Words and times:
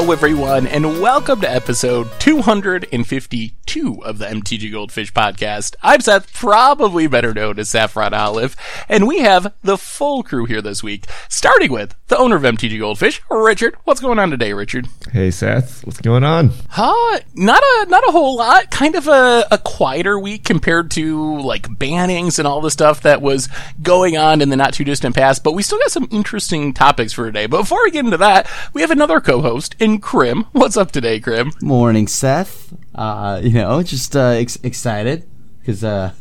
Hello, 0.00 0.12
everyone, 0.12 0.66
and 0.66 0.98
welcome 0.98 1.42
to 1.42 1.50
episode 1.52 2.08
252 2.20 3.50
of 3.70 4.18
the 4.18 4.26
MTG 4.26 4.72
Goldfish 4.72 5.12
podcast. 5.12 5.76
I'm 5.80 6.00
Seth, 6.00 6.34
probably 6.34 7.06
better 7.06 7.32
known 7.32 7.56
as 7.60 7.68
Saffron 7.68 8.12
Olive, 8.12 8.56
and 8.88 9.06
we 9.06 9.20
have 9.20 9.54
the 9.62 9.78
full 9.78 10.24
crew 10.24 10.44
here 10.44 10.60
this 10.60 10.82
week, 10.82 11.06
starting 11.28 11.70
with 11.70 11.94
the 12.08 12.18
owner 12.18 12.34
of 12.34 12.42
MTG 12.42 12.80
Goldfish, 12.80 13.22
Richard. 13.30 13.76
What's 13.84 14.00
going 14.00 14.18
on 14.18 14.28
today, 14.32 14.52
Richard? 14.54 14.88
Hey, 15.12 15.30
Seth. 15.30 15.86
What's 15.86 16.00
going 16.00 16.24
on? 16.24 16.50
Huh? 16.68 17.20
Not 17.36 17.62
a 17.62 17.86
not 17.88 18.08
a 18.08 18.10
whole 18.10 18.36
lot. 18.36 18.72
Kind 18.72 18.96
of 18.96 19.06
a, 19.06 19.46
a 19.52 19.58
quieter 19.58 20.18
week 20.18 20.42
compared 20.42 20.90
to 20.92 21.40
like 21.40 21.68
bannings 21.68 22.40
and 22.40 22.48
all 22.48 22.60
the 22.60 22.72
stuff 22.72 23.02
that 23.02 23.22
was 23.22 23.48
going 23.80 24.16
on 24.16 24.40
in 24.40 24.48
the 24.48 24.56
not 24.56 24.74
too 24.74 24.84
distant 24.84 25.14
past. 25.14 25.44
But 25.44 25.52
we 25.52 25.62
still 25.62 25.78
got 25.78 25.92
some 25.92 26.08
interesting 26.10 26.74
topics 26.74 27.12
for 27.12 27.24
today. 27.26 27.46
But 27.46 27.58
before 27.58 27.84
we 27.84 27.92
get 27.92 28.04
into 28.04 28.16
that, 28.16 28.50
we 28.74 28.80
have 28.80 28.90
another 28.90 29.20
co-host 29.20 29.76
in 29.78 30.00
Krim. 30.00 30.46
What's 30.50 30.76
up 30.76 30.90
today, 30.90 31.20
Krim? 31.20 31.52
Morning, 31.62 32.08
Seth. 32.08 32.74
Uh, 32.94 33.40
you 33.42 33.52
know, 33.52 33.82
just 33.82 34.16
uh, 34.16 34.30
ex- 34.30 34.58
excited 34.62 35.28
because 35.60 35.84
uh, 35.84 36.12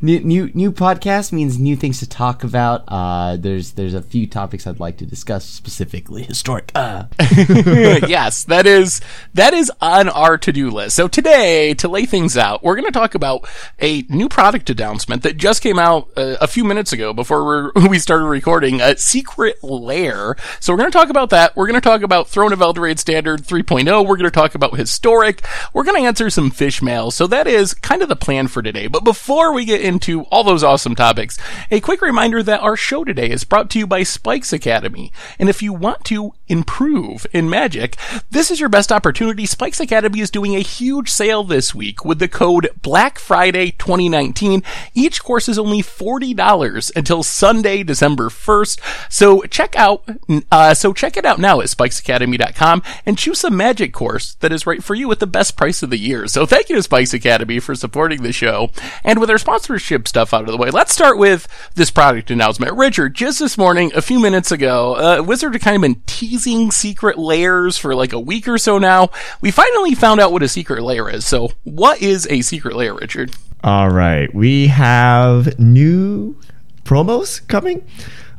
new 0.00 0.20
new 0.20 0.50
new 0.54 0.72
podcast 0.72 1.32
means 1.32 1.58
new 1.58 1.76
things 1.76 1.98
to 2.00 2.08
talk 2.08 2.44
about. 2.44 2.84
Uh, 2.88 3.36
there's 3.36 3.72
there's 3.72 3.94
a 3.94 4.02
few 4.02 4.26
topics 4.26 4.66
I'd 4.66 4.80
like 4.80 4.96
to 4.98 5.06
discuss 5.06 5.44
specifically 5.44 6.22
historic. 6.22 6.70
Uh. 6.74 7.04
yes, 7.18 8.44
that 8.44 8.66
is 8.66 9.00
that 9.34 9.54
is 9.54 9.72
on 9.80 10.08
our 10.08 10.38
to-do 10.38 10.70
list. 10.70 10.96
So 10.96 11.08
today, 11.08 11.74
to 11.74 11.88
lay 11.88 12.06
things 12.06 12.36
out, 12.36 12.62
we're 12.62 12.76
going 12.76 12.86
to 12.86 12.92
talk 12.92 13.14
about 13.14 13.48
a 13.80 14.02
new 14.02 14.28
product 14.28 14.70
announcement 14.70 15.22
that 15.22 15.36
just 15.36 15.62
came 15.62 15.78
out 15.78 16.08
uh, 16.16 16.36
a 16.40 16.46
few 16.46 16.64
minutes 16.64 16.92
ago 16.92 17.12
before 17.12 17.72
we 17.88 17.98
started 17.98 18.26
recording. 18.26 18.80
A 18.80 18.96
secret 18.96 19.62
lair. 19.62 20.36
So 20.60 20.72
we're 20.72 20.78
going 20.78 20.90
to 20.90 20.98
talk 20.98 21.10
about 21.10 21.30
that. 21.30 21.56
We're 21.56 21.66
going 21.66 21.80
to 21.80 21.88
talk 21.88 22.02
about 22.02 22.28
Throne 22.28 22.52
of 22.52 22.60
Eldraine 22.60 22.98
Standard 22.98 23.42
3.0. 23.42 24.06
We're 24.06 24.16
going 24.16 24.24
to 24.24 24.30
talk 24.30 24.54
about 24.54 24.76
historic. 24.76 25.44
We're 25.72 25.84
going 25.84 26.00
to 26.00 26.06
answer 26.06 26.30
some 26.30 26.50
fish 26.50 26.82
mail. 26.82 27.10
So 27.10 27.26
that 27.26 27.46
is 27.46 27.74
kind 27.74 28.02
of 28.02 28.08
the 28.08 28.16
plan 28.16 28.48
for 28.48 28.62
today. 28.62 28.86
But 28.86 29.04
before 29.04 29.52
we 29.52 29.64
get 29.64 29.87
into 29.88 30.22
all 30.24 30.44
those 30.44 30.62
awesome 30.62 30.94
topics, 30.94 31.38
a 31.70 31.80
quick 31.80 32.00
reminder 32.00 32.42
that 32.42 32.60
our 32.60 32.76
show 32.76 33.02
today 33.02 33.28
is 33.28 33.42
brought 33.42 33.70
to 33.70 33.78
you 33.80 33.86
by 33.86 34.04
Spikes 34.04 34.52
Academy. 34.52 35.10
And 35.38 35.48
if 35.48 35.62
you 35.62 35.72
want 35.72 36.04
to 36.04 36.34
improve 36.48 37.26
in 37.32 37.48
Magic, 37.48 37.96
this 38.30 38.50
is 38.50 38.60
your 38.60 38.68
best 38.68 38.92
opportunity. 38.92 39.46
Spikes 39.46 39.80
Academy 39.80 40.20
is 40.20 40.30
doing 40.30 40.54
a 40.54 40.60
huge 40.60 41.10
sale 41.10 41.44
this 41.44 41.74
week 41.74 42.04
with 42.04 42.18
the 42.18 42.28
code 42.28 42.68
Black 42.82 43.18
Friday 43.18 43.72
2019. 43.72 44.62
Each 44.94 45.22
course 45.22 45.48
is 45.48 45.58
only 45.58 45.82
$40 45.82 46.96
until 46.96 47.22
Sunday, 47.22 47.82
December 47.82 48.28
1st. 48.28 49.12
So 49.12 49.42
check 49.42 49.76
out, 49.76 50.08
uh, 50.50 50.74
so 50.74 50.92
check 50.92 51.16
it 51.16 51.24
out 51.24 51.38
now 51.38 51.60
at 51.60 51.66
spikesacademy.com 51.66 52.82
and 53.06 53.18
choose 53.18 53.44
a 53.44 53.50
magic 53.50 53.92
course 53.92 54.34
that 54.40 54.52
is 54.52 54.66
right 54.66 54.82
for 54.82 54.94
you 54.94 55.10
at 55.12 55.20
the 55.20 55.26
best 55.26 55.56
price 55.56 55.82
of 55.82 55.90
the 55.90 55.98
year. 55.98 56.26
So 56.26 56.46
thank 56.46 56.68
you 56.68 56.76
to 56.76 56.82
Spikes 56.82 57.14
Academy 57.14 57.60
for 57.60 57.74
supporting 57.74 58.22
the 58.22 58.32
show. 58.32 58.70
And 59.04 59.20
with 59.20 59.30
our 59.30 59.38
sponsorship 59.38 60.08
stuff 60.08 60.34
out 60.34 60.42
of 60.42 60.48
the 60.48 60.56
way, 60.56 60.70
let's 60.70 60.92
start 60.92 61.18
with 61.18 61.46
this 61.74 61.90
product 61.90 62.30
announcement. 62.30 62.76
Richard, 62.76 63.14
just 63.14 63.38
this 63.38 63.58
morning, 63.58 63.92
a 63.94 64.02
few 64.02 64.20
minutes 64.20 64.50
ago, 64.50 64.94
uh, 64.94 65.22
Wizard 65.22 65.54
of 65.54 65.80
been 65.80 66.02
teasing 66.38 66.70
secret 66.70 67.18
lairs 67.18 67.76
for 67.76 67.96
like 67.96 68.12
a 68.12 68.20
week 68.20 68.46
or 68.46 68.58
so 68.58 68.78
now. 68.78 69.10
We 69.40 69.50
finally 69.50 69.94
found 69.94 70.20
out 70.20 70.30
what 70.30 70.42
a 70.42 70.48
secret 70.48 70.82
lair 70.82 71.08
is. 71.08 71.26
So 71.26 71.50
what 71.64 72.00
is 72.00 72.28
a 72.30 72.42
secret 72.42 72.76
lair, 72.76 72.94
Richard? 72.94 73.32
All 73.64 73.90
right. 73.90 74.32
We 74.32 74.68
have 74.68 75.58
new 75.58 76.38
promos 76.84 77.46
coming. 77.48 77.84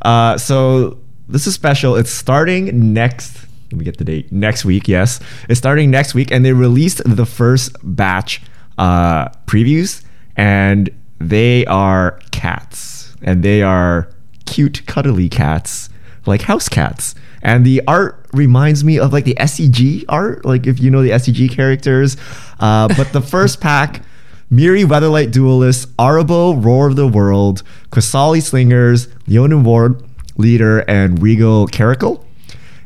Uh, 0.02 0.38
so 0.38 0.98
this 1.28 1.46
is 1.46 1.54
special. 1.54 1.98
It's 1.98 2.10
starting 2.10 2.94
next. 2.94 3.46
Let 3.72 3.80
me 3.80 3.84
get 3.86 3.98
the 3.98 4.06
date. 4.06 4.32
Next 4.32 4.64
week, 4.64 4.88
yes. 4.88 5.20
It's 5.50 5.60
starting 5.60 5.92
next 5.92 6.14
week, 6.16 6.32
and 6.32 6.46
they 6.46 6.54
released 6.54 7.02
the 7.06 7.26
first 7.26 7.76
batch 7.84 8.42
uh, 8.78 9.28
previews, 9.46 10.04
and 10.38 10.90
they 11.20 11.66
are 11.66 12.18
cats, 12.32 13.14
and 13.22 13.44
they 13.44 13.62
are 13.62 14.10
cute, 14.46 14.86
cuddly 14.88 15.28
cats, 15.28 15.90
like 16.26 16.44
house 16.44 16.70
cats. 16.70 17.14
And 17.42 17.66
the 17.66 17.82
art 17.88 18.26
reminds 18.34 18.84
me 18.84 19.00
of 19.00 19.14
like 19.14 19.26
the 19.26 19.36
SCG 19.36 20.06
art, 20.10 20.46
like 20.46 20.68
if 20.68 20.80
you 20.80 20.92
know 20.92 21.02
the 21.02 21.12
SCG 21.12 21.52
characters. 21.52 22.18
Uh, 22.60 22.88
but 22.96 23.14
the 23.14 23.22
first 23.36 23.62
pack. 23.62 24.04
Mirri 24.52 24.84
Weatherlight 24.84 25.32
Duelist, 25.32 25.96
Arahbo 25.98 26.66
Roar 26.66 26.88
of 26.88 26.96
the 26.96 27.08
World, 27.08 27.62
Qasali 27.92 28.42
Slingers, 28.42 29.08
Leonin 29.28 29.64
Ward 29.64 30.04
Leader, 30.38 30.80
and 30.90 31.22
Regal 31.22 31.68
Caracal. 31.68 32.26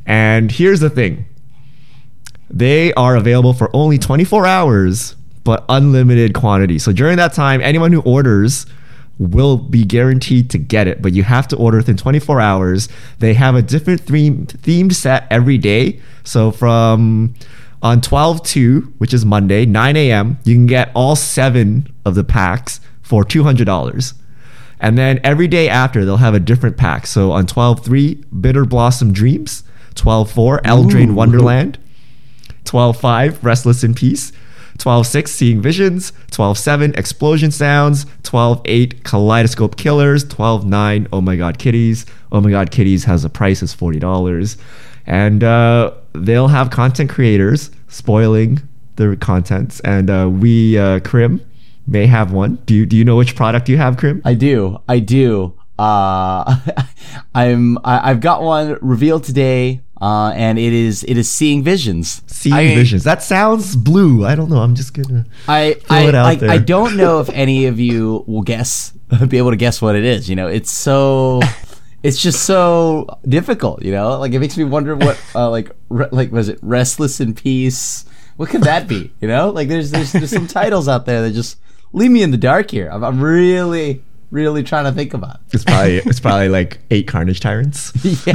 And 0.05 0.51
here's 0.51 0.81
the 0.81 0.89
thing 0.89 1.25
they 2.49 2.93
are 2.93 3.15
available 3.15 3.53
for 3.53 3.73
only 3.73 3.97
24 3.97 4.45
hours, 4.45 5.15
but 5.43 5.65
unlimited 5.69 6.33
quantity. 6.33 6.77
So 6.79 6.91
during 6.91 7.17
that 7.17 7.33
time, 7.33 7.61
anyone 7.61 7.91
who 7.91 8.01
orders 8.01 8.65
will 9.19 9.57
be 9.57 9.85
guaranteed 9.85 10.49
to 10.49 10.57
get 10.57 10.87
it, 10.87 11.01
but 11.01 11.13
you 11.13 11.23
have 11.23 11.47
to 11.49 11.55
order 11.55 11.77
within 11.77 11.97
24 11.97 12.41
hours. 12.41 12.89
They 13.19 13.33
have 13.35 13.55
a 13.55 13.61
different 13.61 14.01
theme 14.01 14.47
themed 14.47 14.93
set 14.93 15.27
every 15.29 15.57
day. 15.57 16.01
So 16.23 16.51
from 16.51 17.35
on 17.81 18.01
12 18.01 18.43
2, 18.43 18.93
which 18.97 19.13
is 19.13 19.25
Monday, 19.25 19.65
9 19.65 19.95
a.m., 19.95 20.39
you 20.45 20.55
can 20.55 20.65
get 20.65 20.91
all 20.95 21.15
seven 21.15 21.93
of 22.05 22.15
the 22.15 22.23
packs 22.23 22.79
for 23.01 23.23
$200. 23.23 24.13
And 24.79 24.97
then 24.97 25.19
every 25.23 25.47
day 25.47 25.69
after, 25.69 26.03
they'll 26.03 26.17
have 26.17 26.33
a 26.33 26.39
different 26.39 26.75
pack. 26.75 27.07
So 27.07 27.31
on 27.31 27.45
12 27.45 27.85
3, 27.85 28.15
Bitter 28.41 28.65
Blossom 28.65 29.13
Dreams, 29.13 29.63
12 29.95 30.31
4, 30.31 30.61
Eldraine 30.61 31.13
Wonderland, 31.13 31.77
12 32.65 32.99
5, 32.99 33.45
Restless 33.45 33.83
in 33.83 33.93
Peace, 33.93 34.31
12 34.77 35.07
6, 35.07 35.31
Seeing 35.31 35.61
Visions, 35.61 36.13
12 36.31 36.57
7, 36.57 36.95
Explosion 36.95 37.51
Sounds, 37.51 38.05
12 38.23 38.61
8, 38.65 39.03
Kaleidoscope 39.03 39.75
Killers, 39.77 40.23
12 40.25 40.65
9, 40.65 41.07
Oh 41.13 41.21
My 41.21 41.35
God 41.35 41.57
Kitties. 41.59 42.05
Oh 42.31 42.41
My 42.41 42.49
God 42.49 42.71
Kitties 42.71 43.05
has 43.05 43.23
a 43.23 43.29
price 43.29 43.61
as 43.63 43.75
$40. 43.75 44.57
And 45.05 45.43
uh, 45.43 45.91
they'll 46.13 46.47
have 46.47 46.69
content 46.69 47.09
creators 47.09 47.71
spoiling 47.87 48.61
their 48.95 49.15
contents. 49.15 49.79
And 49.81 50.09
uh, 50.09 50.29
we, 50.31 50.77
uh, 50.77 50.99
Krim, 51.01 51.41
may 51.87 52.05
have 52.07 52.31
one. 52.31 52.55
Do 52.65 52.73
you, 52.73 52.85
do 52.85 52.95
you 52.95 53.03
know 53.03 53.17
which 53.17 53.35
product 53.35 53.69
you 53.69 53.77
have, 53.77 53.97
Krim? 53.97 54.21
I 54.23 54.33
do. 54.33 54.79
I 54.87 54.99
do. 54.99 55.57
Uh, 55.77 56.59
I'm. 57.35 57.77
I, 57.83 58.11
I've 58.11 58.21
got 58.21 58.43
one 58.43 58.77
revealed 58.81 59.23
today, 59.23 59.81
uh, 60.01 60.31
and 60.35 60.59
it 60.59 60.73
is. 60.73 61.03
It 61.05 61.17
is 61.17 61.29
seeing 61.29 61.63
visions. 61.63 62.21
Seeing 62.27 62.55
I- 62.55 62.75
Visions. 62.75 63.03
That 63.03 63.23
sounds 63.23 63.75
blue. 63.75 64.25
I 64.25 64.35
don't 64.35 64.49
know. 64.49 64.57
I'm 64.57 64.75
just 64.75 64.93
gonna. 64.93 65.25
I 65.47 65.73
Throw 65.73 65.97
I, 65.97 66.01
it 66.01 66.15
out 66.15 66.25
I, 66.25 66.35
there. 66.35 66.49
I 66.49 66.57
don't 66.57 66.97
know 66.97 67.19
if 67.21 67.29
any 67.33 67.67
of 67.67 67.79
you 67.79 68.23
will 68.27 68.41
guess, 68.41 68.91
be 69.27 69.37
able 69.37 69.51
to 69.51 69.55
guess 69.55 69.81
what 69.81 69.95
it 69.95 70.03
is. 70.03 70.29
You 70.29 70.35
know, 70.35 70.47
it's 70.47 70.71
so. 70.71 71.41
It's 72.03 72.21
just 72.21 72.43
so 72.43 73.07
difficult, 73.25 73.81
you 73.81 73.93
know. 73.93 74.19
Like 74.19 74.33
it 74.33 74.39
makes 74.39 74.57
me 74.57 74.65
wonder 74.65 74.93
what, 74.93 75.17
uh, 75.33 75.49
like, 75.49 75.71
re- 75.87 76.09
like 76.11 76.33
was 76.33 76.49
it 76.49 76.59
"Restless 76.61 77.21
in 77.21 77.33
Peace"? 77.33 78.03
What 78.35 78.49
could 78.49 78.63
that 78.63 78.89
be? 78.89 79.13
You 79.21 79.29
know, 79.29 79.51
like 79.51 79.69
there's 79.69 79.91
there's, 79.91 80.11
there's 80.11 80.29
some 80.31 80.47
titles 80.47 80.89
out 80.89 81.05
there 81.05 81.21
that 81.21 81.31
just 81.31 81.57
leave 81.93 82.11
me 82.11 82.21
in 82.21 82.31
the 82.31 82.37
dark 82.37 82.71
here. 82.71 82.89
I'm, 82.91 83.05
I'm 83.05 83.21
really 83.23 84.03
really 84.33 84.63
trying 84.63 84.85
to 84.85 84.91
think 84.91 85.13
about. 85.13 85.39
It's 85.53 85.63
probably 85.63 85.97
it's 85.97 86.19
probably 86.19 86.49
like 86.49 86.79
eight 86.91 87.07
Carnage 87.07 87.39
Tyrants. 87.39 87.93
Yeah, 88.25 88.33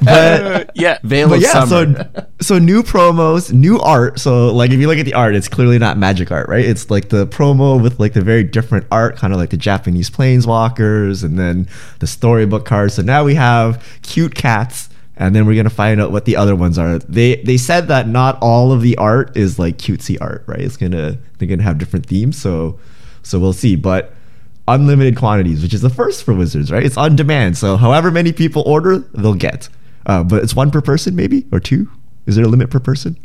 But 0.00 0.08
uh, 0.08 0.64
yeah. 0.74 0.98
Veil 1.02 1.28
but 1.28 1.36
of 1.36 1.42
yeah, 1.42 1.64
Summer. 1.64 2.10
so 2.14 2.26
so 2.40 2.58
new 2.58 2.82
promos, 2.82 3.52
new 3.52 3.78
art. 3.80 4.18
So 4.18 4.52
like 4.54 4.70
if 4.70 4.78
you 4.80 4.86
look 4.86 4.98
at 4.98 5.04
the 5.04 5.14
art, 5.14 5.34
it's 5.34 5.48
clearly 5.48 5.78
not 5.78 5.98
magic 5.98 6.30
art, 6.30 6.48
right? 6.48 6.64
It's 6.64 6.90
like 6.90 7.08
the 7.08 7.26
promo 7.26 7.80
with 7.82 7.98
like 8.00 8.12
the 8.12 8.22
very 8.22 8.44
different 8.44 8.86
art, 8.90 9.16
kind 9.16 9.32
of 9.32 9.38
like 9.38 9.50
the 9.50 9.56
Japanese 9.56 10.10
planeswalkers, 10.10 11.24
and 11.24 11.38
then 11.38 11.68
the 11.98 12.06
storybook 12.06 12.64
cards. 12.64 12.94
So 12.94 13.02
now 13.02 13.24
we 13.24 13.34
have 13.34 13.84
cute 14.02 14.34
cats, 14.34 14.88
and 15.16 15.34
then 15.34 15.46
we're 15.46 15.56
gonna 15.56 15.70
find 15.70 16.00
out 16.00 16.12
what 16.12 16.24
the 16.24 16.36
other 16.36 16.54
ones 16.56 16.78
are. 16.78 16.98
They 17.00 17.36
they 17.36 17.56
said 17.56 17.88
that 17.88 18.08
not 18.08 18.38
all 18.40 18.72
of 18.72 18.82
the 18.82 18.96
art 18.96 19.36
is 19.36 19.58
like 19.58 19.78
cutesy 19.78 20.16
art, 20.20 20.44
right? 20.46 20.60
It's 20.60 20.76
gonna 20.76 21.18
they're 21.38 21.48
gonna 21.48 21.62
have 21.62 21.78
different 21.78 22.06
themes. 22.06 22.40
So 22.40 22.78
so 23.24 23.38
we'll 23.38 23.52
see, 23.52 23.76
but. 23.76 24.12
Unlimited 24.66 25.18
quantities, 25.18 25.62
which 25.62 25.74
is 25.74 25.82
the 25.82 25.90
first 25.90 26.24
for 26.24 26.32
Wizards, 26.32 26.72
right? 26.72 26.82
It's 26.82 26.96
on 26.96 27.16
demand, 27.16 27.58
so 27.58 27.76
however 27.76 28.10
many 28.10 28.32
people 28.32 28.62
order, 28.64 29.00
they'll 29.12 29.34
get. 29.34 29.68
Uh, 30.06 30.24
but 30.24 30.42
it's 30.42 30.56
one 30.56 30.70
per 30.70 30.80
person, 30.80 31.14
maybe 31.14 31.44
or 31.52 31.60
two. 31.60 31.90
Is 32.24 32.36
there 32.36 32.46
a 32.46 32.48
limit 32.48 32.70
per 32.70 32.80
person? 32.80 33.18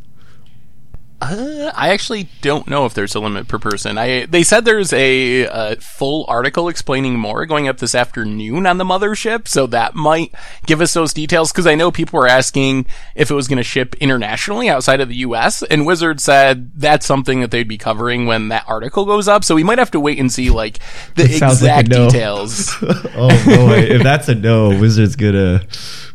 Uh, 1.22 1.70
I 1.76 1.90
actually 1.90 2.30
don't 2.42 2.70
know 2.70 2.86
if 2.86 2.94
there's 2.94 3.14
a 3.14 3.20
limit 3.20 3.50
per 3.50 3.60
person. 3.60 3.98
I 3.98 4.26
they 4.26 4.42
said 4.42 4.64
there's 4.64 4.94
a, 4.94 5.42
a 5.44 5.76
full 5.76 6.24
article 6.30 6.70
explaining 6.70 7.20
more 7.20 7.46
going 7.46 7.68
up 7.68 7.80
this 7.80 7.94
afternoon 7.94 8.66
on 8.66 8.78
the 8.78 8.86
mothership, 8.86 9.46
so 9.46 9.68
that 9.68 9.96
might 9.96 10.34
give 10.66 10.80
us 10.80 10.94
those 10.94 11.14
details. 11.14 11.52
Because 11.52 11.68
I 11.68 11.76
know 11.76 11.92
people 11.92 12.20
were 12.20 12.28
asking 12.28 12.86
if 13.16 13.30
it 13.30 13.34
was 13.34 13.50
going 13.50 13.58
to 13.58 13.64
ship 13.64 13.96
internationally 13.96 14.70
outside 14.70 15.02
of 15.02 15.10
the 15.10 15.16
U.S., 15.16 15.62
and 15.64 15.86
Wizard 15.86 16.22
said 16.22 16.72
that's 16.80 17.06
something 17.06 17.42
that 17.42 17.52
they'd 17.52 17.68
be 17.68 17.78
covering 17.78 18.26
when 18.26 18.48
that 18.48 18.64
article 18.66 19.06
goes 19.06 19.28
up. 19.28 19.44
So 19.44 19.56
we 19.56 19.64
might 19.64 19.78
have 19.78 19.92
to 19.92 20.00
wait 20.00 20.20
and 20.20 20.32
see 20.32 20.50
like 20.50 20.80
the 21.16 21.28
sounds 21.28 21.62
like 21.62 21.82
exact 21.82 21.90
no. 21.90 22.08
details. 22.08 22.74
oh 22.82 23.46
boy, 23.46 23.80
if 23.80 24.04
that's 24.04 24.30
a 24.30 24.36
no, 24.36 24.70
Wizards 24.80 25.18
gonna 25.18 25.66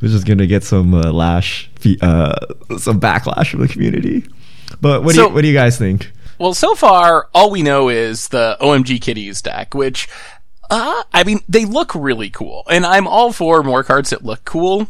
Wizards 0.01 0.25
gonna 0.25 0.47
get 0.47 0.65
some 0.65 0.95
uh, 0.95 1.13
lash, 1.13 1.69
uh, 2.01 2.35
some 2.79 2.99
backlash 3.01 3.51
from 3.51 3.61
the 3.61 3.69
community. 3.69 4.25
But 4.81 5.03
what 5.05 5.13
do 5.15 5.17
So- 5.21 5.29
you 5.29 5.35
what 5.35 5.43
do 5.43 5.49
you 5.49 5.55
guys 5.55 5.79
think? 5.79 6.11
Well, 6.39 6.55
so 6.55 6.75
far, 6.75 7.29
all 7.33 7.51
we 7.51 7.63
know 7.63 7.89
is 7.89 8.29
the 8.29 8.57
OMG 8.61 9.01
Kitties 9.01 9.41
deck, 9.41 9.73
which, 9.73 10.09
uh, 10.69 11.05
I 11.13 11.23
mean, 11.23 11.41
they 11.49 11.65
look 11.65 11.95
really 11.95 12.29
cool. 12.29 12.65
And 12.69 12.85
I'm 12.85 13.07
all 13.07 13.33
for 13.33 13.63
more 13.63 13.85
cards 13.85 14.11
that 14.11 14.25
look 14.25 14.45
cool. 14.45 14.89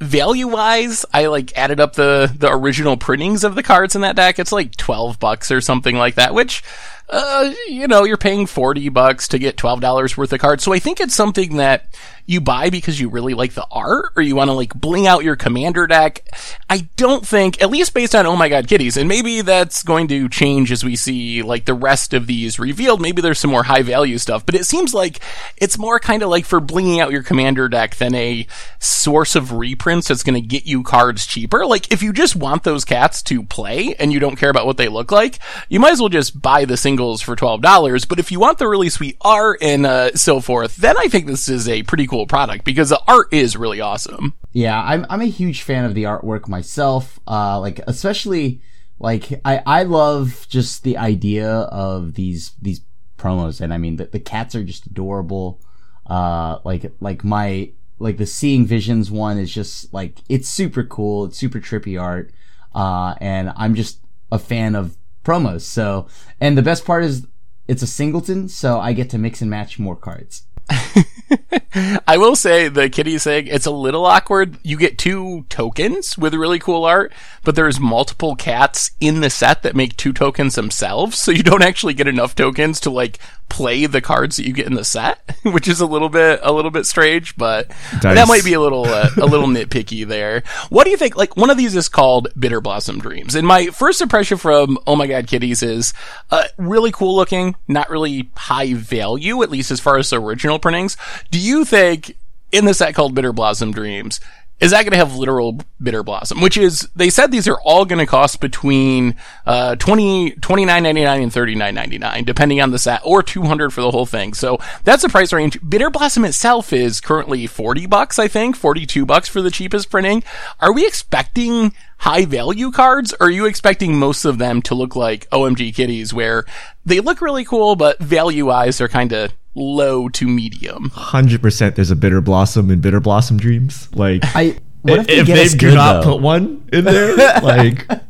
Value 0.00 0.48
wise, 0.48 1.06
I 1.14 1.26
like 1.26 1.56
added 1.56 1.80
up 1.80 1.94
the, 1.94 2.30
the 2.36 2.52
original 2.52 2.98
printings 2.98 3.42
of 3.42 3.54
the 3.54 3.62
cards 3.62 3.94
in 3.94 4.02
that 4.02 4.16
deck. 4.16 4.38
It's 4.38 4.52
like 4.52 4.76
12 4.76 5.18
bucks 5.18 5.50
or 5.50 5.62
something 5.62 5.96
like 5.96 6.16
that, 6.16 6.34
which, 6.34 6.62
uh, 7.08 7.52
you 7.68 7.86
know, 7.86 8.04
you're 8.04 8.16
paying 8.16 8.46
40 8.46 8.88
bucks 8.88 9.28
to 9.28 9.38
get 9.38 9.56
$12 9.56 10.16
worth 10.16 10.32
of 10.32 10.40
cards. 10.40 10.64
So 10.64 10.72
I 10.72 10.78
think 10.78 11.00
it's 11.00 11.14
something 11.14 11.56
that 11.56 11.86
you 12.26 12.40
buy 12.40 12.70
because 12.70 13.00
you 13.00 13.08
really 13.08 13.34
like 13.34 13.54
the 13.54 13.66
art 13.70 14.12
or 14.16 14.22
you 14.22 14.34
want 14.34 14.48
to 14.48 14.52
like 14.52 14.74
bling 14.74 15.06
out 15.06 15.22
your 15.22 15.36
commander 15.36 15.86
deck. 15.86 16.28
I 16.68 16.88
don't 16.96 17.24
think, 17.24 17.62
at 17.62 17.70
least 17.70 17.94
based 17.94 18.14
on 18.14 18.26
Oh 18.26 18.34
My 18.34 18.48
God 18.48 18.66
Kitties, 18.66 18.96
and 18.96 19.08
maybe 19.08 19.40
that's 19.40 19.84
going 19.84 20.08
to 20.08 20.28
change 20.28 20.72
as 20.72 20.84
we 20.84 20.96
see 20.96 21.42
like 21.42 21.64
the 21.64 21.74
rest 21.74 22.12
of 22.12 22.26
these 22.26 22.58
revealed. 22.58 23.00
Maybe 23.00 23.22
there's 23.22 23.38
some 23.38 23.52
more 23.52 23.62
high 23.62 23.82
value 23.82 24.18
stuff, 24.18 24.44
but 24.44 24.56
it 24.56 24.66
seems 24.66 24.92
like 24.92 25.20
it's 25.56 25.78
more 25.78 26.00
kind 26.00 26.22
of 26.24 26.28
like 26.28 26.44
for 26.44 26.60
blinging 26.60 27.00
out 27.00 27.12
your 27.12 27.22
commander 27.22 27.68
deck 27.68 27.94
than 27.96 28.14
a 28.16 28.46
source 28.80 29.36
of 29.36 29.52
reprints 29.52 30.08
that's 30.08 30.24
going 30.24 30.40
to 30.40 30.46
get 30.46 30.66
you 30.66 30.82
cards 30.82 31.26
cheaper. 31.26 31.64
Like 31.64 31.92
if 31.92 32.02
you 32.02 32.12
just 32.12 32.34
want 32.34 32.64
those 32.64 32.84
cats 32.84 33.22
to 33.24 33.44
play 33.44 33.94
and 33.98 34.12
you 34.12 34.18
don't 34.18 34.36
care 34.36 34.50
about 34.50 34.66
what 34.66 34.76
they 34.76 34.88
look 34.88 35.12
like, 35.12 35.38
you 35.68 35.78
might 35.78 35.92
as 35.92 36.00
well 36.00 36.08
just 36.08 36.40
buy 36.42 36.64
the 36.64 36.76
singles 36.96 37.20
for 37.20 37.36
$12. 37.36 38.08
But 38.08 38.18
if 38.18 38.32
you 38.32 38.40
want 38.40 38.58
the 38.58 38.66
really 38.66 38.88
sweet 38.88 39.18
art 39.20 39.58
and 39.60 39.84
uh, 39.84 40.12
so 40.14 40.40
forth, 40.40 40.76
then 40.76 40.96
I 40.96 41.08
think 41.08 41.26
this 41.26 41.46
is 41.46 41.68
a 41.68 41.82
pretty 41.82 42.06
cool 42.06 42.26
product 42.26 42.64
because 42.64 42.88
the 42.88 43.02
art 43.06 43.28
is 43.32 43.54
really 43.56 43.82
awesome. 43.82 44.32
Yeah, 44.52 44.82
I'm 44.82 45.04
I'm 45.10 45.20
a 45.20 45.26
huge 45.26 45.62
fan 45.62 45.84
of 45.84 45.94
the 45.94 46.04
artwork 46.04 46.48
myself. 46.48 47.20
Uh, 47.28 47.60
like 47.60 47.80
especially 47.86 48.62
like 48.98 49.40
I 49.44 49.62
I 49.66 49.82
love 49.82 50.46
just 50.48 50.82
the 50.82 50.96
idea 50.96 51.50
of 51.50 52.14
these 52.14 52.52
these 52.62 52.80
promos, 53.18 53.60
and 53.60 53.74
I 53.74 53.76
mean 53.76 53.96
the, 53.96 54.06
the 54.06 54.20
cats 54.20 54.54
are 54.54 54.64
just 54.64 54.86
adorable. 54.86 55.60
Uh, 56.06 56.60
like 56.64 56.90
like 57.00 57.22
my 57.22 57.72
like 57.98 58.16
the 58.16 58.26
Seeing 58.26 58.64
Visions 58.64 59.10
one 59.10 59.36
is 59.36 59.52
just 59.52 59.92
like 59.92 60.22
it's 60.30 60.48
super 60.48 60.84
cool. 60.84 61.26
It's 61.26 61.36
super 61.36 61.60
trippy 61.60 62.00
art. 62.00 62.32
Uh, 62.74 63.14
and 63.20 63.52
I'm 63.56 63.74
just 63.74 64.00
a 64.32 64.38
fan 64.38 64.74
of 64.74 64.96
promos. 65.26 65.62
So, 65.62 66.06
and 66.40 66.56
the 66.56 66.62
best 66.62 66.84
part 66.84 67.04
is 67.04 67.26
it's 67.66 67.82
a 67.82 67.86
singleton, 67.86 68.48
so 68.48 68.78
I 68.78 68.92
get 68.92 69.10
to 69.10 69.18
mix 69.18 69.42
and 69.42 69.50
match 69.50 69.78
more 69.78 69.96
cards. 69.96 70.42
I 72.06 72.16
will 72.16 72.36
say 72.36 72.68
the 72.68 72.88
kitty 72.88 73.18
thing, 73.18 73.48
it's 73.48 73.66
a 73.66 73.70
little 73.70 74.06
awkward. 74.06 74.58
You 74.62 74.76
get 74.76 74.98
two 74.98 75.44
tokens 75.48 76.16
with 76.16 76.34
really 76.34 76.58
cool 76.58 76.84
art, 76.84 77.12
but 77.44 77.54
there's 77.54 77.80
multiple 77.80 78.36
cats 78.36 78.92
in 79.00 79.20
the 79.20 79.30
set 79.30 79.62
that 79.62 79.76
make 79.76 79.96
two 79.96 80.12
tokens 80.12 80.54
themselves, 80.54 81.18
so 81.18 81.30
you 81.30 81.42
don't 81.42 81.62
actually 81.62 81.94
get 81.94 82.08
enough 82.08 82.34
tokens 82.34 82.80
to 82.80 82.90
like 82.90 83.18
play 83.48 83.86
the 83.86 84.00
cards 84.00 84.36
that 84.36 84.46
you 84.46 84.52
get 84.52 84.66
in 84.66 84.74
the 84.74 84.84
set, 84.84 85.36
which 85.42 85.68
is 85.68 85.80
a 85.80 85.86
little 85.86 86.08
bit 86.08 86.40
a 86.42 86.52
little 86.52 86.70
bit 86.70 86.86
strange, 86.86 87.36
but 87.36 87.68
that 88.02 88.28
might 88.28 88.44
be 88.44 88.54
a 88.54 88.60
little 88.60 88.84
uh, 88.86 89.10
a 89.16 89.26
little 89.26 89.46
nitpicky 89.46 90.06
there. 90.06 90.42
What 90.68 90.84
do 90.84 90.90
you 90.90 90.96
think? 90.96 91.16
Like 91.16 91.36
one 91.36 91.50
of 91.50 91.56
these 91.56 91.76
is 91.76 91.88
called 91.88 92.28
Bitter 92.38 92.60
Blossom 92.60 92.98
Dreams, 92.98 93.34
and 93.34 93.46
my 93.46 93.66
first 93.66 94.00
impression 94.00 94.38
from 94.38 94.78
Oh 94.86 94.96
My 94.96 95.06
God 95.06 95.26
Kitties 95.26 95.62
is 95.62 95.92
uh, 96.30 96.44
really 96.56 96.92
cool 96.92 97.14
looking, 97.16 97.54
not 97.68 97.90
really 97.90 98.30
high 98.36 98.74
value, 98.74 99.42
at 99.42 99.50
least 99.50 99.70
as 99.70 99.80
far 99.80 99.98
as 99.98 100.10
the 100.10 100.20
original 100.20 100.55
printings. 100.58 100.96
Do 101.30 101.38
you 101.38 101.64
think 101.64 102.16
in 102.52 102.64
the 102.64 102.74
set 102.74 102.94
called 102.94 103.14
Bitter 103.14 103.32
Blossom 103.32 103.72
Dreams? 103.72 104.20
Is 104.58 104.70
that 104.70 104.84
going 104.84 104.92
to 104.92 104.96
have 104.96 105.14
literal 105.14 105.60
bitter 105.82 106.02
blossom? 106.02 106.40
Which 106.40 106.56
is, 106.56 106.88
they 106.96 107.10
said 107.10 107.30
these 107.30 107.46
are 107.46 107.60
all 107.60 107.84
going 107.84 107.98
to 107.98 108.06
cost 108.06 108.40
between, 108.40 109.14
uh, 109.44 109.76
20, 109.76 110.30
29.99 110.32 111.22
and 111.22 111.30
39.99, 111.30 112.24
depending 112.24 112.62
on 112.62 112.70
the 112.70 112.78
set, 112.78 113.02
or 113.04 113.22
200 113.22 113.70
for 113.70 113.82
the 113.82 113.90
whole 113.90 114.06
thing. 114.06 114.32
So 114.32 114.58
that's 114.82 115.02
the 115.02 115.10
price 115.10 115.30
range. 115.30 115.58
Bitter 115.68 115.90
blossom 115.90 116.24
itself 116.24 116.72
is 116.72 117.02
currently 117.02 117.46
40 117.46 117.84
bucks, 117.84 118.18
I 118.18 118.28
think, 118.28 118.56
42 118.56 119.04
bucks 119.04 119.28
for 119.28 119.42
the 119.42 119.50
cheapest 119.50 119.90
printing. 119.90 120.24
Are 120.58 120.72
we 120.72 120.86
expecting 120.86 121.74
high 121.98 122.24
value 122.24 122.70
cards, 122.70 123.12
or 123.20 123.26
are 123.26 123.30
you 123.30 123.44
expecting 123.44 123.98
most 123.98 124.24
of 124.24 124.38
them 124.38 124.62
to 124.62 124.74
look 124.74 124.96
like 124.96 125.28
OMG 125.30 125.74
kitties 125.74 126.14
where 126.14 126.46
they 126.86 127.00
look 127.00 127.20
really 127.20 127.44
cool, 127.44 127.76
but 127.76 127.98
value 127.98 128.46
wise, 128.46 128.78
they're 128.78 128.88
kind 128.88 129.12
of 129.12 129.34
low 129.56 130.08
to 130.10 130.28
medium? 130.28 130.90
Hundred 130.90 131.42
percent. 131.42 131.74
There's 131.74 131.90
a 131.90 131.96
bitter 131.96 132.20
blossom 132.20 132.70
in 132.70 132.80
bitter 132.80 133.00
blossom 133.00 133.38
dreams. 133.38 133.88
Like 133.94 134.20
I 134.24 134.56
what 134.82 135.00
if 135.00 135.06
they 135.08 135.14
if 135.18 135.26
they 135.26 135.48
do 135.48 135.58
good, 135.70 135.74
not 135.74 136.04
though? 136.04 136.12
put 136.12 136.22
one 136.22 136.68
in 136.72 136.84
there, 136.84 137.16
like 137.42 137.88
that 137.88 138.04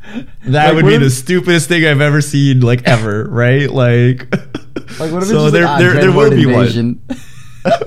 Like, 0.44 0.74
would 0.74 0.84
be 0.84 0.94
if- 0.96 1.00
the 1.00 1.08
stupidest 1.10 1.68
thing 1.68 1.86
I've 1.86 2.02
ever 2.02 2.20
seen, 2.20 2.60
like 2.60 2.86
ever, 2.86 3.24
right? 3.30 3.70
Like, 3.70 4.30
Like 5.00 5.10
what 5.12 5.22
if 5.22 5.28
so 5.28 5.50
there, 5.50 5.62
like, 5.64 5.70
ah, 5.70 5.78
there, 5.78 5.92
there 5.94 6.10
Dreadhorde 6.10 6.14
will 6.14 6.30
be 6.36 6.44
one. 6.46 6.54
invasion. 6.66 7.00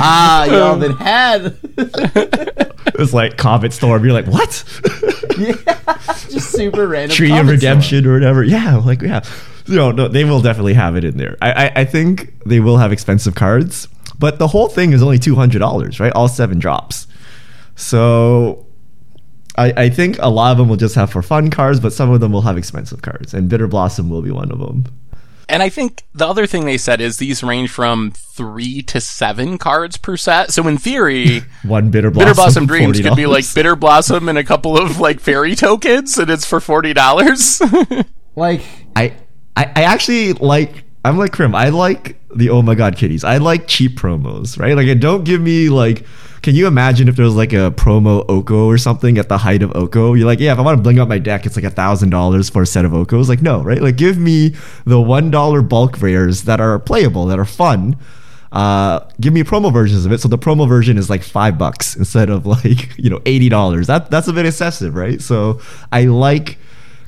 ah, 0.00 0.44
y'all 0.46 0.78
been 0.78 0.96
had. 0.96 1.56
It's 2.98 3.12
like 3.12 3.36
Comet 3.36 3.72
Storm. 3.72 4.04
You're 4.04 4.12
like, 4.12 4.26
what? 4.26 4.64
yeah, 5.38 5.54
just 6.30 6.50
super 6.52 6.86
random. 6.88 7.14
Tree 7.14 7.30
of 7.30 7.38
comic 7.38 7.52
Redemption 7.52 8.06
or 8.06 8.14
whatever. 8.14 8.42
Yeah, 8.44 8.76
like 8.76 9.02
yeah. 9.02 9.22
No, 9.68 9.90
no, 9.92 10.08
they 10.08 10.24
will 10.24 10.40
definitely 10.40 10.74
have 10.74 10.96
it 10.96 11.04
in 11.04 11.16
there. 11.16 11.36
I, 11.40 11.52
I, 11.52 11.72
I 11.76 11.84
think 11.84 12.42
they 12.44 12.60
will 12.60 12.78
have 12.78 12.92
expensive 12.92 13.34
cards, 13.34 13.88
but 14.18 14.38
the 14.38 14.48
whole 14.48 14.68
thing 14.68 14.92
is 14.92 15.02
only 15.02 15.18
two 15.18 15.34
hundred 15.34 15.60
dollars, 15.60 16.00
right? 16.00 16.12
All 16.12 16.28
seven 16.28 16.58
drops. 16.58 17.06
So, 17.76 18.66
I, 19.56 19.72
I 19.76 19.88
think 19.88 20.18
a 20.18 20.28
lot 20.28 20.52
of 20.52 20.58
them 20.58 20.68
will 20.68 20.76
just 20.76 20.94
have 20.94 21.10
for 21.10 21.22
fun 21.22 21.50
cards, 21.50 21.80
but 21.80 21.92
some 21.92 22.10
of 22.10 22.20
them 22.20 22.32
will 22.32 22.42
have 22.42 22.58
expensive 22.58 23.02
cards, 23.02 23.34
and 23.34 23.48
Bitter 23.48 23.66
Blossom 23.68 24.10
will 24.10 24.22
be 24.22 24.30
one 24.30 24.50
of 24.50 24.58
them. 24.58 24.86
And 25.48 25.62
I 25.62 25.68
think 25.68 26.04
the 26.14 26.26
other 26.26 26.46
thing 26.46 26.64
they 26.64 26.78
said 26.78 27.00
is 27.00 27.18
these 27.18 27.42
range 27.42 27.70
from 27.70 28.12
three 28.12 28.80
to 28.82 29.00
seven 29.00 29.58
cards 29.58 29.96
per 29.96 30.16
set. 30.16 30.50
So 30.50 30.66
in 30.66 30.78
theory, 30.78 31.42
One 31.62 31.90
Bitter 31.90 32.10
Blossom. 32.10 32.26
Bitter 32.28 32.34
Blossom 32.34 32.66
Dreams 32.66 33.00
could 33.00 33.16
be 33.16 33.26
like 33.26 33.44
Bitter 33.54 33.76
Blossom 33.76 34.28
and 34.28 34.38
a 34.38 34.44
couple 34.44 34.78
of 34.78 34.98
like 34.98 35.20
fairy 35.20 35.54
tokens, 35.54 36.16
and 36.16 36.30
it's 36.30 36.46
for 36.46 36.60
forty 36.60 36.92
dollars. 36.92 37.60
Like 38.34 38.62
I, 38.96 39.14
I 39.56 39.64
I 39.76 39.82
actually 39.82 40.32
like 40.34 40.84
I'm 41.04 41.18
like 41.18 41.32
Krim. 41.32 41.54
I 41.54 41.70
like 41.70 42.16
the 42.34 42.50
oh 42.50 42.62
my 42.62 42.74
god 42.74 42.96
kitties. 42.96 43.24
I 43.24 43.38
like 43.38 43.66
cheap 43.66 43.96
promos, 43.98 44.58
right? 44.58 44.76
Like 44.76 44.98
don't 45.00 45.24
give 45.24 45.40
me 45.40 45.68
like 45.68 46.04
can 46.42 46.56
you 46.56 46.66
imagine 46.66 47.06
if 47.08 47.14
there 47.14 47.24
was 47.24 47.36
like 47.36 47.52
a 47.52 47.70
promo 47.70 48.24
Oko 48.28 48.66
or 48.66 48.76
something 48.76 49.16
at 49.16 49.28
the 49.28 49.38
height 49.38 49.62
of 49.62 49.74
Oko? 49.76 50.14
You're 50.14 50.26
like, 50.26 50.40
yeah, 50.40 50.52
if 50.52 50.58
I 50.58 50.62
want 50.62 50.76
to 50.76 50.82
bling 50.82 50.98
up 50.98 51.08
my 51.08 51.18
deck, 51.18 51.46
it's 51.46 51.54
like 51.54 51.64
a 51.64 51.70
thousand 51.70 52.10
dollars 52.10 52.50
for 52.50 52.62
a 52.62 52.66
set 52.66 52.84
of 52.84 52.90
Okos. 52.90 53.28
Like, 53.28 53.42
no, 53.42 53.62
right? 53.62 53.80
Like 53.80 53.96
give 53.96 54.18
me 54.18 54.56
the 54.84 55.00
one 55.00 55.30
dollar 55.30 55.62
bulk 55.62 56.02
rares 56.02 56.42
that 56.42 56.60
are 56.60 56.78
playable, 56.80 57.26
that 57.26 57.38
are 57.38 57.44
fun. 57.44 57.96
Uh, 58.50 59.00
give 59.20 59.32
me 59.32 59.42
promo 59.44 59.72
versions 59.72 60.04
of 60.04 60.12
it. 60.12 60.20
So 60.20 60.28
the 60.28 60.36
promo 60.36 60.68
version 60.68 60.98
is 60.98 61.08
like 61.08 61.22
five 61.22 61.56
bucks 61.58 61.96
instead 61.96 62.28
of 62.28 62.44
like, 62.54 62.98
you 62.98 63.08
know, 63.08 63.20
eighty 63.24 63.48
dollars. 63.48 63.86
That 63.86 64.10
that's 64.10 64.26
a 64.26 64.32
bit 64.32 64.44
excessive, 64.44 64.96
right? 64.96 65.20
So 65.22 65.60
I 65.92 66.04
like 66.04 66.58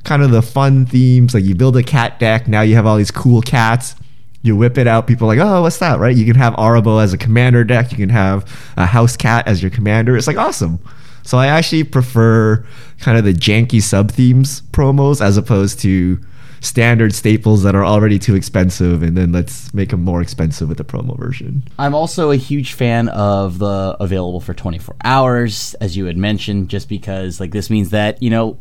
kind 0.05 0.23
of 0.23 0.31
the 0.31 0.41
fun 0.41 0.85
themes. 0.85 1.33
Like 1.33 1.43
you 1.43 1.55
build 1.55 1.75
a 1.75 1.83
cat 1.83 2.19
deck, 2.19 2.47
now 2.47 2.61
you 2.61 2.75
have 2.75 2.85
all 2.85 2.95
these 2.95 3.11
cool 3.11 3.41
cats. 3.41 3.95
You 4.41 4.55
whip 4.55 4.77
it 4.77 4.87
out, 4.87 5.07
people 5.07 5.25
are 5.29 5.35
like, 5.35 5.45
oh, 5.45 5.63
what's 5.63 5.79
that, 5.79 5.99
right? 5.99 6.15
You 6.15 6.23
can 6.23 6.35
have 6.35 6.53
Arahbo 6.53 7.03
as 7.03 7.13
a 7.13 7.17
commander 7.17 7.63
deck. 7.63 7.91
You 7.91 7.97
can 7.97 8.09
have 8.09 8.47
a 8.77 8.85
house 8.85 9.17
cat 9.17 9.47
as 9.47 9.61
your 9.61 9.71
commander. 9.71 10.15
It's 10.15 10.27
like 10.27 10.37
awesome. 10.37 10.79
So 11.23 11.39
I 11.39 11.47
actually 11.47 11.83
prefer 11.83 12.63
kind 12.99 13.17
of 13.17 13.25
the 13.25 13.33
janky 13.33 13.81
sub 13.81 14.11
themes 14.11 14.61
promos 14.71 15.19
as 15.19 15.37
opposed 15.37 15.79
to 15.79 16.19
standard 16.61 17.13
staples 17.13 17.63
that 17.63 17.73
are 17.73 17.83
already 17.83 18.19
too 18.19 18.35
expensive, 18.35 19.01
and 19.01 19.17
then 19.17 19.31
let's 19.31 19.73
make 19.73 19.89
them 19.89 20.03
more 20.03 20.21
expensive 20.21 20.69
with 20.69 20.77
the 20.77 20.83
promo 20.83 21.17
version. 21.17 21.63
I'm 21.79 21.95
also 21.95 22.29
a 22.29 22.35
huge 22.35 22.73
fan 22.73 23.09
of 23.09 23.57
the 23.57 23.97
available 23.99 24.39
for 24.39 24.53
24 24.53 24.95
hours, 25.03 25.73
as 25.81 25.97
you 25.97 26.05
had 26.05 26.17
mentioned, 26.17 26.69
just 26.69 26.87
because 26.87 27.39
like 27.39 27.51
this 27.51 27.71
means 27.71 27.89
that 27.89 28.21
you 28.21 28.29
know 28.29 28.57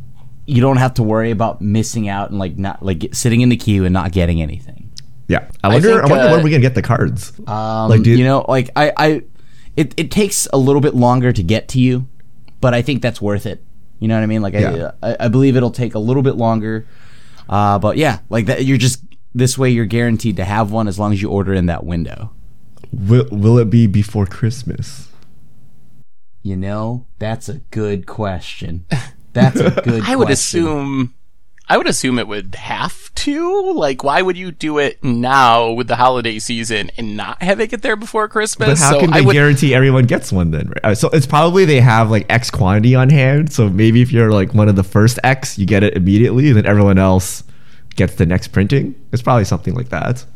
you 0.47 0.61
don't 0.61 0.77
have 0.77 0.95
to 0.95 1.03
worry 1.03 1.31
about 1.31 1.61
missing 1.61 2.09
out 2.09 2.31
and 2.31 2.39
like 2.39 2.57
not 2.57 2.83
like 2.83 3.15
sitting 3.15 3.41
in 3.41 3.49
the 3.49 3.57
queue 3.57 3.85
and 3.85 3.93
not 3.93 4.13
getting 4.13 4.43
anything. 4.43 4.91
Yeah, 5.29 5.49
I 5.63 5.69
wonder. 5.69 5.91
I, 5.91 6.01
think, 6.01 6.11
wonder 6.11 6.27
uh, 6.27 6.33
when 6.33 6.45
we're 6.45 6.51
gonna 6.51 6.61
get 6.61 6.75
the 6.75 6.83
cards. 6.83 7.33
Um, 7.47 7.89
Like, 7.89 8.03
dude- 8.03 8.19
you 8.19 8.25
know, 8.25 8.45
like 8.49 8.71
I, 8.77 8.93
I, 8.97 9.23
it, 9.77 9.95
it 9.97 10.11
takes 10.11 10.47
a 10.53 10.59
little 10.59 10.83
bit 10.83 10.95
longer 10.95 11.33
to 11.33 11.43
get 11.43 11.69
to 11.69 11.81
you, 11.81 12.07
but 12.61 12.75
I 12.75 12.83
think 12.83 13.01
that's 13.01 13.21
worth 13.23 13.47
it. 13.47 13.65
You 14.01 14.09
know 14.09 14.17
what 14.17 14.23
I 14.23 14.27
mean? 14.27 14.43
Like 14.43 14.55
Yeah. 14.55 14.93
I, 15.03 15.13
I, 15.13 15.17
I 15.21 15.29
believe 15.29 15.57
it'll 15.57 15.71
take 15.71 15.95
a 15.95 15.99
little 15.99 16.23
bit 16.23 16.37
longer. 16.37 16.87
Uh, 17.49 17.79
but 17.79 17.97
yeah, 17.97 18.19
like 18.29 18.47
that, 18.47 18.65
you're 18.65 18.79
just 18.79 19.03
this 19.35 19.57
way 19.57 19.71
you're 19.71 19.87
guaranteed 19.87 20.37
to 20.37 20.45
have 20.45 20.71
one 20.71 20.89
as 20.89 20.99
long 20.99 21.13
as 21.13 21.23
you 21.23 21.31
order 21.31 21.55
in 21.55 21.67
that 21.67 21.85
window. 21.85 22.33
Will, 22.93 23.27
will 23.31 23.59
it 23.59 23.71
be 23.71 23.87
before 23.87 24.27
Christmas? 24.27 25.09
You 26.43 26.57
know, 26.57 27.07
that's 27.19 27.49
a 27.49 27.55
good 27.71 28.07
question. 28.07 28.85
That's 29.35 29.61
a 29.61 29.71
good. 29.85 30.03
I 30.05 30.17
would 30.17 30.27
question. 30.29 30.61
assume. 30.63 31.15
I 31.67 31.79
would 31.79 31.87
assume 31.89 32.19
it 32.19 32.29
would 32.29 32.55
have 32.57 33.15
to. 33.15 33.73
Like, 33.73 34.05
why 34.05 34.21
would 34.21 34.37
you 34.37 34.51
do 34.53 34.77
it 34.79 35.03
now 35.03 35.71
with 35.73 35.89
the 35.89 35.97
holiday 35.97 36.39
season 36.39 36.91
and 36.99 37.17
not 37.17 37.43
have 37.43 37.59
it 37.59 37.69
get 37.71 37.81
there 37.81 37.97
before 37.97 38.29
Christmas? 38.29 38.69
But 38.69 38.79
how 38.79 38.93
so 38.93 39.01
can 39.01 39.15
I 39.15 39.21
they 39.21 39.27
would, 39.27 39.33
guarantee 39.33 39.75
everyone 39.75 40.05
gets 40.05 40.31
one 40.31 40.51
then? 40.51 40.69
Right? 40.69 40.85
Uh, 40.85 40.95
So 40.95 41.09
it's 41.09 41.25
probably 41.27 41.65
they 41.65 41.81
have 41.81 42.11
like 42.11 42.27
X 42.29 42.51
quantity 42.51 42.95
on 42.95 43.09
hand. 43.09 43.51
So 43.51 43.71
maybe 43.71 44.03
if 44.03 44.13
you're 44.13 44.31
like 44.31 44.53
one 44.53 44.69
of 44.69 44.77
the 44.77 44.85
first 44.85 45.19
X, 45.25 45.59
you 45.59 45.65
get 45.65 45.83
it 45.83 45.95
immediately, 45.97 46.49
and 46.49 46.57
then 46.59 46.67
everyone 46.67 46.99
else 46.99 47.43
gets 47.97 48.15
the 48.17 48.27
next 48.27 48.49
printing. 48.49 48.95
It's 49.13 49.23
probably 49.23 49.45
something 49.45 49.75
like 49.75 49.89
that. 49.89 50.27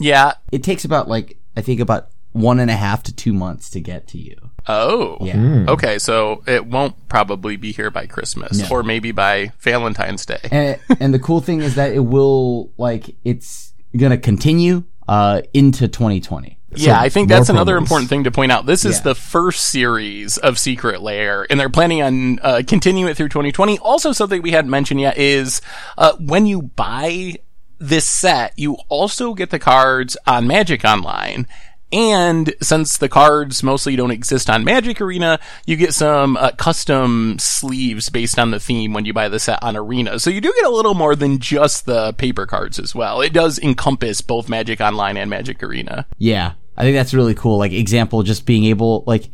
yeah. 0.00 0.32
It 0.50 0.64
takes 0.64 0.84
about 0.84 1.08
like 1.08 1.36
I 1.56 1.60
think 1.60 1.78
about 1.80 2.08
one 2.32 2.58
and 2.60 2.70
a 2.70 2.76
half 2.76 3.02
to 3.04 3.14
two 3.14 3.32
months 3.32 3.70
to 3.70 3.80
get 3.80 4.08
to 4.08 4.18
you. 4.18 4.36
Oh. 4.68 5.16
Yeah. 5.20 5.64
Okay, 5.68 5.98
so 5.98 6.42
it 6.46 6.66
won't 6.66 7.08
probably 7.08 7.56
be 7.56 7.72
here 7.72 7.90
by 7.90 8.06
Christmas, 8.06 8.58
No. 8.58 8.66
or 8.70 8.82
maybe 8.82 9.12
by 9.12 9.52
Valentine's 9.60 10.26
Day. 10.26 10.40
and 10.50 10.78
and 11.00 11.14
the 11.14 11.18
cool 11.18 11.40
thing 11.40 11.60
is 11.60 11.74
that 11.76 11.92
it 11.92 12.00
will 12.00 12.70
like 12.76 13.14
it's 13.24 13.72
gonna 13.96 14.18
continue 14.18 14.84
uh 15.08 15.40
into 15.54 15.88
2020. 15.88 16.58
yeah, 16.76 17.00
I 17.00 17.08
think 17.08 17.30
more 17.30 17.38
that's 17.38 17.48
another 17.48 17.76
promos. 17.78 17.80
important 17.82 18.10
thing 18.10 18.24
to 18.24 18.30
point 18.30 18.52
out. 18.52 18.66
This 18.66 18.84
is 18.84 18.96
Yeah. 18.96 19.02
the 19.04 19.14
first 19.14 19.68
series 19.68 20.36
of 20.36 20.58
Secret 20.58 21.00
Lair, 21.00 21.46
and 21.48 21.58
they're 21.58 21.70
planning 21.70 22.02
on 22.02 22.38
uh, 22.42 22.62
continuing 22.66 23.10
it 23.10 23.16
through 23.16 23.30
2020. 23.30 23.78
Also, 23.78 24.12
something 24.12 24.42
we 24.42 24.50
hadn't 24.50 24.70
mentioned 24.70 25.00
yet 25.00 25.16
is 25.16 25.62
uh, 25.96 26.12
when 26.20 26.44
you 26.44 26.60
buy 26.60 27.36
this 27.80 28.04
set, 28.04 28.52
you 28.58 28.74
also 28.90 29.32
get 29.34 29.48
the 29.50 29.58
cards 29.58 30.16
on 30.26 30.46
Magic 30.46 30.84
Online. 30.84 31.46
And 31.92 32.54
since 32.60 32.98
the 32.98 33.08
cards 33.08 33.62
mostly 33.62 33.96
don't 33.96 34.10
exist 34.10 34.50
on 34.50 34.64
Magic 34.64 35.00
Arena, 35.00 35.40
you 35.66 35.76
get 35.76 35.94
some 35.94 36.36
uh, 36.36 36.50
custom 36.52 37.38
sleeves 37.38 38.10
based 38.10 38.38
on 38.38 38.50
the 38.50 38.60
theme 38.60 38.92
when 38.92 39.06
you 39.06 39.14
buy 39.14 39.28
the 39.28 39.38
set 39.38 39.62
on 39.62 39.76
Arena. 39.76 40.18
So 40.18 40.28
you 40.28 40.40
do 40.40 40.52
get 40.54 40.66
a 40.66 40.74
little 40.74 40.94
more 40.94 41.16
than 41.16 41.38
just 41.38 41.86
the 41.86 42.12
paper 42.12 42.46
cards 42.46 42.78
as 42.78 42.94
well. 42.94 43.22
It 43.22 43.32
does 43.32 43.58
encompass 43.58 44.20
both 44.20 44.48
Magic 44.48 44.80
Online 44.80 45.16
and 45.16 45.30
Magic 45.30 45.62
Arena. 45.62 46.06
Yeah, 46.18 46.52
I 46.76 46.82
think 46.82 46.94
that's 46.94 47.14
really 47.14 47.34
cool. 47.34 47.58
Like 47.58 47.72
example, 47.72 48.22
just 48.22 48.44
being 48.44 48.64
able 48.64 49.04
like 49.06 49.30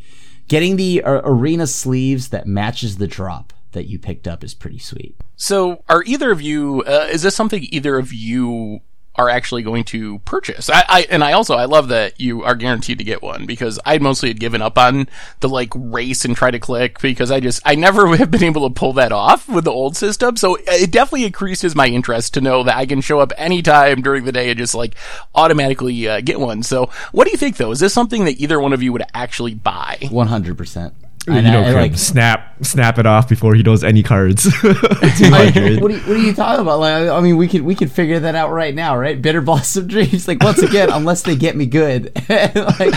getting 0.47 0.77
the 0.77 1.03
uh, 1.03 1.21
arena 1.23 1.67
sleeves 1.67 2.29
that 2.29 2.47
matches 2.47 2.97
the 2.97 3.07
drop 3.07 3.51
that 3.73 3.85
you 3.85 3.99
picked 3.99 4.27
up 4.27 4.43
is 4.43 4.53
pretty 4.53 4.79
sweet. 4.79 5.15
So, 5.35 5.83
are 5.89 6.03
either 6.03 6.31
of 6.31 6.41
you? 6.41 6.83
Uh, 6.87 7.07
is 7.11 7.23
this 7.23 7.35
something 7.35 7.67
either 7.69 7.97
of 7.97 8.13
you 8.13 8.79
are 9.17 9.29
actually 9.29 9.63
going 9.63 9.83
to 9.85 10.19
purchase? 10.19 10.69
I, 10.69 10.83
I 10.87 11.07
and 11.09 11.23
I 11.23 11.33
also 11.33 11.55
I 11.55 11.65
love 11.65 11.89
that 11.89 12.19
you 12.19 12.43
are 12.43 12.55
guaranteed 12.55 12.97
to 12.99 13.03
get 13.03 13.21
one 13.21 13.45
because 13.45 13.79
I 13.85 13.97
mostly 13.97 14.29
had 14.29 14.39
given 14.39 14.61
up 14.61 14.77
on 14.77 15.07
the 15.39 15.49
like 15.49 15.71
race 15.75 16.25
and 16.25 16.35
try 16.35 16.51
to 16.51 16.59
click 16.59 17.01
because 17.01 17.31
I 17.31 17.39
just 17.39 17.61
I 17.65 17.75
never 17.75 18.15
have 18.17 18.31
been 18.31 18.43
able 18.43 18.67
to 18.67 18.73
pull 18.73 18.93
that 18.93 19.11
off 19.11 19.47
with 19.47 19.65
the 19.65 19.71
old 19.71 19.95
system. 19.95 20.37
So 20.37 20.57
it 20.67 20.91
definitely 20.91 21.25
increases 21.25 21.75
my 21.75 21.87
interest 21.87 22.33
to 22.35 22.41
know 22.41 22.63
that 22.63 22.75
I 22.75 22.85
can 22.85 23.01
show 23.01 23.19
up 23.19 23.33
anytime 23.37 24.01
during 24.01 24.25
the 24.25 24.31
day 24.31 24.49
and 24.49 24.57
just 24.57 24.75
like 24.75 24.95
automatically 25.33 26.07
uh, 26.07 26.21
get 26.21 26.39
one. 26.39 26.63
So, 26.63 26.89
what 27.11 27.25
do 27.25 27.31
you 27.31 27.37
think 27.37 27.57
though? 27.57 27.71
Is 27.71 27.79
this 27.79 27.93
something 27.93 28.25
that 28.25 28.39
either 28.39 28.59
one 28.59 28.73
of 28.73 28.83
you 28.83 28.91
would 28.93 29.03
actually 29.13 29.53
buy? 29.53 29.97
One 30.09 30.27
hundred 30.27 30.57
percent. 30.57 30.93
You 31.27 31.41
know, 31.41 31.71
Krim, 31.71 31.95
snap, 31.95 32.63
snap 32.63 32.99
it 32.99 33.05
off 33.05 33.27
before 33.27 33.55
he 33.55 33.63
knows 33.63 33.83
any 33.83 34.03
cards. 34.03 34.43
Two 34.61 34.73
hundred. 34.73 35.81
what, 35.81 35.91
are 35.91 35.95
you, 35.95 35.99
what 36.01 36.17
are 36.17 36.17
you 36.17 36.33
talking 36.33 36.61
about? 36.61 36.79
Like, 36.79 37.09
I 37.09 37.19
mean, 37.21 37.37
we 37.37 37.47
could 37.47 37.61
we 37.61 37.73
could 37.73 37.91
figure 37.91 38.19
that 38.19 38.35
out 38.35 38.51
right 38.51 38.75
now, 38.75 38.95
right? 38.95 39.19
Bitter 39.19 39.41
Blossom 39.41 39.87
Dreams. 39.87 40.27
Like 40.27 40.43
once 40.43 40.59
again, 40.59 40.89
unless 40.93 41.23
they 41.23 41.35
get 41.35 41.55
me 41.55 41.65
good, 41.65 42.11
like, 42.29 42.93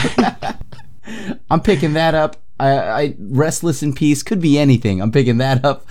I'm 1.51 1.61
picking 1.61 1.95
that 1.95 2.15
up. 2.15 2.37
I, 2.61 2.79
I 2.79 3.15
Restless 3.19 3.83
in 3.83 3.95
Peace 3.95 4.23
could 4.23 4.41
be 4.41 4.59
anything. 4.59 5.01
I'm 5.01 5.13
picking 5.13 5.39
that 5.39 5.65
up. 5.65 5.87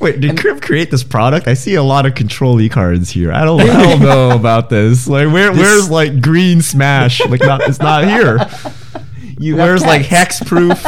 Wait, 0.00 0.20
did 0.20 0.38
Krim 0.38 0.60
create 0.60 0.92
this 0.92 1.02
product? 1.02 1.48
I 1.48 1.54
see 1.54 1.74
a 1.74 1.82
lot 1.82 2.06
of 2.06 2.14
control 2.14 2.60
E 2.60 2.68
cards 2.68 3.10
here. 3.10 3.32
I 3.32 3.44
don't, 3.44 3.60
I 3.60 3.82
don't 3.82 4.00
know 4.00 4.30
about 4.30 4.70
this. 4.70 5.08
Like, 5.08 5.32
where, 5.32 5.52
where's 5.52 5.90
like 5.90 6.20
green 6.20 6.62
smash? 6.62 7.20
Like, 7.26 7.40
not, 7.40 7.62
it's 7.62 7.80
not 7.80 8.04
here. 8.04 8.38
You 9.38 9.56
Where's 9.56 9.82
like 9.82 10.04
cats. 10.06 10.40
hexproof? 10.40 10.78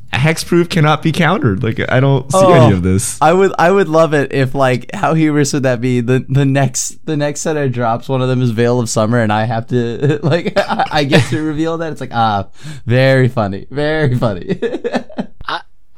hexproof 0.12 0.68
cannot 0.68 1.02
be 1.02 1.12
countered. 1.12 1.62
Like, 1.62 1.80
I 1.90 1.98
don't 2.00 2.30
see 2.30 2.38
Oh. 2.38 2.52
any 2.52 2.74
of 2.74 2.82
this. 2.82 3.20
I 3.22 3.32
would 3.32 3.52
I 3.58 3.70
would 3.70 3.88
love 3.88 4.12
it 4.12 4.32
if 4.32 4.54
like 4.54 4.90
how 4.94 5.14
humorous 5.14 5.52
would 5.52 5.62
that 5.62 5.80
be? 5.80 6.00
The 6.00 6.24
the 6.28 6.44
next 6.44 7.04
the 7.06 7.16
next 7.16 7.40
set 7.40 7.56
of 7.56 7.72
drops, 7.72 8.08
one 8.08 8.20
of 8.22 8.28
them 8.28 8.42
is 8.42 8.50
Veil 8.50 8.80
of 8.80 8.88
Summer, 8.88 9.18
and 9.20 9.32
I 9.32 9.44
have 9.44 9.66
to 9.68 10.18
like 10.22 10.52
I, 10.56 10.84
I 10.90 11.04
get 11.04 11.28
to 11.30 11.40
reveal 11.42 11.78
that. 11.78 11.92
It's 11.92 12.00
like 12.00 12.12
ah, 12.12 12.48
very 12.86 13.28
funny, 13.28 13.66
very 13.70 14.16
funny. 14.16 14.60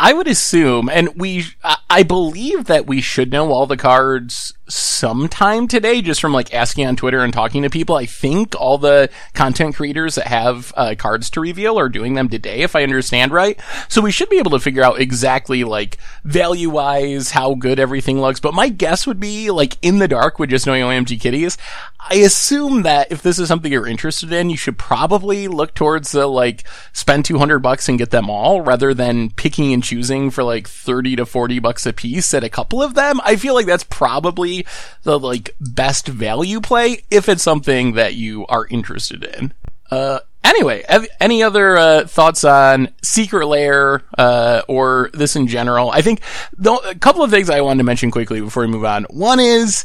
I, 0.02 0.12
would 0.12 0.26
assume, 0.26 0.88
and 0.88 1.16
we, 1.16 1.44
I 1.88 2.02
believe 2.02 2.64
that 2.64 2.86
we 2.86 3.00
should 3.00 3.30
know 3.30 3.52
all 3.52 3.66
the 3.66 3.76
cards 3.76 4.54
sometime 4.66 5.68
today, 5.68 6.00
just 6.00 6.20
from 6.20 6.32
like 6.32 6.54
asking 6.54 6.86
on 6.86 6.96
Twitter 6.96 7.20
and 7.20 7.32
talking 7.32 7.62
to 7.62 7.70
people. 7.70 7.96
I 7.96 8.06
think 8.06 8.54
all 8.58 8.78
the 8.78 9.10
content 9.34 9.74
creators 9.74 10.14
that 10.14 10.26
have 10.26 10.72
uh, 10.76 10.94
cards 10.96 11.28
to 11.30 11.40
reveal 11.40 11.78
are 11.78 11.90
doing 11.90 12.14
them 12.14 12.28
today, 12.28 12.62
if 12.62 12.74
I 12.74 12.82
understand 12.82 13.32
right. 13.32 13.60
So 13.88 14.00
we 14.00 14.10
should 14.10 14.30
be 14.30 14.38
able 14.38 14.52
to 14.52 14.58
figure 14.60 14.82
out 14.82 15.00
exactly 15.00 15.64
like 15.64 15.98
value 16.24 16.70
wise 16.70 17.32
how 17.32 17.54
good 17.54 17.78
everything 17.78 18.20
looks. 18.20 18.40
But 18.40 18.54
my 18.54 18.70
guess 18.70 19.06
would 19.06 19.20
be 19.20 19.50
like 19.50 19.76
in 19.82 19.98
the 19.98 20.08
dark 20.08 20.38
with 20.38 20.50
just 20.50 20.66
knowing 20.66 20.82
OMG 20.82 21.20
kitties. 21.20 21.58
I 22.00 22.16
assume 22.16 22.82
that 22.82 23.12
if 23.12 23.22
this 23.22 23.38
is 23.38 23.48
something 23.48 23.70
you're 23.70 23.86
interested 23.86 24.32
in, 24.32 24.50
you 24.50 24.56
should 24.56 24.78
probably 24.78 25.46
look 25.46 25.74
towards 25.74 26.12
the 26.12 26.26
like 26.26 26.64
spend 26.92 27.26
200 27.26 27.58
bucks 27.58 27.88
and 27.88 27.98
get 27.98 28.10
them 28.10 28.30
all 28.30 28.62
rather 28.62 28.94
than 28.94 29.30
picking 29.30 29.72
and 29.72 29.84
choosing 29.84 29.91
for 30.30 30.44
like 30.44 30.68
30 30.68 31.16
to 31.16 31.26
40 31.26 31.58
bucks 31.58 31.86
a 31.86 31.92
piece 31.92 32.32
at 32.34 32.44
a 32.44 32.48
couple 32.48 32.82
of 32.82 32.94
them. 32.94 33.20
I 33.24 33.36
feel 33.36 33.54
like 33.54 33.66
that's 33.66 33.84
probably 33.84 34.66
the 35.02 35.18
like 35.18 35.54
best 35.60 36.08
value 36.08 36.60
play 36.60 37.02
if 37.10 37.28
it's 37.28 37.42
something 37.42 37.92
that 37.92 38.14
you 38.14 38.46
are 38.46 38.66
interested 38.70 39.24
in. 39.24 39.52
Uh, 39.90 40.20
anyway, 40.44 40.84
any 41.20 41.42
other 41.42 41.76
uh, 41.76 42.06
thoughts 42.06 42.44
on 42.44 42.88
Secret 43.02 43.46
Lair 43.46 44.02
uh, 44.16 44.62
or 44.68 45.10
this 45.12 45.36
in 45.36 45.46
general? 45.46 45.90
I 45.90 46.02
think 46.02 46.20
the, 46.56 46.72
a 46.72 46.94
couple 46.94 47.22
of 47.22 47.30
things 47.30 47.50
I 47.50 47.60
wanted 47.60 47.78
to 47.78 47.84
mention 47.84 48.10
quickly 48.10 48.40
before 48.40 48.62
we 48.62 48.68
move 48.68 48.84
on. 48.84 49.04
One 49.04 49.40
is 49.40 49.84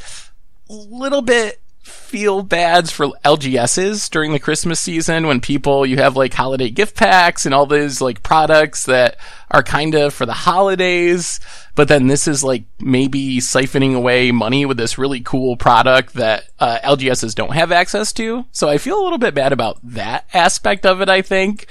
a 0.69 0.73
little 0.73 1.21
bit 1.21 1.59
feel 2.07 2.41
bads 2.41 2.89
for 2.89 3.07
LGSs 3.25 4.09
during 4.09 4.31
the 4.31 4.39
Christmas 4.39 4.79
season 4.79 5.27
when 5.27 5.41
people 5.41 5.85
you 5.85 5.97
have 5.97 6.15
like 6.15 6.33
holiday 6.33 6.69
gift 6.69 6.95
packs 6.95 7.45
and 7.45 7.53
all 7.53 7.65
those 7.65 7.99
like 7.99 8.23
products 8.23 8.85
that 8.85 9.17
are 9.51 9.61
kind 9.61 9.93
of 9.93 10.13
for 10.13 10.25
the 10.25 10.33
holidays 10.33 11.39
but 11.75 11.89
then 11.89 12.07
this 12.07 12.27
is 12.27 12.43
like 12.43 12.63
maybe 12.79 13.37
siphoning 13.37 13.93
away 13.93 14.31
money 14.31 14.65
with 14.65 14.77
this 14.77 14.97
really 14.97 15.19
cool 15.19 15.55
product 15.57 16.13
that 16.13 16.45
uh, 16.59 16.79
LGSs 16.83 17.35
don't 17.35 17.53
have 17.53 17.71
access 17.71 18.11
to. 18.13 18.45
So 18.51 18.67
I 18.67 18.79
feel 18.79 18.99
a 18.99 19.03
little 19.03 19.19
bit 19.19 19.35
bad 19.35 19.53
about 19.53 19.77
that 19.83 20.25
aspect 20.33 20.87
of 20.87 21.01
it 21.01 21.09
I 21.09 21.21
think. 21.21 21.67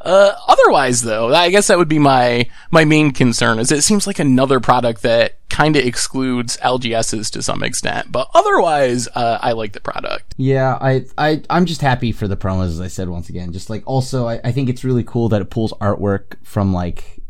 Uh, 0.00 0.32
otherwise 0.46 1.02
though 1.02 1.32
I 1.32 1.50
guess 1.50 1.68
that 1.68 1.78
would 1.78 1.88
be 1.88 1.98
my 1.98 2.50
my 2.70 2.84
main 2.84 3.12
concern 3.12 3.58
is 3.58 3.72
it 3.72 3.82
seems 3.82 4.06
like 4.06 4.18
another 4.18 4.60
product 4.60 5.02
that 5.02 5.36
kind 5.56 5.74
of 5.76 5.84
excludes 5.84 6.56
LGSs 6.58 7.30
to 7.32 7.40
some 7.42 7.62
extent 7.62 8.10
but 8.12 8.26
otherwise 8.34 9.08
uh, 9.14 9.38
I 9.40 9.52
like 9.52 9.72
the 9.72 9.80
product 9.80 10.34
yeah, 10.38 10.76
I 10.80 10.92
I 11.16 11.42
I'm 11.48 11.64
just 11.66 11.80
happy 11.80 12.12
for 12.12 12.28
the 12.28 12.36
promos, 12.36 12.66
as 12.76 12.80
I 12.80 12.88
said 12.88 13.08
once 13.08 13.28
again. 13.30 13.52
Just 13.52 13.70
like 13.70 13.82
also, 13.86 14.18
I, 14.28 14.38
I 14.44 14.52
think 14.52 14.68
it's 14.68 14.84
really 14.84 15.02
cool 15.04 15.30
that 15.30 15.40
it 15.40 15.48
pulls 15.50 15.72
artwork 15.88 16.34
from 16.42 16.74
like 16.74 17.22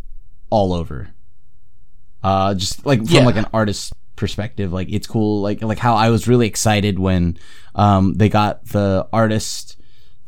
all 0.51 0.73
over. 0.73 1.11
Uh, 2.23 2.55
just 2.55 2.85
like 2.85 2.99
from 2.99 3.09
Yeah. 3.09 3.25
like 3.25 3.37
an 3.37 3.47
artist 3.53 3.93
perspective, 4.17 4.73
like 4.73 4.89
it's 4.91 5.07
cool. 5.07 5.41
Like 5.41 5.63
like 5.63 5.79
how 5.79 5.95
I 5.95 6.11
was 6.11 6.27
really 6.27 6.47
excited 6.49 6.99
when 6.99 7.39
um 7.77 8.15
they 8.15 8.29
got 8.29 8.65
the 8.67 9.07
artist 9.13 9.77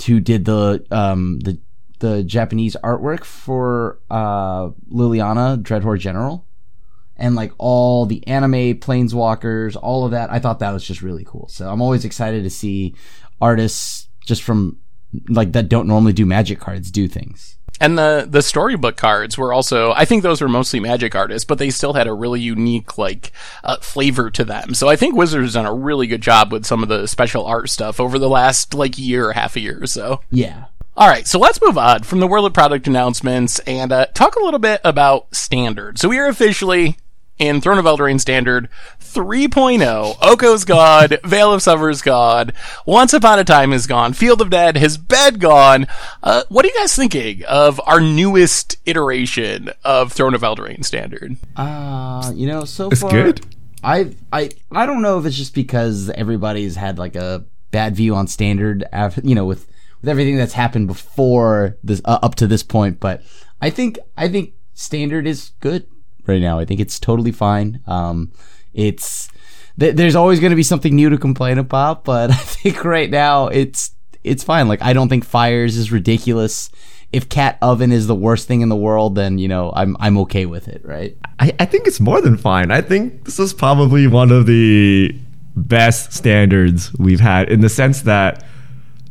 who 0.06 0.20
did 0.20 0.44
the 0.44 0.84
um 0.92 1.40
the 1.40 1.58
the 1.98 2.22
Japanese 2.22 2.76
artwork 2.84 3.24
for 3.24 3.98
uh 4.08 4.68
Liliana 4.92 5.60
Dreadhorde 5.60 5.98
General. 6.00 6.44
And 7.18 7.34
like 7.34 7.52
all 7.58 8.06
the 8.06 8.26
anime 8.28 8.78
planeswalkers, 8.78 9.76
all 9.80 10.04
of 10.04 10.12
that, 10.12 10.30
I 10.30 10.38
thought 10.38 10.60
that 10.60 10.72
was 10.72 10.84
just 10.84 11.02
really 11.02 11.24
cool. 11.24 11.48
So 11.48 11.68
I'm 11.68 11.82
always 11.82 12.04
excited 12.04 12.44
to 12.44 12.50
see 12.50 12.94
artists 13.40 14.08
just 14.24 14.42
from 14.42 14.78
like 15.28 15.52
that 15.52 15.68
don't 15.68 15.88
normally 15.88 16.12
do 16.12 16.26
magic 16.26 16.60
cards 16.60 16.90
do 16.90 17.08
things. 17.08 17.56
And 17.80 17.96
the 17.96 18.26
the 18.28 18.42
storybook 18.42 18.96
cards 18.96 19.38
were 19.38 19.52
also 19.52 19.92
I 19.92 20.04
think 20.04 20.22
those 20.22 20.40
were 20.40 20.48
mostly 20.48 20.80
magic 20.80 21.14
artists, 21.14 21.44
but 21.44 21.58
they 21.58 21.70
still 21.70 21.92
had 21.92 22.06
a 22.06 22.12
really 22.12 22.40
unique 22.40 22.98
like 22.98 23.32
uh, 23.62 23.76
flavor 23.78 24.30
to 24.30 24.44
them. 24.44 24.74
So 24.74 24.88
I 24.88 24.96
think 24.96 25.14
Wizards 25.14 25.54
done 25.54 25.66
a 25.66 25.74
really 25.74 26.06
good 26.06 26.20
job 26.20 26.52
with 26.52 26.66
some 26.66 26.82
of 26.82 26.88
the 26.88 27.06
special 27.06 27.46
art 27.46 27.68
stuff 27.70 28.00
over 28.00 28.18
the 28.18 28.28
last 28.28 28.74
like 28.74 28.98
year 28.98 29.28
or 29.28 29.32
half 29.32 29.56
a 29.56 29.60
year 29.60 29.82
or 29.82 29.86
so. 29.86 30.20
Yeah. 30.30 30.64
All 30.96 31.06
right, 31.06 31.28
so 31.28 31.38
let's 31.38 31.62
move 31.62 31.78
on 31.78 32.02
from 32.02 32.18
the 32.18 32.26
world 32.26 32.44
of 32.44 32.52
product 32.52 32.88
announcements 32.88 33.60
and 33.60 33.92
uh, 33.92 34.06
talk 34.06 34.34
a 34.34 34.42
little 34.42 34.58
bit 34.58 34.80
about 34.82 35.32
standard. 35.32 35.96
So 35.96 36.08
we 36.08 36.18
are 36.18 36.26
officially 36.26 36.96
in 37.38 37.60
Throne 37.60 37.78
of 37.78 37.84
Eldraine 37.84 38.20
Standard 38.20 38.68
3.0. 39.00 40.16
Oko's 40.20 40.64
gone, 40.64 41.10
Veil 41.24 41.52
of 41.52 41.62
Summer's 41.62 42.02
Once 42.86 43.12
Upon 43.12 43.38
a 43.38 43.44
Time 43.44 43.72
is 43.72 43.86
gone, 43.86 44.12
Field 44.12 44.40
of 44.40 44.50
Dead 44.50 44.76
has 44.76 44.98
Bed 44.98 45.40
gone. 45.40 45.86
Uh, 46.22 46.42
what 46.48 46.64
are 46.64 46.68
you 46.68 46.74
guys 46.78 46.94
thinking 46.94 47.44
of 47.44 47.80
our 47.86 48.00
newest 48.00 48.76
iteration 48.86 49.70
of 49.84 50.12
Throne 50.12 50.34
of 50.34 50.42
Eldraine 50.42 50.84
Standard? 50.84 51.36
Uh, 51.56 52.32
you 52.34 52.46
know, 52.46 52.64
so 52.64 52.88
It's 52.90 53.00
far 53.00 53.10
good. 53.10 53.44
I 53.82 54.14
I 54.32 54.50
I 54.72 54.86
don't 54.86 55.02
know 55.02 55.18
if 55.18 55.26
it's 55.26 55.36
just 55.36 55.54
because 55.54 56.10
everybody's 56.10 56.74
had 56.74 56.98
like 56.98 57.14
a 57.14 57.44
bad 57.70 57.94
view 57.94 58.14
on 58.16 58.26
standard 58.26 58.84
after 58.92 59.20
you 59.22 59.36
know 59.36 59.44
with 59.44 59.68
with 60.00 60.08
everything 60.10 60.36
that's 60.36 60.52
happened 60.52 60.88
before 60.88 61.76
this 61.84 62.00
uh, 62.04 62.18
up 62.22 62.34
to 62.36 62.46
this 62.48 62.64
point, 62.64 62.98
but 62.98 63.22
I 63.60 63.70
think 63.70 63.98
I 64.16 64.28
think 64.28 64.54
standard 64.74 65.26
is 65.28 65.52
good 65.60 65.86
right 66.28 66.40
now. 66.40 66.58
I 66.58 66.64
think 66.64 66.80
it's 66.80 67.00
totally 67.00 67.32
fine. 67.32 67.80
Um, 67.86 68.32
it's 68.74 69.28
th- 69.78 69.96
there's 69.96 70.14
always 70.14 70.40
going 70.40 70.50
to 70.50 70.56
be 70.56 70.62
something 70.62 70.94
new 70.94 71.08
to 71.10 71.18
complain 71.18 71.58
about, 71.58 72.04
but 72.04 72.30
I 72.30 72.34
think 72.34 72.84
right 72.84 73.10
now 73.10 73.48
it's 73.48 73.92
it's 74.24 74.44
fine. 74.44 74.68
Like 74.68 74.82
I 74.82 74.92
don't 74.92 75.08
think 75.08 75.24
fires 75.24 75.76
is 75.76 75.90
ridiculous. 75.90 76.70
If 77.10 77.30
cat 77.30 77.56
oven 77.62 77.90
is 77.90 78.06
the 78.06 78.14
worst 78.14 78.46
thing 78.46 78.60
in 78.60 78.68
the 78.68 78.76
world, 78.76 79.14
then 79.14 79.38
you 79.38 79.48
know 79.48 79.72
I'm 79.74 79.96
I'm 79.98 80.18
okay 80.18 80.46
with 80.46 80.68
it, 80.68 80.82
right? 80.84 81.16
I, 81.38 81.54
I 81.58 81.64
think 81.64 81.86
it's 81.86 82.00
more 82.00 82.20
than 82.20 82.36
fine. 82.36 82.70
I 82.70 82.82
think 82.82 83.24
this 83.24 83.38
is 83.38 83.54
probably 83.54 84.06
one 84.06 84.30
of 84.30 84.46
the 84.46 85.18
best 85.56 86.12
standards 86.12 86.92
we've 86.98 87.20
had 87.20 87.50
in 87.50 87.60
the 87.60 87.68
sense 87.68 88.02
that 88.02 88.44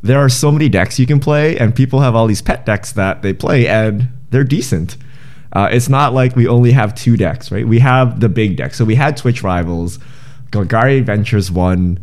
there 0.03 0.19
are 0.19 0.29
so 0.29 0.51
many 0.51 0.69
decks 0.69 0.99
you 0.99 1.07
can 1.07 1.19
play, 1.19 1.57
and 1.57 1.75
people 1.75 2.01
have 2.01 2.15
all 2.15 2.27
these 2.27 2.41
pet 2.41 2.65
decks 2.65 2.91
that 2.93 3.23
they 3.23 3.33
play, 3.33 3.67
and 3.67 4.09
they're 4.29 4.43
decent. 4.43 4.95
Uh, 5.53 5.69
it's 5.71 5.89
not 5.89 6.13
like 6.13 6.35
we 6.35 6.47
only 6.47 6.71
have 6.71 6.93
two 6.93 7.17
decks, 7.17 7.51
right? 7.51 7.67
We 7.67 7.79
have 7.79 8.19
the 8.19 8.29
big 8.29 8.57
deck. 8.57 8.73
So 8.73 8.85
we 8.85 8.95
had 8.95 9.17
Twitch 9.17 9.43
Rivals, 9.43 9.99
Golgari 10.51 10.97
Adventures 10.97 11.51
one. 11.51 11.99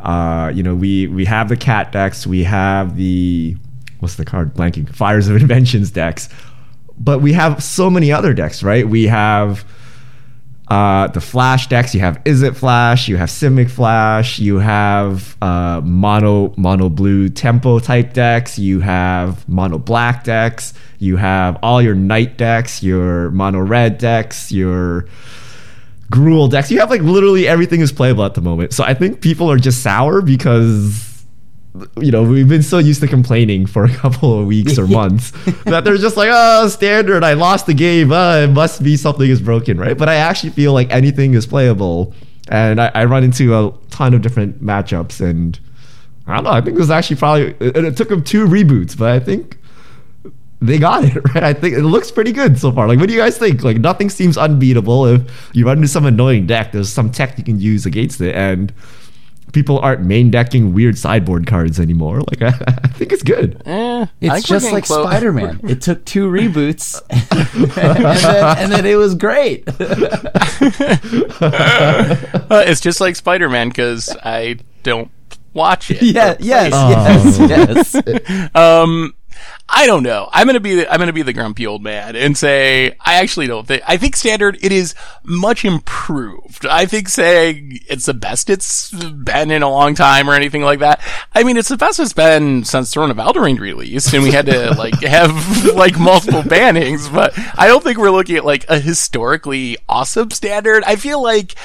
Uh, 0.00 0.52
you 0.54 0.62
know, 0.62 0.74
we 0.74 1.06
we 1.08 1.24
have 1.24 1.48
the 1.48 1.56
cat 1.56 1.92
decks. 1.92 2.26
We 2.26 2.44
have 2.44 2.96
the 2.96 3.56
what's 4.00 4.16
the 4.16 4.24
card 4.24 4.54
blanking 4.54 4.88
Fires 4.94 5.28
of 5.28 5.36
Inventions 5.36 5.90
decks, 5.90 6.28
but 6.98 7.20
we 7.20 7.32
have 7.32 7.62
so 7.62 7.90
many 7.90 8.12
other 8.12 8.34
decks, 8.34 8.62
right? 8.62 8.88
We 8.88 9.04
have 9.04 9.64
uh, 10.68 11.06
the 11.08 11.20
Flash 11.20 11.68
decks. 11.68 11.94
You 11.94 12.00
have 12.00 12.22
Izzet 12.24 12.56
Flash? 12.56 13.08
You 13.08 13.16
have 13.16 13.28
Simic 13.28 13.70
Flash. 13.70 14.38
You 14.38 14.58
have 14.58 15.36
uh, 15.40 15.80
mono 15.84 16.54
mono 16.56 16.88
blue 16.88 17.28
tempo 17.28 17.78
type 17.78 18.12
decks. 18.12 18.58
You 18.58 18.80
have 18.80 19.48
mono 19.48 19.78
black 19.78 20.24
decks. 20.24 20.74
You 20.98 21.16
have 21.16 21.58
all 21.62 21.80
your 21.80 21.94
knight 21.94 22.36
decks. 22.36 22.82
Your 22.82 23.30
mono 23.30 23.60
red 23.60 23.98
decks. 23.98 24.50
Your 24.50 25.06
Gruul 26.10 26.50
decks. 26.50 26.70
You 26.70 26.80
have 26.80 26.90
like 26.90 27.02
literally 27.02 27.46
everything 27.46 27.80
is 27.80 27.92
playable 27.92 28.24
at 28.24 28.34
the 28.34 28.40
moment. 28.40 28.72
So 28.72 28.84
I 28.84 28.94
think 28.94 29.20
people 29.20 29.50
are 29.50 29.58
just 29.58 29.82
sour 29.82 30.20
because 30.20 31.15
you 32.00 32.10
know 32.10 32.22
we've 32.22 32.48
been 32.48 32.62
so 32.62 32.78
used 32.78 33.00
to 33.00 33.08
complaining 33.08 33.66
for 33.66 33.84
a 33.84 33.88
couple 33.96 34.38
of 34.38 34.46
weeks 34.46 34.78
or 34.78 34.86
months 35.00 35.30
that 35.64 35.84
they're 35.84 35.96
just 35.96 36.16
like 36.16 36.28
oh 36.32 36.68
standard 36.68 37.24
i 37.24 37.32
lost 37.32 37.66
the 37.66 37.74
game 37.74 38.12
uh, 38.12 38.38
it 38.38 38.50
must 38.50 38.82
be 38.82 38.96
something 38.96 39.28
is 39.28 39.40
broken 39.40 39.78
right 39.78 39.98
but 39.98 40.08
i 40.08 40.14
actually 40.14 40.50
feel 40.50 40.72
like 40.72 40.90
anything 40.90 41.34
is 41.34 41.46
playable 41.46 42.14
and 42.48 42.80
i, 42.80 42.90
I 42.94 43.04
run 43.04 43.24
into 43.24 43.54
a 43.54 43.72
ton 43.90 44.14
of 44.14 44.22
different 44.22 44.62
matchups 44.62 45.20
and 45.20 45.58
i 46.26 46.34
don't 46.34 46.44
know 46.44 46.50
i 46.50 46.60
think 46.60 46.78
was 46.78 46.90
actually 46.90 47.16
probably 47.16 47.54
it, 47.60 47.76
it 47.76 47.96
took 47.96 48.08
them 48.08 48.22
two 48.22 48.46
reboots 48.46 48.96
but 48.96 49.10
i 49.10 49.18
think 49.18 49.58
they 50.60 50.78
got 50.78 51.04
it 51.04 51.14
right. 51.34 51.42
I 51.42 51.52
think 51.52 51.76
it 51.76 51.82
looks 51.82 52.10
pretty 52.10 52.32
good 52.32 52.58
so 52.58 52.72
far. 52.72 52.88
Like, 52.88 52.98
what 52.98 53.08
do 53.08 53.14
you 53.14 53.20
guys 53.20 53.36
think? 53.36 53.62
Like, 53.62 53.78
nothing 53.78 54.08
seems 54.08 54.38
unbeatable. 54.38 55.06
If 55.06 55.50
you 55.52 55.66
run 55.66 55.78
into 55.78 55.88
some 55.88 56.06
annoying 56.06 56.46
deck, 56.46 56.72
there's 56.72 56.90
some 56.90 57.10
tech 57.10 57.36
you 57.36 57.44
can 57.44 57.60
use 57.60 57.84
against 57.86 58.20
it, 58.20 58.34
and 58.34 58.72
people 59.56 59.78
aren't 59.78 60.02
main 60.02 60.30
decking 60.30 60.74
weird 60.74 60.98
sideboard 60.98 61.46
cards 61.46 61.80
anymore. 61.80 62.20
Like, 62.20 62.42
I, 62.42 62.48
I 62.84 62.88
think 62.88 63.10
it's 63.10 63.22
good. 63.22 63.62
Eh, 63.64 64.04
It's 64.20 64.46
just 64.46 64.70
like 64.70 64.84
close. 64.84 65.06
Spider 65.06 65.32
Man. 65.32 65.60
It 65.66 65.80
took 65.80 66.04
two 66.04 66.28
reboots, 66.30 67.00
and, 67.10 67.70
then, 67.72 68.58
and 68.58 68.70
then 68.72 68.84
it 68.84 68.96
was 68.96 69.14
great. 69.14 69.64
Uh, 71.40 72.64
it's 72.66 72.80
just 72.82 73.00
like 73.00 73.16
Spider 73.16 73.48
Man 73.48 73.68
because 73.70 74.14
I 74.22 74.58
don't 74.82 75.10
watch 75.54 75.90
it. 75.90 76.02
yeah, 76.02 76.32
or 76.32 76.34
play 76.36 76.46
yes, 76.46 77.38
it. 77.40 77.48
yes, 77.50 77.96
yes. 78.04 78.50
Um, 78.54 79.14
I 79.68 79.86
don't 79.86 80.04
know. 80.04 80.28
I'm 80.32 80.46
gonna 80.46 80.60
be 80.60 80.76
the, 80.76 80.92
I'm 80.92 80.98
gonna 80.98 81.12
be 81.12 81.22
the 81.22 81.32
grumpy 81.32 81.66
old 81.66 81.82
man 81.82 82.14
and 82.14 82.38
say 82.38 82.92
I 83.00 83.16
actually 83.16 83.48
don't 83.48 83.66
think 83.66 83.82
I 83.86 83.96
think 83.96 84.14
standard 84.14 84.58
it 84.62 84.70
is 84.70 84.94
much 85.24 85.64
improved. 85.64 86.64
I 86.66 86.86
think 86.86 87.08
saying 87.08 87.80
it's 87.88 88.06
the 88.06 88.14
best 88.14 88.48
it's 88.48 88.92
been 88.92 89.50
in 89.50 89.62
a 89.62 89.68
long 89.68 89.96
time 89.96 90.30
or 90.30 90.34
anything 90.34 90.62
like 90.62 90.78
that. 90.78 91.00
I 91.34 91.42
mean, 91.42 91.56
it's 91.56 91.68
the 91.68 91.76
best 91.76 91.98
it's 91.98 92.12
been 92.12 92.64
since 92.64 92.92
Throne 92.92 93.10
of 93.10 93.16
Eldraine 93.16 93.58
released, 93.58 94.14
and 94.14 94.22
we 94.22 94.30
had 94.30 94.46
to 94.46 94.74
like 94.78 95.00
have 95.02 95.74
like 95.74 95.98
multiple 95.98 96.42
bannings. 96.42 97.12
But 97.12 97.34
I 97.58 97.66
don't 97.66 97.82
think 97.82 97.98
we're 97.98 98.10
looking 98.10 98.36
at 98.36 98.44
like 98.44 98.66
a 98.68 98.78
historically 98.78 99.78
awesome 99.88 100.30
standard. 100.30 100.84
I 100.84 100.94
feel 100.94 101.20
like 101.20 101.56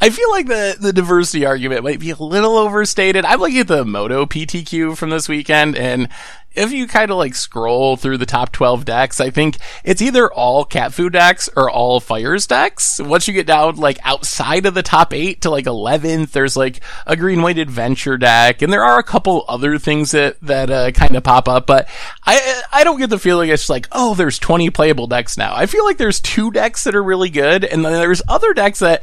I 0.00 0.10
feel 0.10 0.30
like 0.30 0.46
the, 0.46 0.76
the 0.78 0.92
diversity 0.92 1.46
argument 1.46 1.84
might 1.84 2.00
be 2.00 2.10
a 2.10 2.16
little 2.16 2.56
overstated. 2.56 3.24
I'm 3.24 3.40
looking 3.40 3.60
at 3.60 3.68
the 3.68 3.84
Moto 3.84 4.26
PTQ 4.26 4.96
from 4.96 5.10
this 5.10 5.28
weekend, 5.28 5.76
and 5.76 6.08
if 6.54 6.72
you 6.72 6.86
kind 6.86 7.10
of 7.10 7.16
like 7.16 7.34
scroll 7.34 7.96
through 7.96 8.18
the 8.18 8.26
top 8.26 8.52
12 8.52 8.84
decks, 8.84 9.20
I 9.20 9.30
think 9.30 9.56
it's 9.82 10.02
either 10.02 10.32
all 10.32 10.64
cat 10.64 10.92
food 10.92 11.12
decks 11.12 11.48
or 11.56 11.70
all 11.70 12.00
fires 12.00 12.46
decks. 12.46 13.00
Once 13.00 13.26
you 13.26 13.34
get 13.34 13.46
down 13.46 13.76
like 13.76 13.98
outside 14.04 14.66
of 14.66 14.74
the 14.74 14.82
top 14.82 15.12
8 15.12 15.40
to 15.42 15.50
like 15.50 15.64
11th, 15.64 16.30
there's 16.30 16.56
like 16.56 16.80
a 17.06 17.16
green 17.16 17.42
white 17.42 17.58
adventure 17.58 18.16
deck, 18.16 18.62
and 18.62 18.72
there 18.72 18.84
are 18.84 18.98
a 18.98 19.04
couple 19.04 19.44
other 19.48 19.78
things 19.78 20.12
that, 20.12 20.40
that 20.42 20.70
uh, 20.70 20.90
kind 20.92 21.16
of 21.16 21.24
pop 21.24 21.48
up, 21.48 21.66
but 21.66 21.88
I, 22.24 22.62
I 22.72 22.84
don't 22.84 22.98
get 22.98 23.10
the 23.10 23.18
feeling 23.18 23.50
it's 23.50 23.68
like, 23.68 23.88
oh, 23.92 24.14
there's 24.14 24.38
20 24.38 24.70
playable 24.70 25.06
decks 25.06 25.36
now. 25.36 25.54
I 25.54 25.66
feel 25.66 25.84
like 25.84 25.98
there's 25.98 26.20
two 26.20 26.50
decks 26.50 26.84
that 26.84 26.94
are 26.94 27.02
really 27.02 27.30
good, 27.30 27.64
and 27.64 27.84
then 27.84 27.92
there's 27.92 28.22
other 28.28 28.54
decks 28.54 28.78
that 28.78 29.02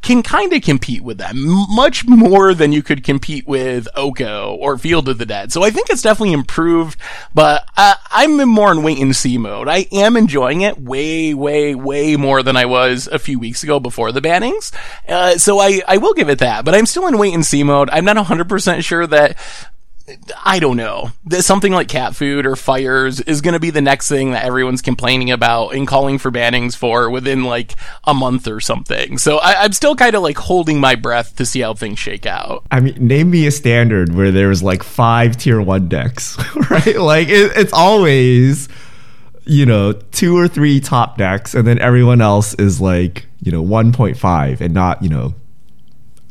can 0.00 0.22
kind 0.22 0.52
of 0.52 0.62
compete 0.62 1.02
with 1.02 1.18
them 1.18 1.36
much 1.68 2.06
more 2.06 2.54
than 2.54 2.72
you 2.72 2.82
could 2.82 3.02
compete 3.02 3.46
with 3.46 3.88
Oko 3.96 4.54
or 4.54 4.78
Field 4.78 5.08
of 5.08 5.18
the 5.18 5.26
Dead. 5.26 5.52
So 5.52 5.62
I 5.62 5.70
think 5.70 5.90
it's 5.90 6.02
definitely 6.02 6.32
improved, 6.32 6.98
but 7.34 7.68
uh, 7.76 7.94
I'm 8.10 8.36
more 8.48 8.70
in 8.70 8.82
wait 8.82 8.98
and 8.98 9.14
see 9.14 9.38
mode. 9.38 9.68
I 9.68 9.86
am 9.92 10.16
enjoying 10.16 10.60
it 10.60 10.80
way, 10.80 11.34
way, 11.34 11.74
way 11.74 12.16
more 12.16 12.42
than 12.42 12.56
I 12.56 12.64
was 12.64 13.08
a 13.08 13.18
few 13.18 13.38
weeks 13.38 13.62
ago 13.62 13.80
before 13.80 14.12
the 14.12 14.20
bannings. 14.20 14.72
Uh, 15.08 15.36
so 15.36 15.58
I, 15.58 15.82
I 15.86 15.98
will 15.98 16.14
give 16.14 16.28
it 16.28 16.38
that, 16.38 16.64
but 16.64 16.74
I'm 16.74 16.86
still 16.86 17.06
in 17.08 17.18
wait 17.18 17.34
and 17.34 17.44
see 17.44 17.64
mode. 17.64 17.90
I'm 17.90 18.04
not 18.04 18.16
100% 18.16 18.84
sure 18.84 19.06
that 19.06 19.36
I 20.44 20.58
don't 20.58 20.76
know. 20.76 21.10
Something 21.30 21.72
like 21.72 21.88
cat 21.88 22.16
food 22.16 22.46
or 22.46 22.56
fires 22.56 23.20
is 23.20 23.40
going 23.40 23.54
to 23.54 23.60
be 23.60 23.70
the 23.70 23.80
next 23.80 24.08
thing 24.08 24.30
that 24.32 24.44
everyone's 24.44 24.82
complaining 24.82 25.30
about 25.30 25.74
and 25.74 25.86
calling 25.86 26.18
for 26.18 26.30
bannings 26.30 26.76
for 26.76 27.10
within 27.10 27.44
like 27.44 27.74
a 28.04 28.14
month 28.14 28.48
or 28.48 28.60
something. 28.60 29.18
So 29.18 29.38
I, 29.38 29.64
I'm 29.64 29.72
still 29.72 29.94
kind 29.94 30.14
of 30.14 30.22
like 30.22 30.38
holding 30.38 30.80
my 30.80 30.94
breath 30.94 31.36
to 31.36 31.46
see 31.46 31.60
how 31.60 31.74
things 31.74 31.98
shake 31.98 32.26
out. 32.26 32.64
I 32.70 32.80
mean, 32.80 32.94
name 32.98 33.30
me 33.30 33.46
a 33.46 33.50
standard 33.50 34.14
where 34.14 34.30
there 34.30 34.48
was 34.48 34.62
like 34.62 34.82
five 34.82 35.36
tier 35.36 35.60
one 35.60 35.88
decks, 35.88 36.38
right? 36.70 36.98
Like, 36.98 37.28
it, 37.28 37.52
it's 37.56 37.72
always, 37.72 38.68
you 39.44 39.66
know, 39.66 39.92
two 39.92 40.36
or 40.36 40.48
three 40.48 40.80
top 40.80 41.18
decks, 41.18 41.54
and 41.54 41.66
then 41.66 41.78
everyone 41.78 42.20
else 42.20 42.54
is 42.54 42.80
like, 42.80 43.26
you 43.42 43.52
know, 43.52 43.62
1.5 43.62 44.60
and 44.60 44.74
not, 44.74 45.02
you 45.02 45.08
know, 45.08 45.34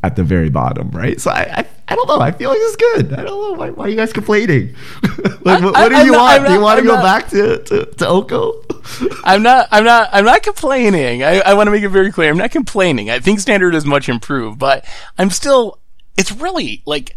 at 0.08 0.16
the 0.16 0.24
very 0.24 0.50
bottom, 0.50 0.90
right? 0.92 1.20
So 1.22 1.30
I, 1.32 1.42
I, 1.58 1.66
I 1.90 1.96
don't 1.96 2.08
know. 2.08 2.20
I 2.20 2.32
feel 2.32 2.50
like 2.50 2.58
it's 2.62 2.76
good. 2.76 3.14
I 3.14 3.24
don't 3.24 3.26
know. 3.26 3.54
Why, 3.54 3.70
why 3.70 3.86
are 3.86 3.90
you 3.90 3.96
guys 3.96 4.12
complaining? 4.14 4.76
like, 5.04 5.62
what, 5.62 5.76
I- 5.76 5.82
what 5.84 5.90
do 5.90 5.96
I'm 5.96 6.06
you 6.06 6.12
not- 6.14 6.20
want? 6.20 6.42
I'm 6.42 6.46
do 6.48 6.54
you 6.54 6.62
want 6.62 6.80
to 6.80 6.86
go 6.86 6.96
not- 6.96 7.04
back 7.04 7.30
to, 7.30 7.64
to, 7.64 7.86
to 7.86 8.08
Oko? 8.08 8.64
I'm 9.24 9.44
not, 9.44 9.68
I'm 9.72 9.84
not, 9.84 10.10
I'm 10.12 10.26
not 10.26 10.42
complaining. 10.44 11.24
I, 11.24 11.40
I 11.42 11.54
want 11.54 11.68
to 11.68 11.72
make 11.72 11.84
it 11.84 11.90
very 11.90 12.12
clear. 12.12 12.30
I'm 12.32 12.38
not 12.38 12.52
complaining. 12.52 13.10
I 13.10 13.20
think 13.20 13.40
standard 13.40 13.76
is 13.76 13.86
much 13.86 14.10
improved, 14.10 14.58
but 14.60 14.84
I'm 15.18 15.30
still, 15.30 15.80
it's 16.18 16.32
really 16.32 16.82
like, 16.86 17.16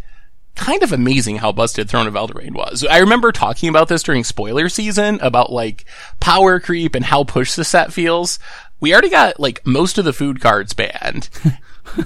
kind 0.53 0.83
of 0.83 0.91
amazing 0.91 1.37
how 1.37 1.51
busted 1.53 1.89
Throne 1.89 2.07
of 2.07 2.13
Eldraine 2.13 2.53
was. 2.53 2.85
I 2.85 2.97
remember 2.97 3.31
talking 3.31 3.69
about 3.69 3.87
this 3.87 4.03
during 4.03 4.25
spoiler 4.25 4.67
season 4.67 5.17
about 5.21 5.49
like 5.51 5.85
power 6.19 6.59
creep 6.59 6.93
and 6.93 7.05
how 7.05 7.23
push 7.23 7.55
the 7.55 7.63
set 7.63 7.93
feels. 7.93 8.37
We 8.81 8.91
already 8.91 9.09
got 9.09 9.39
like 9.39 9.65
most 9.65 9.97
of 9.97 10.03
the 10.03 10.11
food 10.13 10.41
cards 10.41 10.73
banned. 10.73 11.29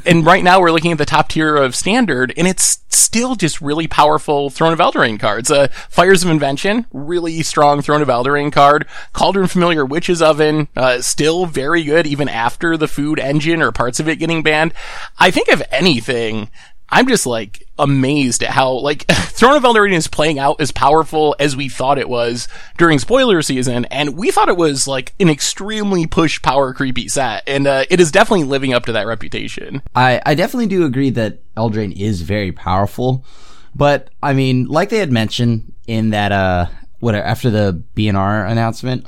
and 0.06 0.26
right 0.26 0.44
now 0.44 0.60
we're 0.60 0.72
looking 0.72 0.92
at 0.92 0.98
the 0.98 1.06
top 1.06 1.30
tier 1.30 1.56
of 1.56 1.76
standard 1.76 2.34
and 2.38 2.48
it's 2.48 2.80
still 2.90 3.36
just 3.36 3.62
really 3.62 3.88
powerful 3.88 4.50
Throne 4.50 4.74
of 4.74 4.80
Eldraine 4.80 5.20
cards. 5.20 5.52
Uh, 5.52 5.68
Fires 5.90 6.24
of 6.24 6.30
Invention, 6.30 6.86
really 6.92 7.44
strong 7.44 7.82
Throne 7.82 8.02
of 8.02 8.08
Eldraine 8.08 8.52
card. 8.52 8.86
Cauldron 9.14 9.48
Familiar 9.48 9.86
Witch's 9.86 10.22
Oven, 10.22 10.68
uh, 10.76 11.02
still 11.02 11.46
very 11.46 11.84
good 11.84 12.08
even 12.08 12.28
after 12.28 12.78
the 12.78 12.88
food 12.88 13.20
engine 13.20 13.62
or 13.62 13.72
parts 13.72 14.00
of 14.00 14.08
it 14.08 14.18
getting 14.18 14.44
banned. 14.44 14.74
I 15.20 15.32
think 15.32 15.50
if 15.50 15.62
anything, 15.72 16.50
I'm 16.90 17.08
just 17.08 17.26
like 17.26 17.68
amazed 17.78 18.44
at 18.44 18.52
how 18.52 18.72
like 18.72 19.06
Throne 19.12 19.58
of 19.58 19.64
Eldraine 19.64 19.94
is 19.94 20.08
playing 20.08 20.40
out 20.40 20.62
as 20.62 20.72
powerful 20.72 21.36
as 21.40 21.56
we 21.56 21.68
thought 21.68 21.98
it 21.98 22.10
was 22.10 22.48
during 22.78 23.00
spoiler 23.00 23.42
season, 23.42 23.86
and 23.86 24.16
we 24.16 24.32
thought 24.32 24.50
it 24.50 24.58
was 24.58 24.88
like 24.88 25.14
an 25.20 25.30
extremely 25.30 26.08
push 26.08 26.42
power 26.42 26.74
creepy 26.74 27.08
set, 27.08 27.44
and 27.48 27.68
uh, 27.68 27.86
it 27.90 28.00
is 28.00 28.12
definitely 28.12 28.46
living 28.46 28.74
up 28.74 28.86
to 28.86 28.94
that 28.94 29.08
reputation. 29.08 29.82
I, 29.96 30.22
I 30.26 30.36
definitely 30.36 30.68
do 30.68 30.86
agree 30.86 31.10
that 31.12 31.40
Eldraine 31.56 31.96
is 31.96 32.22
very 32.22 32.52
powerful, 32.52 33.26
but 33.74 34.10
I 34.22 34.34
mean, 34.34 34.66
like 34.66 34.90
they 34.90 35.00
had 35.00 35.12
mentioned 35.12 35.74
in 35.88 36.12
that 36.12 36.32
uh 36.32 36.68
what 37.00 37.16
after 37.16 37.50
the 37.50 37.84
BNR 37.96 38.50
announcement 38.50 39.06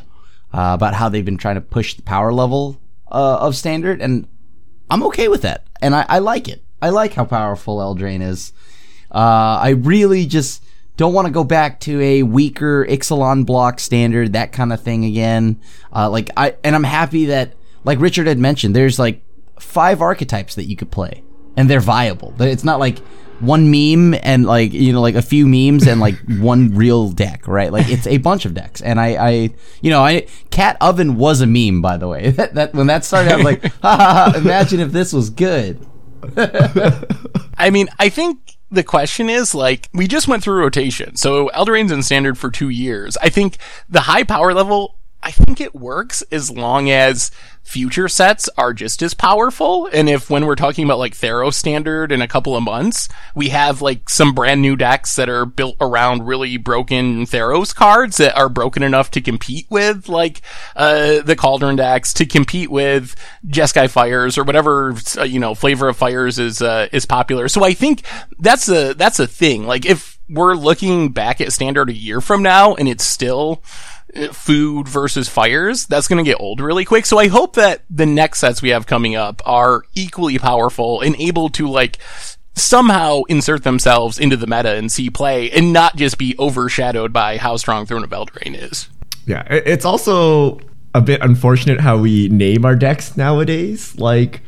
uh, 0.53 0.71
about 0.73 0.93
how 0.93 1.09
they've 1.09 1.25
been 1.25 1.37
trying 1.37 1.55
to 1.55 1.61
push 1.61 1.95
the 1.95 2.01
power 2.01 2.33
level 2.33 2.79
uh, 3.11 3.37
of 3.39 3.55
standard, 3.55 4.01
and 4.01 4.27
I'm 4.89 5.03
okay 5.03 5.27
with 5.27 5.41
that, 5.43 5.65
and 5.81 5.95
I, 5.95 6.05
I 6.07 6.19
like 6.19 6.47
it. 6.47 6.63
I 6.81 6.89
like 6.89 7.13
how 7.13 7.25
powerful 7.25 7.77
Eldraine 7.77 8.21
is. 8.21 8.53
Uh, 9.11 9.59
I 9.61 9.69
really 9.69 10.25
just 10.25 10.63
don't 10.97 11.13
want 11.13 11.27
to 11.27 11.31
go 11.31 11.43
back 11.43 11.79
to 11.81 12.01
a 12.01 12.23
weaker 12.23 12.85
Ixalan 12.85 13.45
block 13.45 13.79
standard, 13.79 14.33
that 14.33 14.51
kind 14.51 14.73
of 14.73 14.81
thing 14.81 15.05
again. 15.05 15.61
Uh, 15.95 16.09
like 16.09 16.29
I, 16.35 16.55
and 16.63 16.75
I'm 16.75 16.83
happy 16.83 17.25
that, 17.25 17.53
like 17.83 17.99
Richard 17.99 18.27
had 18.27 18.39
mentioned, 18.39 18.75
there's 18.75 18.99
like 18.99 19.21
five 19.59 20.01
archetypes 20.01 20.55
that 20.55 20.65
you 20.65 20.75
could 20.75 20.91
play, 20.91 21.23
and 21.55 21.69
they're 21.69 21.79
viable. 21.79 22.33
It's 22.39 22.63
not 22.63 22.79
like 22.79 22.99
one 23.39 23.69
meme 23.69 24.19
and 24.23 24.45
like 24.45 24.73
you 24.73 24.91
know 24.91 25.01
like 25.01 25.13
a 25.13 25.21
few 25.21 25.47
memes 25.47 25.85
and 25.87 25.99
like 25.99 26.15
one 26.39 26.75
real 26.75 27.09
deck, 27.09 27.47
right? 27.47 27.71
Like 27.71 27.89
it's 27.89 28.07
a 28.07 28.17
bunch 28.17 28.45
of 28.45 28.53
decks, 28.53 28.81
and 28.81 28.99
I, 28.99 29.07
I 29.15 29.29
you 29.81 29.89
know, 29.89 30.03
I 30.03 30.27
Cat 30.49 30.77
Oven 30.81 31.15
was 31.15 31.41
a 31.41 31.47
meme 31.47 31.81
by 31.81 31.97
the 31.97 32.07
way. 32.07 32.31
that, 32.37 32.55
that 32.55 32.73
when 32.73 32.87
that 32.87 33.05
started, 33.05 33.31
I 33.31 33.35
was 33.35 33.45
like, 33.45 33.63
ha, 33.81 33.97
ha, 33.97 34.31
ha, 34.31 34.37
imagine 34.37 34.79
if 34.79 34.91
this 34.91 35.13
was 35.13 35.29
good. 35.29 35.85
I 37.57 37.69
mean, 37.69 37.87
I 37.99 38.09
think 38.09 38.57
the 38.69 38.83
question 38.83 39.29
is 39.29 39.55
like 39.55 39.89
we 39.93 40.07
just 40.07 40.27
went 40.27 40.43
through 40.43 40.59
rotation, 40.59 41.15
so 41.15 41.49
Eldraine's 41.49 41.91
in 41.91 42.03
standard 42.03 42.37
for 42.37 42.51
two 42.51 42.69
years. 42.69 43.17
I 43.17 43.29
think 43.29 43.57
the 43.89 44.01
high 44.01 44.23
power 44.23 44.53
level. 44.53 44.96
I 45.21 45.31
think 45.31 45.59
it 45.59 45.75
works 45.75 46.21
as 46.31 46.49
long 46.49 46.89
as 46.89 47.31
future 47.63 48.07
sets 48.07 48.47
are 48.57 48.73
just 48.73 49.01
as 49.01 49.13
powerful. 49.13 49.89
And 49.91 50.07
if 50.07 50.29
when 50.29 50.45
we're 50.45 50.55
talking 50.55 50.85
about 50.85 50.99
like 50.99 51.13
Theros 51.13 51.55
standard 51.55 52.13
in 52.13 52.21
a 52.21 52.27
couple 52.27 52.55
of 52.55 52.63
months, 52.63 53.09
we 53.35 53.49
have 53.49 53.81
like 53.81 54.09
some 54.09 54.33
brand 54.33 54.61
new 54.61 54.77
decks 54.77 55.17
that 55.17 55.27
are 55.27 55.45
built 55.45 55.75
around 55.81 56.25
really 56.25 56.55
broken 56.55 57.25
Theros 57.25 57.75
cards 57.75 58.15
that 58.17 58.37
are 58.37 58.47
broken 58.47 58.83
enough 58.83 59.11
to 59.11 59.21
compete 59.21 59.65
with 59.69 60.07
like, 60.07 60.41
uh, 60.77 61.21
the 61.23 61.35
Cauldron 61.35 61.75
decks, 61.75 62.13
to 62.13 62.25
compete 62.25 62.71
with 62.71 63.15
Jeskai 63.45 63.89
Fires 63.89 64.37
or 64.37 64.45
whatever, 64.45 64.95
uh, 65.17 65.23
you 65.23 65.39
know, 65.39 65.53
flavor 65.53 65.89
of 65.89 65.97
fires 65.97 66.39
is, 66.39 66.61
uh, 66.61 66.87
is 66.93 67.05
popular. 67.05 67.49
So 67.49 67.65
I 67.65 67.73
think 67.73 68.03
that's 68.39 68.69
a, 68.69 68.93
that's 68.93 69.19
a 69.19 69.27
thing. 69.27 69.67
Like 69.67 69.85
if 69.85 70.06
we're 70.29 70.55
looking 70.55 71.09
back 71.09 71.41
at 71.41 71.53
standard 71.53 71.89
a 71.89 71.93
year 71.93 72.21
from 72.21 72.43
now 72.43 72.75
and 72.75 72.87
it's 72.87 73.05
still, 73.05 73.61
eh, 74.13 74.27
food 74.29 74.87
versus 74.87 75.29
fires, 75.29 75.85
that's 75.85 76.07
going 76.07 76.23
to 76.23 76.29
get 76.29 76.39
old 76.39 76.59
really 76.59 76.85
quick. 76.85 77.05
So 77.05 77.19
I 77.19 77.27
hope 77.27 77.55
that 77.55 77.83
the 77.89 78.05
next 78.05 78.39
sets 78.39 78.61
we 78.61 78.69
have 78.69 78.85
coming 78.85 79.15
up 79.15 79.41
are 79.45 79.83
equally 79.93 80.37
powerful 80.37 81.01
and 81.01 81.15
able 81.19 81.49
to 81.49 81.67
like 81.67 81.99
somehow 82.55 83.21
insert 83.29 83.63
themselves 83.63 84.19
into 84.19 84.35
the 84.35 84.47
meta 84.47 84.75
and 84.75 84.91
see 84.91 85.09
play 85.09 85.51
and 85.51 85.71
not 85.71 85.95
just 85.95 86.17
be 86.17 86.35
overshadowed 86.39 87.13
by 87.13 87.37
how 87.37 87.55
strong 87.55 87.85
Throne 87.85 88.03
of 88.03 88.09
Eldraine 88.09 88.55
is. 88.55 88.89
Yeah, 89.25 89.43
it's 89.49 89.85
also 89.85 90.59
a 90.95 91.01
bit 91.01 91.21
unfortunate 91.21 91.79
how 91.79 91.97
we 91.97 92.29
name 92.29 92.65
our 92.65 92.75
decks 92.75 93.15
nowadays. 93.15 93.95
Like 93.97 94.41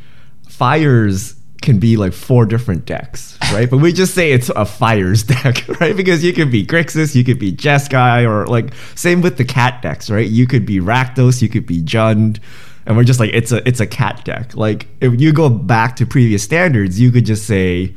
fires 0.47 1.35
can 1.61 1.79
be 1.79 1.97
like 1.97 2.13
four 2.13 2.45
different 2.45 2.85
decks, 2.85 3.37
right? 3.53 3.69
but 3.69 3.77
we 3.77 3.91
just 3.91 4.15
say 4.15 4.31
it's 4.31 4.49
a 4.49 4.65
fires 4.65 5.23
deck, 5.43 5.67
right? 5.79 5.95
Because 5.95 6.23
you 6.23 6.33
could 6.33 6.51
be 6.51 6.65
Grixis, 6.65 7.15
you 7.15 7.23
could 7.23 7.39
be 7.39 7.51
Jeskai, 7.51 8.27
or 8.27 8.47
like 8.47 8.73
same 8.95 9.21
with 9.21 9.37
the 9.37 9.45
cat 9.45 9.81
decks, 9.81 10.09
right? 10.09 10.27
You 10.27 10.47
could 10.47 10.65
be 10.65 10.79
Rakdos, 10.79 11.41
you 11.41 11.49
could 11.49 11.65
be 11.65 11.81
Jund, 11.81 12.39
and 12.85 12.95
we're 12.95 13.03
just 13.03 13.19
like 13.19 13.31
it's 13.33 13.51
a 13.51 13.67
it's 13.67 13.79
a 13.79 13.87
cat 13.87 14.23
deck. 14.25 14.55
Like 14.55 14.87
if 15.01 15.19
you 15.19 15.33
go 15.33 15.49
back 15.49 15.95
to 15.97 16.05
previous 16.05 16.43
standards, 16.43 16.99
you 16.99 17.11
could 17.11 17.25
just 17.25 17.45
say 17.45 17.95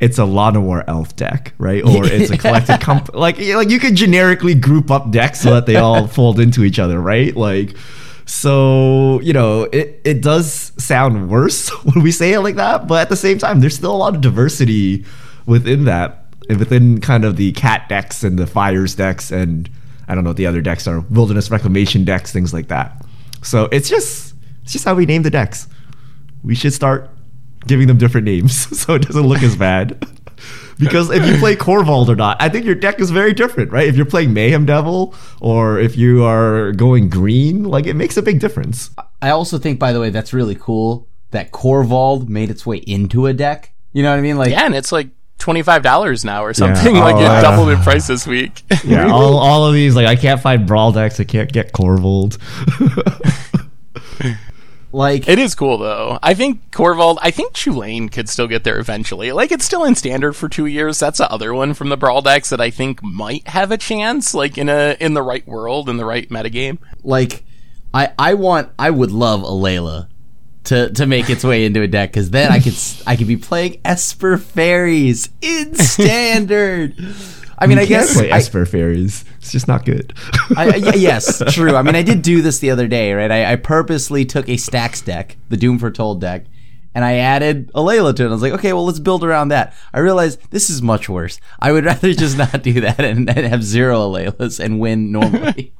it's 0.00 0.18
a 0.18 0.22
Llanowar 0.22 0.82
elf 0.88 1.14
deck, 1.14 1.54
right? 1.58 1.82
Or 1.84 2.04
it's 2.04 2.30
a 2.30 2.36
collected 2.36 2.80
comp 2.80 3.14
like 3.14 3.38
like 3.38 3.70
you 3.70 3.78
could 3.78 3.94
generically 3.94 4.54
group 4.54 4.90
up 4.90 5.12
decks 5.12 5.40
so 5.40 5.54
that 5.54 5.66
they 5.66 5.76
all 5.76 6.08
fold 6.08 6.40
into 6.40 6.64
each 6.64 6.78
other, 6.78 7.00
right? 7.00 7.36
Like 7.36 7.76
so, 8.32 9.20
you 9.20 9.34
know, 9.34 9.64
it, 9.64 10.00
it 10.04 10.22
does 10.22 10.72
sound 10.82 11.28
worse 11.28 11.68
when 11.84 12.02
we 12.02 12.10
say 12.10 12.32
it 12.32 12.40
like 12.40 12.54
that, 12.54 12.88
but 12.88 13.02
at 13.02 13.08
the 13.10 13.16
same 13.16 13.36
time, 13.36 13.60
there's 13.60 13.74
still 13.74 13.94
a 13.94 13.96
lot 13.96 14.14
of 14.14 14.22
diversity 14.22 15.04
within 15.44 15.84
that, 15.84 16.24
within 16.48 16.98
kind 17.02 17.26
of 17.26 17.36
the 17.36 17.52
cat 17.52 17.90
decks 17.90 18.24
and 18.24 18.38
the 18.38 18.46
fires 18.46 18.94
decks, 18.94 19.30
and 19.30 19.68
I 20.08 20.14
don't 20.14 20.24
know 20.24 20.30
what 20.30 20.38
the 20.38 20.46
other 20.46 20.62
decks 20.62 20.88
are, 20.88 21.00
wilderness 21.00 21.50
reclamation 21.50 22.06
decks, 22.06 22.32
things 22.32 22.54
like 22.54 22.68
that. 22.68 23.04
So 23.42 23.68
it's 23.70 23.90
just 23.90 24.34
it's 24.62 24.72
just 24.72 24.86
how 24.86 24.94
we 24.94 25.04
name 25.04 25.24
the 25.24 25.30
decks. 25.30 25.68
We 26.42 26.54
should 26.54 26.72
start 26.72 27.10
giving 27.66 27.86
them 27.86 27.98
different 27.98 28.24
names 28.24 28.78
so 28.80 28.94
it 28.94 29.02
doesn't 29.02 29.26
look 29.26 29.42
as 29.42 29.56
bad. 29.56 30.02
because 30.82 31.10
if 31.10 31.26
you 31.26 31.38
play 31.38 31.56
Korvold 31.56 32.08
or 32.08 32.16
not, 32.16 32.36
I 32.40 32.48
think 32.48 32.64
your 32.64 32.74
deck 32.74 33.00
is 33.00 33.10
very 33.10 33.32
different, 33.32 33.70
right? 33.70 33.86
If 33.86 33.96
you're 33.96 34.06
playing 34.06 34.32
Mayhem 34.32 34.66
Devil 34.66 35.14
or 35.40 35.78
if 35.78 35.96
you 35.96 36.24
are 36.24 36.72
going 36.72 37.08
green, 37.08 37.64
like 37.64 37.86
it 37.86 37.94
makes 37.94 38.16
a 38.16 38.22
big 38.22 38.40
difference. 38.40 38.90
I 39.20 39.30
also 39.30 39.58
think, 39.58 39.78
by 39.78 39.92
the 39.92 40.00
way, 40.00 40.10
that's 40.10 40.32
really 40.32 40.56
cool 40.56 41.08
that 41.30 41.52
Korvold 41.52 42.28
made 42.28 42.50
its 42.50 42.66
way 42.66 42.78
into 42.78 43.26
a 43.26 43.32
deck. 43.32 43.72
You 43.92 44.02
know 44.02 44.10
what 44.10 44.18
I 44.18 44.22
mean? 44.22 44.36
Like, 44.36 44.50
yeah, 44.50 44.64
and 44.64 44.74
it's 44.74 44.92
like 44.92 45.08
twenty 45.38 45.62
five 45.62 45.82
dollars 45.82 46.24
now 46.24 46.44
or 46.44 46.54
something. 46.54 46.94
Yeah. 46.94 47.04
like 47.04 47.16
oh, 47.16 47.38
it 47.38 47.42
doubled 47.42 47.68
in 47.70 47.80
price 47.80 48.06
this 48.06 48.26
week. 48.26 48.62
yeah, 48.84 49.10
all, 49.10 49.36
all 49.36 49.66
of 49.66 49.74
these 49.74 49.94
like 49.94 50.06
I 50.06 50.16
can't 50.16 50.40
find 50.40 50.66
brawl 50.66 50.92
decks. 50.92 51.20
I 51.20 51.24
can't 51.24 51.52
get 51.52 51.72
Korvold. 51.72 52.38
Like 54.92 55.26
it 55.26 55.38
is 55.38 55.54
cool 55.54 55.78
though. 55.78 56.18
I 56.22 56.34
think 56.34 56.70
Korvold. 56.70 57.18
I 57.22 57.30
think 57.30 57.54
Chulane 57.54 58.12
could 58.12 58.28
still 58.28 58.46
get 58.46 58.62
there 58.62 58.78
eventually. 58.78 59.32
Like 59.32 59.50
it's 59.50 59.64
still 59.64 59.84
in 59.84 59.94
standard 59.94 60.34
for 60.34 60.48
two 60.48 60.66
years. 60.66 60.98
That's 60.98 61.18
the 61.18 61.30
other 61.30 61.54
one 61.54 61.72
from 61.72 61.88
the 61.88 61.96
Brawl 61.96 62.20
decks 62.20 62.50
that 62.50 62.60
I 62.60 62.70
think 62.70 63.02
might 63.02 63.48
have 63.48 63.72
a 63.72 63.78
chance. 63.78 64.34
Like 64.34 64.58
in 64.58 64.68
a 64.68 64.96
in 65.00 65.14
the 65.14 65.22
right 65.22 65.46
world 65.46 65.88
in 65.88 65.96
the 65.96 66.04
right 66.04 66.28
metagame. 66.28 66.78
Like 67.02 67.44
I 67.94 68.12
I 68.18 68.34
want 68.34 68.70
I 68.78 68.90
would 68.90 69.10
love 69.10 69.40
Alela 69.40 70.08
to 70.64 70.90
to 70.90 71.06
make 71.06 71.30
its 71.30 71.42
way 71.42 71.64
into 71.64 71.80
a 71.80 71.88
deck 71.88 72.10
because 72.10 72.30
then 72.30 72.52
I 72.52 72.60
could 72.60 72.76
I 73.06 73.16
could 73.16 73.26
be 73.28 73.38
playing 73.38 73.80
Esper 73.84 74.36
Fairies 74.36 75.30
in 75.40 75.74
standard. 75.76 76.94
I 77.62 77.66
mean, 77.66 77.78
you 77.78 77.84
I 77.84 77.86
guess 77.86 78.14
play 78.14 78.30
Esper 78.30 78.66
Fairies. 78.66 79.24
It's 79.38 79.52
just 79.52 79.68
not 79.68 79.84
good. 79.84 80.12
I, 80.56 80.74
yes, 80.96 81.40
true. 81.54 81.76
I 81.76 81.82
mean, 81.82 81.94
I 81.94 82.02
did 82.02 82.22
do 82.22 82.42
this 82.42 82.58
the 82.58 82.70
other 82.70 82.88
day, 82.88 83.12
right? 83.12 83.30
I, 83.30 83.52
I 83.52 83.56
purposely 83.56 84.24
took 84.24 84.48
a 84.48 84.56
Stax 84.56 85.04
deck, 85.04 85.36
the 85.48 85.56
Doom 85.56 85.78
Foretold 85.78 86.20
deck, 86.20 86.46
and 86.92 87.04
I 87.04 87.18
added 87.18 87.70
Alela 87.72 88.16
to 88.16 88.24
it. 88.24 88.28
I 88.28 88.30
was 88.30 88.42
like, 88.42 88.52
okay, 88.54 88.72
well, 88.72 88.84
let's 88.84 88.98
build 88.98 89.22
around 89.22 89.48
that. 89.48 89.74
I 89.94 90.00
realized 90.00 90.40
this 90.50 90.70
is 90.70 90.82
much 90.82 91.08
worse. 91.08 91.38
I 91.60 91.70
would 91.70 91.84
rather 91.92 92.12
just 92.12 92.36
not 92.36 92.64
do 92.64 92.80
that 92.80 92.98
and, 92.98 93.30
and 93.30 93.46
have 93.46 93.62
zero 93.62 94.00
Alelas 94.00 94.58
and 94.58 94.80
win 94.80 95.12
normally. 95.12 95.72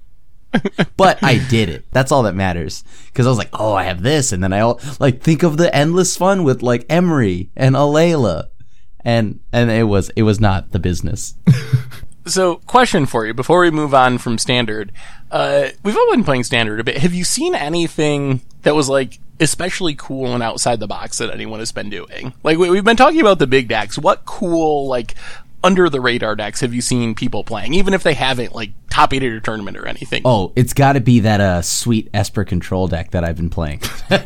but 0.97 1.19
I 1.21 1.39
did 1.51 1.69
it. 1.69 1.85
That's 1.91 2.13
all 2.13 2.23
that 2.25 2.37
matters. 2.37 2.85
Because 3.07 3.27
I 3.27 3.31
was 3.31 3.39
like, 3.39 3.51
oh, 3.55 3.75
I 3.75 3.85
have 3.85 4.03
this, 4.03 4.31
and 4.31 4.45
then 4.45 4.53
I 4.53 4.61
all 4.61 4.81
like 5.01 5.21
think 5.21 5.43
of 5.43 5.57
the 5.57 5.75
endless 5.75 6.17
fun 6.17 6.45
with 6.45 6.63
like 6.63 6.87
Emry 6.87 7.49
and 7.57 7.75
Alela 7.75 8.49
and 9.05 9.41
and 9.53 9.71
it 9.71 9.85
was 9.85 10.11
it 10.17 10.23
was 10.23 10.41
not 10.41 10.73
the 10.73 10.79
business. 10.79 11.35
so, 12.27 12.57
question 12.67 13.07
for 13.07 13.27
you 13.27 13.35
before 13.35 13.61
we 13.61 13.71
move 13.71 13.95
on 13.95 14.19
from 14.19 14.39
standard. 14.39 14.93
Uh, 15.31 15.69
we've 15.83 15.97
all 15.97 16.11
been 16.11 16.25
playing 16.25 16.45
standard 16.45 16.79
a 16.79 16.85
bit. 16.85 16.99
Have 16.99 17.15
you 17.15 17.25
seen 17.25 17.55
anything 17.55 18.43
that 18.63 18.75
was 18.75 18.89
like 18.89 19.19
especially 19.41 19.95
cool 19.95 20.35
and 20.35 20.43
outside 20.43 20.79
the 20.79 20.87
box 20.87 21.19
that 21.19 21.31
anyone 21.31 21.59
has 21.59 21.73
been 21.73 21.91
doing? 21.91 22.33
Like 22.43 22.59
we, 22.59 22.77
have 22.77 22.85
been 22.85 22.97
talking 22.97 23.21
about 23.21 23.39
the 23.39 23.47
big 23.47 23.69
decks. 23.69 23.99
What 23.99 24.25
cool 24.25 24.87
like 24.87 25.15
under 25.65 25.89
the 25.89 26.01
radar 26.01 26.35
decks 26.35 26.61
have 26.61 26.75
you 26.75 26.81
seen 26.81 27.15
people 27.15 27.45
playing, 27.45 27.75
even 27.75 27.95
if 27.95 28.03
they 28.03 28.15
haven't 28.15 28.55
like 28.55 28.71
top 28.91 29.13
eight 29.13 29.23
at 29.23 29.31
your 29.31 29.41
tournament 29.41 29.77
or 29.77 29.87
anything? 29.87 30.23
Oh, 30.25 30.53
it's 30.57 30.73
got 30.73 30.95
to 30.95 31.01
be 31.01 31.21
that 31.21 31.41
uh, 31.41 31.63
sweet 31.63 32.09
Esper 32.13 32.45
control 32.45 32.89
deck 32.89 33.13
that 33.13 33.25
I've 33.25 33.37
been 33.37 33.51
playing. 33.51 33.81
uh, 34.11 34.23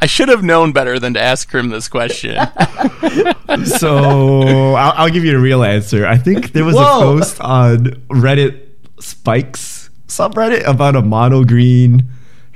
I 0.00 0.06
should 0.06 0.28
have 0.28 0.42
known 0.42 0.72
better 0.72 0.98
than 0.98 1.14
to 1.14 1.20
ask 1.20 1.52
him 1.52 1.70
this 1.70 1.88
question. 1.88 2.34
so 3.64 4.74
I'll, 4.74 4.92
I'll, 4.96 5.10
give 5.10 5.24
you 5.24 5.36
a 5.36 5.40
real 5.40 5.62
answer. 5.62 6.06
I 6.06 6.16
think 6.16 6.52
there 6.52 6.64
was 6.64 6.76
Whoa. 6.76 6.82
a 6.82 7.00
post 7.00 7.40
on 7.40 7.84
Reddit 8.10 8.60
Spikes 9.00 9.90
subreddit 10.08 10.66
about 10.66 10.96
a 10.96 11.02
mono 11.02 11.44
green 11.44 12.08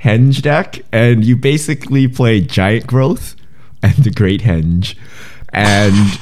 henge 0.03 0.41
deck, 0.41 0.81
and 0.91 1.25
you 1.25 1.35
basically 1.35 2.07
play 2.07 2.41
Giant 2.41 2.87
Growth 2.87 3.35
and 3.81 3.95
the 3.95 4.11
Great 4.11 4.41
Henge 4.41 4.95
and 5.49 6.19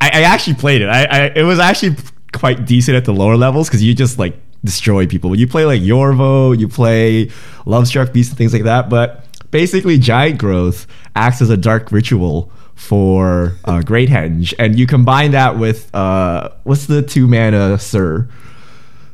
I, 0.00 0.10
I 0.20 0.22
actually 0.22 0.54
played 0.54 0.82
it. 0.82 0.88
I, 0.88 1.04
I 1.04 1.20
it 1.34 1.42
was 1.42 1.58
actually 1.58 1.96
quite 2.32 2.64
decent 2.66 2.96
at 2.96 3.04
the 3.04 3.12
lower 3.12 3.36
levels 3.36 3.68
because 3.68 3.82
you 3.82 3.94
just 3.94 4.18
like 4.18 4.36
destroy 4.64 5.06
people. 5.06 5.34
You 5.36 5.46
play 5.46 5.64
like 5.64 5.80
Yorvo, 5.82 6.58
you 6.58 6.68
play 6.68 7.26
Lovestruck 7.66 8.12
Beast 8.12 8.30
and 8.30 8.38
things 8.38 8.52
like 8.52 8.64
that. 8.64 8.88
But 8.90 9.24
basically, 9.50 9.98
Giant 9.98 10.38
Growth 10.38 10.86
acts 11.14 11.40
as 11.42 11.50
a 11.50 11.56
dark 11.56 11.92
ritual 11.92 12.50
for 12.74 13.54
uh, 13.64 13.80
Great 13.82 14.08
Henge, 14.10 14.52
and 14.58 14.78
you 14.78 14.86
combine 14.86 15.30
that 15.30 15.58
with 15.58 15.92
uh, 15.94 16.50
what's 16.64 16.86
the 16.86 17.00
two 17.02 17.26
mana 17.26 17.78
Sir, 17.78 18.28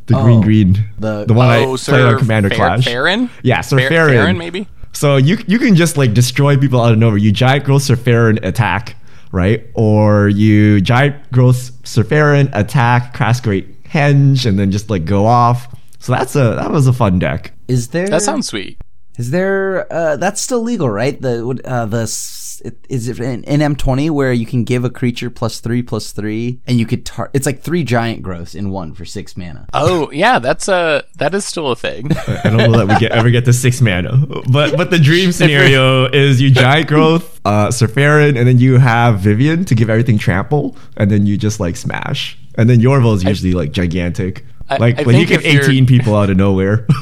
the 0.06 0.14
green 0.14 0.38
Oh, 0.38 0.42
green, 0.42 0.84
the- 0.98 1.24
the 1.26 1.34
one 1.34 1.48
I 1.48 1.58
oh, 1.64 1.76
played 1.76 2.02
on 2.06 2.18
Commander 2.18 2.48
Fer- 2.50 2.56
Clash. 2.56 2.84
Faren? 2.86 3.30
Yeah, 3.42 3.60
Sir 3.60 3.78
Fer- 3.78 3.88
Faren. 3.88 4.10
Faren, 4.16 4.36
maybe? 4.36 4.66
So 4.94 5.16
you 5.16 5.38
you 5.46 5.58
can 5.58 5.74
just 5.76 5.96
like 5.96 6.12
destroy 6.12 6.56
people 6.56 6.80
out 6.80 6.92
of 6.92 6.98
nowhere. 6.98 7.16
You 7.18 7.30
giant 7.32 7.64
growth 7.64 7.82
Syr 7.82 7.96
Faren 7.96 8.44
attack, 8.44 8.96
right? 9.32 9.66
Or 9.74 10.28
you 10.28 10.80
giant 10.80 11.30
growth 11.32 11.72
Syr 11.84 12.04
Faren 12.04 12.50
attack, 12.52 13.14
cast 13.14 13.42
great 13.42 13.82
henge, 13.84 14.46
and 14.46 14.58
then 14.58 14.70
just 14.70 14.88
like 14.90 15.04
go 15.04 15.26
off. 15.26 15.74
So 15.98 16.12
that's 16.12 16.36
a 16.36 16.54
that 16.56 16.70
was 16.70 16.86
a 16.86 16.92
fun 16.92 17.18
deck. 17.18 17.52
Is 17.68 17.88
there 17.88 18.08
That 18.08 18.22
sounds 18.22 18.46
sweet. 18.48 18.78
Is 19.18 19.30
there? 19.30 19.92
Uh, 19.92 20.16
that's 20.16 20.40
still 20.40 20.62
legal, 20.62 20.88
right? 20.88 21.20
The 21.20 21.46
would, 21.46 21.60
uh, 21.66 21.84
the 21.86 22.02
s- 22.02 22.41
it- 22.64 22.86
is 22.88 23.08
it 23.08 23.18
in, 23.20 23.44
in 23.44 23.60
M20 23.60 24.10
where 24.10 24.32
you 24.32 24.46
can 24.46 24.64
give 24.64 24.84
a 24.84 24.90
creature 24.90 25.30
plus 25.30 25.60
three 25.60 25.82
plus 25.82 26.12
three, 26.12 26.60
and 26.66 26.78
you 26.78 26.86
could 26.86 27.04
tar- 27.06 27.30
it's 27.32 27.46
like 27.46 27.62
three 27.62 27.84
giant 27.84 28.22
growths 28.22 28.54
in 28.54 28.70
one 28.70 28.94
for 28.94 29.04
six 29.04 29.36
mana. 29.36 29.66
Oh, 29.72 30.10
yeah, 30.12 30.38
that's 30.38 30.68
a 30.68 31.04
that 31.16 31.34
is 31.34 31.44
still 31.44 31.70
a 31.70 31.76
thing. 31.76 32.10
I 32.12 32.42
don't 32.50 32.56
know 32.70 32.78
that 32.78 32.88
we 32.88 32.98
get 32.98 33.12
ever 33.12 33.30
get 33.30 33.44
to 33.46 33.52
six 33.52 33.80
mana, 33.80 34.26
but 34.50 34.76
but 34.76 34.90
the 34.90 34.98
dream 34.98 35.32
scenario 35.38 36.06
is 36.06 36.40
you 36.40 36.50
giant 36.50 36.88
growth 36.88 37.40
uh, 37.44 37.70
Syr 37.70 37.88
Faren, 37.88 38.38
and 38.38 38.46
then 38.46 38.58
you 38.58 38.78
have 38.78 39.20
Vivien 39.20 39.64
to 39.66 39.74
give 39.74 39.90
everything 39.90 40.18
trample, 40.18 40.76
and 40.96 41.10
then 41.10 41.26
you 41.26 41.36
just 41.36 41.58
like 41.60 41.76
smash, 41.76 42.38
and 42.56 42.68
then 42.70 42.80
Yorvo 42.80 43.14
is 43.16 43.24
usually 43.24 43.52
like 43.52 43.72
gigantic. 43.72 44.44
I- 44.72 44.76
like 44.78 44.98
I 44.98 45.02
when 45.02 45.16
you 45.18 45.26
think 45.26 45.42
get 45.42 45.64
18 45.64 45.86
people 45.86 46.14
out 46.16 46.30
of 46.30 46.36
nowhere. 46.36 46.86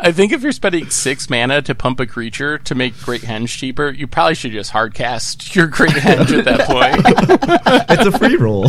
I 0.00 0.12
think 0.12 0.32
if 0.32 0.42
you're 0.42 0.52
spending 0.52 0.90
six 0.90 1.28
mana 1.28 1.60
to 1.62 1.74
pump 1.74 1.98
a 1.98 2.06
creature 2.06 2.56
to 2.58 2.74
make 2.76 2.96
Great 3.00 3.22
Henge 3.22 3.48
cheaper, 3.48 3.90
you 3.90 4.06
probably 4.06 4.36
should 4.36 4.52
just 4.52 4.70
hard 4.70 4.94
cast 4.94 5.56
your 5.56 5.66
Great 5.66 5.90
Henge 5.94 6.38
at 6.38 6.44
that 6.44 6.68
point. 6.68 7.90
it's 7.90 8.06
a 8.06 8.16
free 8.16 8.36
roll. 8.36 8.68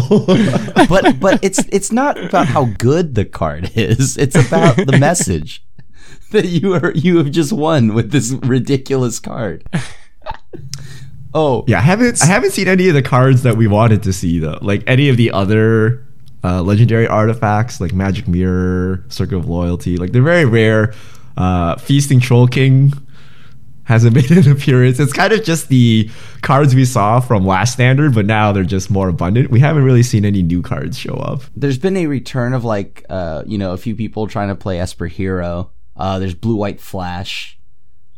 But 0.87 1.19
but 1.19 1.43
it's 1.43 1.59
it's 1.71 1.91
not 1.91 2.17
about 2.17 2.47
how 2.47 2.65
good 2.79 3.13
the 3.13 3.25
card 3.25 3.71
is. 3.75 4.17
It's 4.17 4.35
about 4.35 4.77
the 4.77 4.97
message 4.97 5.63
that 6.31 6.45
you 6.45 6.73
are 6.73 6.91
you 6.95 7.17
have 7.17 7.29
just 7.29 7.53
won 7.53 7.93
with 7.93 8.11
this 8.11 8.31
ridiculous 8.31 9.19
card. 9.19 9.63
Oh 11.31 11.63
Yeah, 11.67 11.77
I 11.77 11.81
haven't 11.81 12.23
I 12.23 12.25
haven't 12.25 12.51
seen 12.51 12.67
any 12.67 12.87
of 12.87 12.95
the 12.95 13.03
cards 13.03 13.43
that 13.43 13.55
we 13.55 13.67
wanted 13.67 14.01
to 14.03 14.13
see 14.13 14.39
though. 14.39 14.57
Like 14.63 14.83
any 14.87 15.09
of 15.09 15.17
the 15.17 15.29
other 15.31 16.07
uh, 16.43 16.61
legendary 16.61 17.07
artifacts, 17.07 17.81
like 17.81 17.93
Magic 17.93 18.27
Mirror, 18.27 19.03
Circle 19.09 19.39
of 19.39 19.47
Loyalty. 19.49 19.97
Like 19.97 20.11
they're 20.11 20.21
very 20.21 20.45
rare. 20.45 20.93
Uh, 21.37 21.75
Feasting 21.77 22.19
Troll 22.19 22.47
King 22.47 22.93
hasn't 23.83 24.13
made 24.15 24.29
an 24.31 24.49
appearance. 24.51 24.99
It's 24.99 25.13
kind 25.13 25.33
of 25.33 25.43
just 25.43 25.67
the 25.69 26.09
cards 26.41 26.75
we 26.75 26.85
saw 26.85 27.19
from 27.19 27.45
last 27.45 27.73
standard, 27.73 28.13
but 28.13 28.25
now 28.25 28.51
they're 28.51 28.63
just 28.63 28.89
more 28.91 29.09
abundant. 29.09 29.49
We 29.49 29.59
haven't 29.59 29.83
really 29.83 30.03
seen 30.03 30.25
any 30.25 30.43
new 30.43 30.61
cards 30.61 30.97
show 30.97 31.15
up. 31.15 31.41
there's 31.55 31.77
been 31.79 31.97
a 31.97 32.07
return 32.07 32.53
of 32.53 32.63
like 32.63 33.05
uh 33.09 33.43
you 33.45 33.57
know 33.57 33.71
a 33.73 33.77
few 33.77 33.95
people 33.95 34.27
trying 34.27 34.49
to 34.49 34.55
play 34.55 34.79
Esper 34.79 35.07
Hero. 35.07 35.71
Uh 35.95 36.19
there's 36.19 36.35
Blue 36.35 36.55
White 36.55 36.79
Flash. 36.79 37.57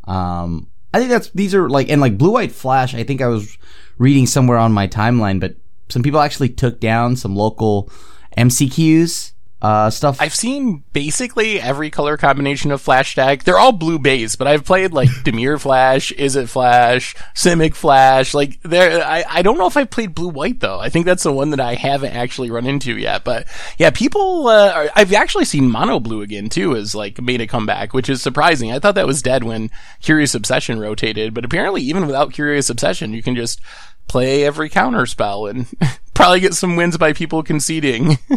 Um 0.05 0.67
I 0.93 0.99
think 0.99 1.09
that's 1.09 1.29
these 1.29 1.55
are 1.55 1.69
like 1.69 1.89
and 1.89 2.01
like 2.01 2.17
Blue 2.17 2.31
White 2.31 2.51
Flash, 2.51 2.93
I 2.93 3.03
think 3.03 3.21
I 3.21 3.27
was 3.27 3.57
reading 3.97 4.25
somewhere 4.25 4.57
on 4.57 4.73
my 4.73 4.87
timeline, 4.87 5.39
but 5.39 5.55
some 5.91 6.03
people 6.03 6.19
actually 6.19 6.49
took 6.49 6.79
down 6.79 7.15
some 7.15 7.35
local 7.35 7.91
MCQs 8.37 9.33
uh 9.61 9.91
stuff. 9.91 10.19
I've 10.19 10.33
seen 10.33 10.83
basically 10.91 11.61
every 11.61 11.91
color 11.91 12.17
combination 12.17 12.71
of 12.71 12.81
Flash 12.81 13.13
deck. 13.13 13.43
They're 13.43 13.59
all 13.59 13.71
blue 13.71 13.99
base, 13.99 14.35
but 14.35 14.47
I've 14.47 14.65
played 14.65 14.91
like 14.91 15.09
Dimir 15.23 15.59
Flash, 15.59 16.11
Izzet 16.13 16.49
Flash, 16.49 17.15
Simic 17.35 17.75
Flash. 17.75 18.33
Like 18.33 18.59
there, 18.63 19.05
I, 19.05 19.23
I 19.29 19.41
don't 19.43 19.59
know 19.59 19.67
if 19.67 19.77
I've 19.77 19.91
played 19.91 20.15
blue 20.15 20.29
white 20.29 20.61
though. 20.61 20.79
I 20.79 20.89
think 20.89 21.05
that's 21.05 21.23
the 21.23 21.31
one 21.31 21.51
that 21.51 21.59
I 21.59 21.75
haven't 21.75 22.13
actually 22.15 22.49
run 22.49 22.65
into 22.65 22.97
yet. 22.97 23.23
But 23.23 23.47
yeah, 23.77 23.91
people, 23.91 24.47
uh, 24.47 24.71
are, 24.71 24.89
I've 24.95 25.13
actually 25.13 25.45
seen 25.45 25.69
mono 25.69 25.99
blue 25.99 26.23
again 26.23 26.49
too, 26.49 26.75
as 26.75 26.95
like 26.95 27.21
made 27.21 27.41
a 27.41 27.47
comeback, 27.47 27.93
which 27.93 28.09
is 28.09 28.21
surprising. 28.21 28.71
I 28.71 28.79
thought 28.79 28.95
that 28.95 29.07
was 29.07 29.21
dead 29.21 29.43
when 29.43 29.69
Curious 30.01 30.33
Obsession 30.33 30.79
rotated, 30.79 31.35
but 31.35 31.45
apparently 31.45 31.83
even 31.83 32.07
without 32.07 32.33
Curious 32.33 32.71
Obsession, 32.71 33.13
you 33.13 33.21
can 33.21 33.35
just 33.35 33.61
play 34.07 34.43
every 34.43 34.69
counter 34.69 35.05
spell 35.05 35.45
and 35.47 35.67
probably 36.13 36.39
get 36.39 36.53
some 36.53 36.75
wins 36.75 36.97
by 36.97 37.13
people 37.13 37.43
conceding. 37.43 38.17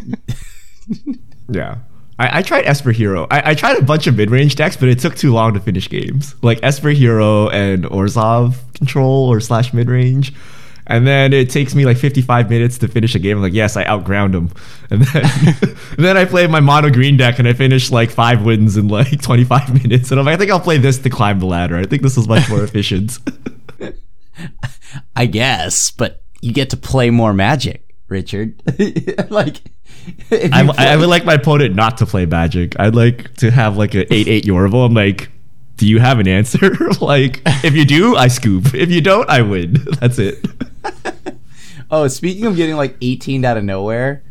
Yeah. 1.48 1.79
I, 2.18 2.38
I 2.38 2.42
tried 2.42 2.64
Esper 2.66 2.92
Hero. 2.92 3.27
I, 3.31 3.50
I 3.50 3.55
tried 3.55 3.79
a 3.79 3.83
bunch 3.83 4.07
of 4.07 4.16
mid 4.16 4.31
range 4.31 4.55
decks, 4.57 4.77
but 4.77 4.88
it 4.88 4.98
took 4.98 5.14
too 5.16 5.33
long 5.33 5.55
to 5.55 5.61
finish 5.61 5.88
games. 5.88 6.35
Like 6.42 6.61
Esper 6.62 6.90
Hero 6.90 7.48
and 7.48 7.85
Orzhov 7.85 8.57
control 8.74 9.31
or 9.31 9.40
slash 9.40 9.72
mid 9.72 9.88
range. 9.88 10.33
And 10.87 11.07
then 11.07 11.33
it 11.33 11.48
takes 11.48 11.74
me 11.74 11.87
like 11.87 11.96
55 11.96 12.50
minutes 12.50 12.79
to 12.79 12.88
finish 12.88 13.14
a 13.14 13.18
game. 13.18 13.38
I'm 13.38 13.42
like, 13.42 13.55
yes, 13.55 13.77
I 13.77 13.85
outground 13.85 14.35
them. 14.35 14.50
And 14.90 15.03
then, 15.03 15.24
and 15.96 16.05
then 16.05 16.16
I 16.16 16.24
play 16.27 16.46
my 16.46 16.61
mono 16.61 16.90
green 16.90 17.16
deck 17.16 17.38
and 17.38 17.48
I 17.48 17.55
finish 17.55 17.90
like 17.90 18.11
five 18.11 18.44
wins 18.44 18.77
in 18.77 18.88
like 18.88 19.20
25 19.22 19.83
minutes. 19.83 20.11
And 20.11 20.20
I'm 20.20 20.27
like, 20.27 20.35
I 20.35 20.37
think 20.37 20.50
I'll 20.50 20.61
play 20.61 20.77
this 20.77 20.98
to 20.98 21.11
climb 21.11 21.40
the 21.40 21.46
ladder. 21.46 21.77
I 21.77 21.85
think 21.85 22.03
this 22.03 22.18
is 22.18 22.29
much 22.29 22.48
more 22.50 22.62
efficient. 22.62 23.18
I 25.16 25.26
guess, 25.26 25.90
but 25.90 26.22
you 26.40 26.52
get 26.52 26.70
to 26.70 26.76
play 26.76 27.11
more 27.11 27.33
magic, 27.33 27.94
Richard. 28.09 28.62
like 29.30 29.62
I, 30.30 30.62
you 30.62 30.72
I 30.76 30.96
would 30.96 31.09
like 31.09 31.24
my 31.24 31.35
opponent 31.35 31.74
not 31.74 31.98
to 31.98 32.07
play 32.07 32.26
magic. 32.26 32.78
I'd 32.78 32.94
like 32.94 33.35
to 33.37 33.50
have 33.50 33.76
like 33.76 33.94
an 33.94 34.07
8 34.11 34.28
8 34.28 34.44
Yorvo. 34.44 34.87
I'm 34.87 34.94
like, 34.94 35.30
do 35.76 35.88
you 35.88 35.98
have 36.00 36.18
an 36.18 36.28
answer? 36.28 36.74
like, 37.00 37.42
if 37.46 37.74
you 37.74 37.85
do, 37.85 38.16
I 38.16 38.28
scoop. 38.28 38.74
If 38.74 38.90
you 38.90 39.00
don't, 39.00 39.28
I 39.28 39.42
win. 39.42 39.74
That's 40.00 40.18
it. 40.18 40.44
Oh, 41.90 42.09
speaking 42.09 42.46
of 42.46 42.57
getting 42.57 42.76
like 42.76 42.96
18 43.00 43.44
out 43.44 43.57
of 43.57 43.64
nowhere, 43.64 44.22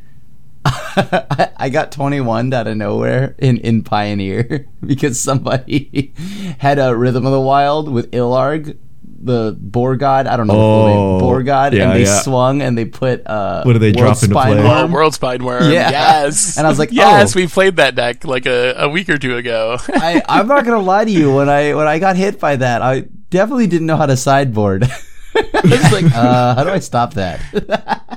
I 0.65 1.49
I 1.57 1.69
got 1.69 1.91
21 1.91 2.53
out 2.53 2.67
of 2.67 2.77
nowhere 2.77 3.35
in, 3.37 3.57
in 3.57 3.83
Pioneer 3.83 4.67
because 4.85 5.19
somebody 5.19 6.13
had 6.59 6.79
a 6.79 6.95
Rhythm 6.95 7.25
of 7.25 7.31
the 7.31 7.41
Wild 7.41 7.89
with 7.89 8.11
Ilharg, 8.11 8.77
the 9.23 9.55
Boar 9.59 9.95
God. 9.95 10.27
I 10.27 10.37
don't 10.37 10.47
know 10.47 10.53
the 10.53 10.87
name. 10.89 10.97
Oh, 10.97 11.19
Boar 11.19 11.43
God. 11.43 11.73
yeah, 11.73 11.83
and 11.83 11.99
they 11.99 12.03
yeah. 12.03 12.21
swung 12.21 12.61
and 12.61 12.77
they 12.77 12.85
put. 12.85 13.25
Uh, 13.25 13.63
What 13.63 13.73
do 13.73 13.79
they 13.79 13.91
World 13.91 13.97
drop 13.97 14.23
into 14.23 14.33
Spine 14.33 14.57
play? 14.57 14.63
Worm. 14.63 14.93
Oh, 14.93 14.97
Worldspine 14.97 15.39
Wurm. 15.39 15.71
Yeah. 15.71 15.89
Yes. 15.89 16.57
And 16.63 16.67
I 16.67 16.69
was 16.69 16.79
like, 16.79 16.91
yes, 16.91 17.35
oh. 17.35 17.39
we 17.39 17.47
played 17.47 17.77
that 17.77 17.95
deck 17.95 18.25
like 18.25 18.45
a, 18.45 18.73
a 18.77 18.89
week 18.89 19.09
or 19.09 19.17
two 19.17 19.37
ago. 19.37 19.77
I, 19.89 20.21
I'm 20.29 20.47
not 20.47 20.65
gonna 20.65 20.81
lie 20.81 21.05
to 21.05 21.11
you. 21.11 21.33
When 21.33 21.49
I 21.49 21.73
when 21.73 21.87
I 21.87 21.99
got 21.99 22.15
hit 22.15 22.39
by 22.39 22.55
that, 22.57 22.81
I 22.81 23.05
definitely 23.29 23.67
didn't 23.67 23.87
know 23.87 23.97
how 23.97 24.05
to 24.05 24.15
sideboard. 24.15 24.83
I 25.35 25.61
was 25.63 25.91
like, 25.91 26.05
uh, 26.13 26.55
how 26.55 26.63
do 26.63 26.69
I 26.69 26.79
stop 26.79 27.15
that? 27.15 27.41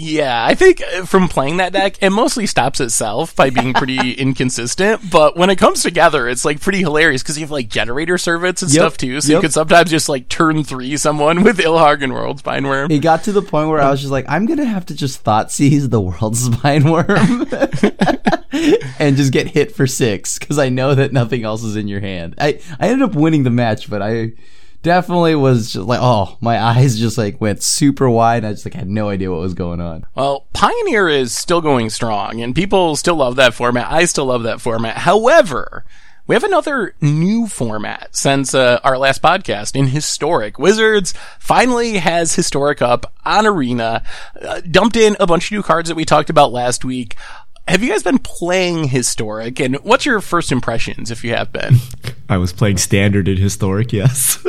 yeah, 0.00 0.46
I 0.46 0.54
think 0.54 0.80
uh, 0.80 1.04
from 1.04 1.26
playing 1.28 1.56
that 1.56 1.72
deck, 1.72 2.00
it 2.00 2.10
mostly 2.10 2.46
stops 2.46 2.78
itself 2.78 3.34
by 3.34 3.50
being 3.50 3.74
pretty 3.74 4.12
inconsistent. 4.18 5.10
But 5.10 5.36
when 5.36 5.50
it 5.50 5.56
comes 5.56 5.82
together, 5.82 6.28
it's 6.28 6.44
like 6.44 6.60
pretty 6.60 6.78
hilarious 6.78 7.20
because 7.22 7.36
you 7.36 7.42
have 7.44 7.50
like 7.50 7.68
generator 7.68 8.16
servants 8.16 8.62
and 8.62 8.70
Yep, 8.70 8.80
stuff 8.80 8.96
too. 8.96 9.20
So 9.20 9.28
you 9.28 9.34
yep. 9.34 9.42
could 9.42 9.52
sometimes 9.52 9.90
just 9.90 10.08
like 10.08 10.28
turn 10.28 10.62
three 10.62 10.96
someone 10.96 11.42
with 11.42 11.58
Ilharg 11.58 12.04
and 12.04 12.12
Worldspine 12.12 12.62
Wurm. 12.62 12.92
it 12.92 13.00
got 13.00 13.24
to 13.24 13.32
the 13.32 13.42
point 13.42 13.70
where 13.70 13.80
I 13.80 13.90
was 13.90 14.00
just 14.00 14.12
like, 14.12 14.26
I'm 14.28 14.46
gonna 14.46 14.64
have 14.64 14.86
to 14.86 14.94
just 14.94 15.24
Thoughtseize 15.24 15.90
the 15.90 16.00
world 16.00 16.36
spine 16.36 16.88
worm 16.90 17.46
and 19.00 19.16
just 19.16 19.32
get 19.32 19.48
hit 19.48 19.72
for 19.74 19.88
six 19.88 20.38
because 20.38 20.60
I 20.60 20.68
know 20.68 20.94
that 20.94 21.12
nothing 21.12 21.42
else 21.42 21.64
is 21.64 21.74
in 21.74 21.88
your 21.88 22.00
hand. 22.00 22.36
I 22.38 22.60
I 22.78 22.88
ended 22.88 23.08
up 23.08 23.16
winning 23.16 23.42
the 23.42 23.50
match, 23.50 23.90
but 23.90 24.00
I 24.00 24.32
definitely 24.82 25.34
was 25.34 25.72
just 25.72 25.86
like, 25.86 26.00
oh, 26.02 26.36
my 26.40 26.62
eyes 26.62 26.98
just 26.98 27.18
like 27.18 27.40
went 27.40 27.62
super 27.62 28.08
wide. 28.08 28.44
I 28.44 28.52
just 28.52 28.64
like 28.64 28.74
had 28.74 28.88
no 28.88 29.08
idea 29.08 29.30
what 29.30 29.40
was 29.40 29.54
going 29.54 29.80
on. 29.80 30.06
Well, 30.14 30.46
Pioneer 30.52 31.08
is 31.08 31.34
still 31.34 31.60
going 31.60 31.90
strong, 31.90 32.40
and 32.40 32.54
people 32.54 32.96
still 32.96 33.16
love 33.16 33.36
that 33.36 33.54
format. 33.54 33.90
I 33.90 34.04
still 34.04 34.26
love 34.26 34.42
that 34.44 34.60
format. 34.60 34.98
However, 34.98 35.84
we 36.28 36.34
have 36.34 36.44
another 36.44 36.94
new 37.00 37.46
format 37.46 38.14
since 38.14 38.54
uh, 38.54 38.80
our 38.84 38.98
last 38.98 39.22
podcast 39.22 39.74
in 39.74 39.86
Historic. 39.86 40.58
Wizards 40.58 41.14
finally 41.38 41.96
has 41.96 42.34
Historic 42.34 42.82
up 42.82 43.14
on 43.24 43.46
Arena, 43.46 44.02
uh, 44.42 44.60
dumped 44.70 44.96
in 44.96 45.16
a 45.18 45.26
bunch 45.26 45.46
of 45.46 45.52
new 45.52 45.62
cards 45.62 45.88
that 45.88 45.94
we 45.94 46.04
talked 46.04 46.28
about 46.28 46.52
last 46.52 46.84
week. 46.84 47.16
Have 47.68 47.82
you 47.82 47.90
guys 47.90 48.02
been 48.02 48.18
playing 48.18 48.88
Historic, 48.88 49.60
and 49.60 49.76
what's 49.76 50.06
your 50.06 50.22
first 50.22 50.50
impressions 50.50 51.10
if 51.10 51.22
you 51.22 51.34
have 51.34 51.52
been? 51.52 51.76
I 52.26 52.38
was 52.38 52.50
playing 52.50 52.78
standard 52.78 53.28
in 53.28 53.36
historic, 53.36 53.92
yes. 53.92 54.38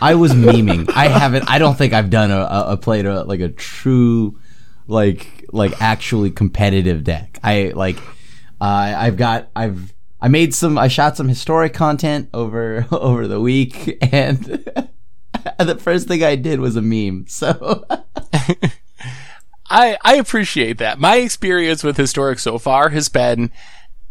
I 0.00 0.14
was 0.14 0.32
memeing. 0.32 0.90
I 0.94 1.08
haven't. 1.08 1.44
I 1.50 1.58
don't 1.58 1.76
think 1.76 1.92
I've 1.92 2.08
done 2.08 2.30
a, 2.30 2.38
a, 2.38 2.72
a 2.72 2.76
played 2.78 3.04
a 3.04 3.24
like 3.24 3.40
a 3.40 3.50
true, 3.50 4.38
like 4.86 5.44
like 5.52 5.82
actually 5.82 6.30
competitive 6.30 7.04
deck. 7.04 7.38
I 7.44 7.72
like. 7.74 7.98
Uh, 8.62 8.94
I've 8.96 9.18
got. 9.18 9.50
I've. 9.54 9.92
I 10.18 10.28
made 10.28 10.54
some. 10.54 10.78
I 10.78 10.88
shot 10.88 11.18
some 11.18 11.28
historic 11.28 11.74
content 11.74 12.30
over 12.32 12.86
over 12.92 13.28
the 13.28 13.42
week, 13.42 13.98
and 14.10 14.38
the 15.58 15.76
first 15.78 16.08
thing 16.08 16.24
I 16.24 16.36
did 16.36 16.60
was 16.60 16.76
a 16.76 16.82
meme. 16.82 17.26
So 17.28 17.84
I, 19.68 19.98
I 20.02 20.16
appreciate 20.16 20.78
that. 20.78 20.98
My 20.98 21.16
experience 21.16 21.82
with 21.82 21.96
Historic 21.96 22.38
so 22.38 22.58
far 22.58 22.90
has 22.90 23.08
been 23.08 23.50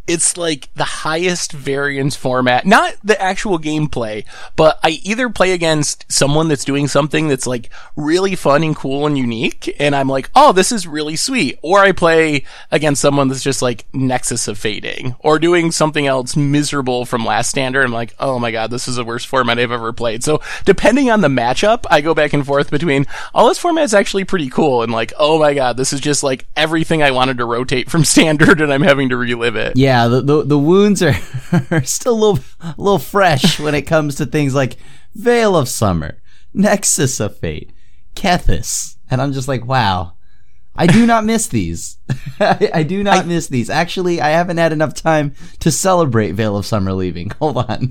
it's 0.08 0.38
like 0.38 0.70
the 0.76 0.84
highest 0.84 1.52
variance 1.52 2.16
format, 2.16 2.66
not 2.66 2.94
the 3.04 3.20
actual 3.22 3.58
gameplay, 3.58 4.26
but 4.56 4.80
I 4.84 5.02
either 5.04 5.30
play 5.30 5.52
against 5.52 6.06
someone 6.12 6.48
that's 6.48 6.66
doing 6.66 6.88
something 6.88 7.28
that's 7.28 7.48
like 7.48 7.70
really 7.96 8.36
fun 8.36 8.64
and 8.64 8.76
cool 8.76 9.08
and 9.08 9.18
unique, 9.18 9.76
and 9.80 9.96
I'm 9.96 10.08
like, 10.08 10.30
oh, 10.36 10.52
this 10.52 10.72
is 10.72 10.88
really 10.88 11.16
sweet, 11.16 11.58
or 11.62 11.80
I 11.80 11.92
play 11.92 12.44
against 12.72 13.02
someone 13.02 13.28
that's 13.28 13.44
just 13.44 13.62
like 13.62 13.86
Nexus 13.94 14.48
of 14.48 14.58
Fading, 14.58 15.16
or 15.20 15.40
doing 15.40 15.72
something 15.72 16.06
else 16.06 16.36
miserable 16.36 17.06
from 17.06 17.26
Last 17.26 17.50
Standard. 17.50 17.84
I'm 17.84 17.92
like, 17.92 18.14
oh 18.20 18.38
my 18.38 18.52
god, 18.52 18.70
this 18.70 18.88
is 18.88 18.98
the 18.98 19.06
worst 19.06 19.28
format 19.28 19.60
I've 19.60 19.72
ever 19.72 19.94
played. 19.94 20.24
So 20.24 20.42
depending 20.66 21.10
on 21.10 21.22
the 21.22 21.28
matchup, 21.28 21.86
I 21.90 22.02
go 22.02 22.14
back 22.14 22.34
and 22.34 22.46
forth 22.46 22.70
between, 22.70 23.06
oh, 23.34 23.48
this 23.48 23.60
format's 23.60 23.94
actually 23.94 24.26
pretty 24.26 24.50
cool, 24.50 24.84
and 24.84 24.92
like, 24.92 25.14
oh 25.18 25.40
my 25.40 25.54
god, 25.54 25.78
this 25.78 25.94
is 25.94 26.00
just 26.00 26.22
like 26.24 26.46
everything 26.56 27.02
I 27.02 27.12
wanted 27.12 27.38
to 27.40 27.46
rotate 27.46 27.90
from 27.90 28.06
Standard, 28.16 28.62
and 28.62 28.72
I'm 28.72 28.84
having 28.84 29.10
to 29.10 29.18
relive 29.18 29.56
it. 29.56 29.76
Yeah, 29.76 29.95
the 30.08 30.22
the, 30.22 30.44
the 30.44 30.60
wounds 30.60 31.02
are, 31.02 31.16
are 31.72 31.84
still 31.84 32.14
a 32.14 32.20
little 32.20 32.40
a 32.62 32.76
little 32.78 33.00
fresh 33.00 33.60
when 33.60 33.76
it 33.76 33.84
comes 33.84 34.16
to 34.16 34.26
things 34.26 34.54
like 34.54 34.78
Veil 35.14 35.56
of 35.56 35.70
Summer, 35.70 36.22
Nexus 36.54 37.20
of 37.20 37.38
Fate, 37.38 37.72
Kethis, 38.16 38.98
and 39.10 39.22
I'm 39.22 39.34
just 39.34 39.48
like, 39.48 39.66
wow. 39.66 40.14
I 40.78 40.88
do 40.88 41.06
not 41.06 41.24
miss 41.24 41.48
these. 41.48 41.98
I, 42.40 42.70
I, 42.74 42.84
do 42.84 43.02
not 43.02 43.20
I, 43.20 43.24
miss 43.24 43.48
these. 43.48 43.70
Actually, 43.70 44.20
I 44.20 44.32
haven't 44.32 44.58
had 44.58 44.74
enough 44.74 44.94
time 44.94 45.34
to 45.60 45.72
celebrate 45.72 46.34
Veil 46.34 46.58
of 46.58 46.66
Summer 46.66 46.92
leaving. 46.92 47.30
Hold 47.40 47.58
on. 47.58 47.90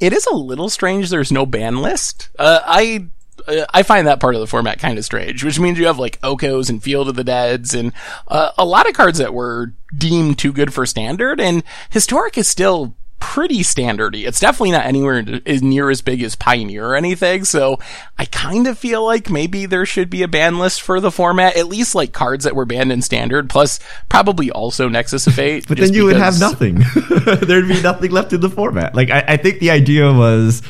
it 0.00 0.14
is 0.14 0.24
a 0.24 0.34
little 0.34 0.70
strange. 0.70 1.10
There's 1.10 1.30
no 1.30 1.44
ban 1.44 1.82
list. 1.82 2.30
Uh, 2.38 2.60
I 2.64 3.08
I 3.48 3.82
find 3.82 4.06
that 4.06 4.20
part 4.20 4.34
of 4.34 4.40
the 4.40 4.46
format 4.46 4.78
kind 4.78 4.98
of 4.98 5.04
strange, 5.04 5.44
which 5.44 5.60
means 5.60 5.78
you 5.78 5.86
have 5.86 5.98
like 5.98 6.20
Okos 6.20 6.70
and 6.70 6.82
Field 6.82 7.08
of 7.08 7.16
the 7.16 7.24
Deads 7.24 7.74
and 7.74 7.92
uh, 8.28 8.52
a 8.58 8.64
lot 8.64 8.88
of 8.88 8.94
cards 8.94 9.18
that 9.18 9.34
were 9.34 9.72
deemed 9.96 10.38
too 10.38 10.52
good 10.52 10.72
for 10.74 10.86
standard. 10.86 11.40
And 11.40 11.62
historic 11.90 12.36
is 12.38 12.48
still 12.48 12.94
pretty 13.18 13.60
standardy. 13.60 14.26
It's 14.26 14.40
definitely 14.40 14.72
not 14.72 14.84
anywhere 14.84 15.22
near 15.22 15.90
as 15.90 16.02
big 16.02 16.22
as 16.22 16.36
Pioneer 16.36 16.86
or 16.86 16.96
anything. 16.96 17.44
So 17.44 17.78
I 18.18 18.24
kind 18.26 18.66
of 18.66 18.78
feel 18.78 19.04
like 19.04 19.30
maybe 19.30 19.66
there 19.66 19.86
should 19.86 20.10
be 20.10 20.22
a 20.22 20.28
ban 20.28 20.58
list 20.58 20.82
for 20.82 21.00
the 21.00 21.10
format, 21.10 21.56
at 21.56 21.66
least 21.66 21.94
like 21.94 22.12
cards 22.12 22.44
that 22.44 22.54
were 22.54 22.66
banned 22.66 22.92
in 22.92 23.02
standard, 23.02 23.48
plus 23.48 23.80
probably 24.08 24.50
also 24.50 24.88
Nexus 24.88 25.26
of 25.26 25.34
Fate. 25.34 25.66
but 25.68 25.78
then 25.78 25.92
you 25.92 26.04
would 26.04 26.16
have 26.16 26.38
nothing. 26.38 26.76
There'd 27.40 27.68
be 27.68 27.82
nothing 27.82 28.10
left 28.10 28.32
in 28.32 28.40
the 28.40 28.50
format. 28.50 28.94
Like 28.94 29.10
I, 29.10 29.24
I 29.26 29.36
think 29.36 29.60
the 29.60 29.70
idea 29.70 30.12
was 30.12 30.62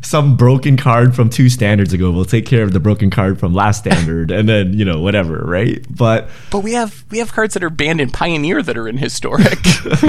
some 0.00 0.36
broken 0.36 0.76
card 0.76 1.14
from 1.14 1.28
two 1.30 1.48
standards 1.48 1.92
ago. 1.92 2.10
We'll 2.10 2.24
take 2.24 2.46
care 2.46 2.62
of 2.62 2.72
the 2.72 2.80
broken 2.80 3.10
card 3.10 3.38
from 3.38 3.54
last 3.54 3.78
standard 3.78 4.30
and 4.30 4.48
then 4.48 4.72
you 4.72 4.84
know 4.84 5.00
whatever 5.00 5.38
right? 5.38 5.84
But 5.90 6.28
but 6.50 6.60
we 6.60 6.72
have 6.72 7.04
we 7.10 7.18
have 7.18 7.32
cards 7.32 7.54
that 7.54 7.64
are 7.64 7.70
banned 7.70 8.00
in 8.00 8.10
pioneer 8.10 8.62
that 8.62 8.76
are 8.76 8.88
in 8.88 8.96
historic 8.96 9.58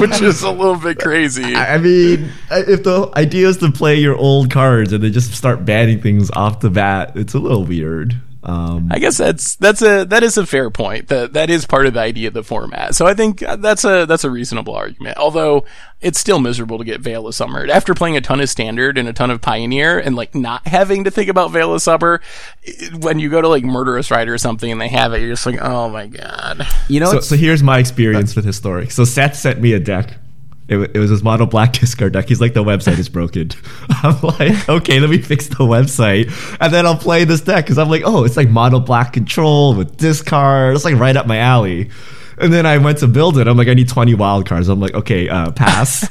which 0.00 0.20
is 0.20 0.42
a 0.42 0.50
little 0.50 0.76
bit 0.76 0.98
crazy. 0.98 1.54
I 1.54 1.78
mean 1.78 2.30
if 2.50 2.82
the 2.82 3.10
idea 3.16 3.48
is 3.48 3.58
to 3.58 3.70
play 3.70 3.96
your 3.96 4.16
old 4.16 4.50
cards 4.50 4.92
and 4.92 5.02
they 5.02 5.10
just 5.10 5.32
start 5.34 5.64
banning 5.64 6.00
things 6.00 6.30
off 6.32 6.60
the 6.60 6.70
bat 6.70 7.12
it's 7.14 7.34
a 7.34 7.38
little 7.38 7.64
weird 7.64 8.16
um, 8.48 8.88
I 8.90 8.98
guess 8.98 9.18
that's 9.18 9.56
that's 9.56 9.82
a 9.82 10.06
that 10.06 10.22
is 10.22 10.38
a 10.38 10.46
fair 10.46 10.70
point. 10.70 11.08
That 11.08 11.34
that 11.34 11.50
is 11.50 11.66
part 11.66 11.84
of 11.84 11.92
the 11.92 12.00
idea 12.00 12.28
of 12.28 12.34
the 12.34 12.42
format. 12.42 12.94
So 12.94 13.06
I 13.06 13.12
think 13.12 13.40
that's 13.40 13.84
a 13.84 14.06
that's 14.06 14.24
a 14.24 14.30
reasonable 14.30 14.74
argument. 14.74 15.18
Although 15.18 15.66
it's 16.00 16.18
still 16.18 16.38
miserable 16.38 16.78
to 16.78 16.84
get 16.84 17.02
Veil 17.02 17.26
of 17.26 17.34
Summer 17.34 17.66
after 17.70 17.92
playing 17.92 18.16
a 18.16 18.22
ton 18.22 18.40
of 18.40 18.48
Standard 18.48 18.96
and 18.96 19.06
a 19.06 19.12
ton 19.12 19.30
of 19.30 19.42
Pioneer 19.42 19.98
and 19.98 20.16
like 20.16 20.34
not 20.34 20.66
having 20.66 21.04
to 21.04 21.10
think 21.10 21.28
about 21.28 21.50
Veil 21.50 21.74
of 21.74 21.82
Summer. 21.82 22.22
When 22.98 23.18
you 23.18 23.28
go 23.28 23.42
to 23.42 23.48
like 23.48 23.64
Murderous 23.64 24.10
Rider 24.10 24.32
or 24.32 24.38
something 24.38 24.72
and 24.72 24.80
they 24.80 24.88
have 24.88 25.12
it, 25.12 25.20
you're 25.20 25.28
just 25.28 25.44
like, 25.44 25.60
oh 25.60 25.90
my 25.90 26.06
god. 26.06 26.66
You 26.88 27.00
know. 27.00 27.12
So, 27.12 27.20
so 27.20 27.36
here's 27.36 27.62
my 27.62 27.78
experience 27.78 28.34
with 28.34 28.46
Historic. 28.46 28.92
So 28.92 29.04
Seth 29.04 29.36
sent 29.36 29.60
me 29.60 29.74
a 29.74 29.80
deck 29.80 30.14
it, 30.68 30.76
it 30.94 30.98
was 30.98 31.10
his 31.10 31.22
mono 31.22 31.46
black 31.46 31.72
discard 31.80 32.12
deck. 32.12 32.28
He's 32.28 32.40
like, 32.40 32.54
the 32.54 32.62
website 32.62 32.98
is 32.98 33.08
broken. 33.08 33.50
I'm 33.88 34.20
like, 34.20 34.68
okay, 34.68 35.00
let 35.00 35.10
me 35.10 35.18
fix 35.18 35.48
the 35.48 35.56
website, 35.56 36.30
and 36.60 36.72
then 36.72 36.86
I'll 36.86 36.96
play 36.96 37.24
this 37.24 37.40
deck 37.40 37.64
because 37.64 37.78
I'm 37.78 37.88
like, 37.88 38.02
oh, 38.04 38.24
it's 38.24 38.36
like 38.36 38.48
mono 38.48 38.80
black 38.80 39.12
control 39.12 39.74
with 39.74 39.96
discard. 39.96 40.76
It's 40.76 40.84
like 40.84 40.96
right 40.96 41.16
up 41.16 41.26
my 41.26 41.38
alley. 41.38 41.90
And 42.40 42.52
then 42.52 42.66
I 42.66 42.78
went 42.78 42.98
to 42.98 43.08
build 43.08 43.36
it. 43.38 43.48
I'm 43.48 43.56
like, 43.56 43.66
I 43.66 43.74
need 43.74 43.88
20 43.88 44.14
wild 44.14 44.46
cards. 44.46 44.68
I'm 44.68 44.78
like, 44.78 44.94
okay, 44.94 45.28
uh, 45.28 45.50
pass. 45.50 46.06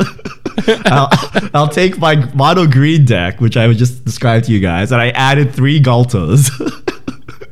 I'll, 0.86 1.10
I'll, 1.54 1.70
take 1.70 1.98
my 2.00 2.16
mono 2.34 2.68
green 2.68 3.06
deck, 3.06 3.40
which 3.40 3.56
I 3.56 3.66
would 3.66 3.78
just 3.78 4.04
describe 4.04 4.44
to 4.44 4.52
you 4.52 4.60
guys, 4.60 4.92
and 4.92 5.00
I 5.00 5.12
added 5.12 5.54
three 5.54 5.80
Ghaltas. 5.80 6.50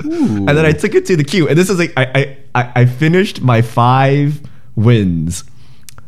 and 0.03 0.49
then 0.49 0.65
I 0.65 0.73
took 0.73 0.93
it 0.93 1.05
to 1.05 1.15
the 1.15 1.23
queue. 1.23 1.47
And 1.47 1.57
this 1.57 1.69
is 1.69 1.79
like, 1.79 1.93
I, 1.95 2.37
I, 2.53 2.71
I 2.81 2.85
finished 2.85 3.41
my 3.41 3.61
five 3.61 4.41
wins 4.75 5.45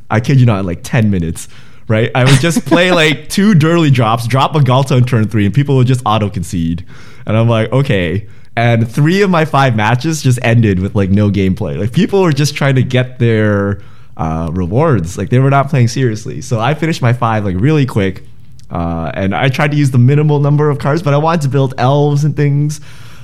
I 0.10 0.20
kid 0.20 0.39
you 0.39 0.46
not, 0.46 0.60
in 0.60 0.65
like 0.65 0.82
10 0.84 1.10
minutes, 1.10 1.48
right? 1.88 2.12
I 2.15 2.24
would 2.24 2.39
just 2.39 2.65
play 2.65 2.91
like 2.91 3.30
two 3.30 3.54
Durly 3.56 3.91
drops, 3.91 4.28
drop 4.28 4.56
a 4.56 4.60
Ghalta 4.60 4.96
on 4.96 5.04
turn 5.04 5.28
three, 5.28 5.46
and 5.46 5.54
people 5.54 5.76
would 5.78 5.88
just 5.88 6.02
auto 6.06 6.30
concede. 6.30 6.86
And 7.26 7.36
I'm 7.36 7.50
like, 7.50 7.72
okay. 7.72 8.28
And 8.56 8.89
three 8.89 9.22
of 9.22 9.30
my 9.30 9.46
five 9.46 9.76
matches 9.76 10.24
just 10.24 10.39
ended 10.41 10.80
with 10.80 10.96
like 10.96 11.10
no 11.10 11.30
gameplay. 11.30 11.78
Like 11.78 11.91
people 11.91 12.22
were 12.22 12.32
just 12.32 12.56
trying 12.56 12.76
to 12.76 12.84
get 12.84 13.20
their 13.20 13.82
uh, 14.15 14.50
rewards. 14.52 15.17
Like 15.17 15.30
they 15.30 15.39
were 15.39 15.50
not 15.50 15.70
playing 15.70 15.89
seriously. 15.89 16.41
So 16.41 16.60
I 16.60 16.74
finished 16.74 17.02
my 17.02 17.13
five 17.13 17.46
like 17.46 17.56
really 17.58 17.86
quick. 17.86 18.24
Uh, 18.70 19.12
and 19.13 19.34
I 19.34 19.48
tried 19.50 19.72
to 19.72 19.78
use 19.78 19.91
the 19.91 19.98
minimal 19.98 20.39
number 20.39 20.70
of 20.70 20.80
cards, 20.80 21.02
but 21.02 21.13
I 21.13 21.17
wanted 21.17 21.41
to 21.41 21.50
build 21.50 21.76
elves 21.78 22.24
and 22.24 22.36
things. 22.36 22.82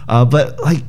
Uh, 0.08 0.24
but 0.24 0.60
like 0.62 0.84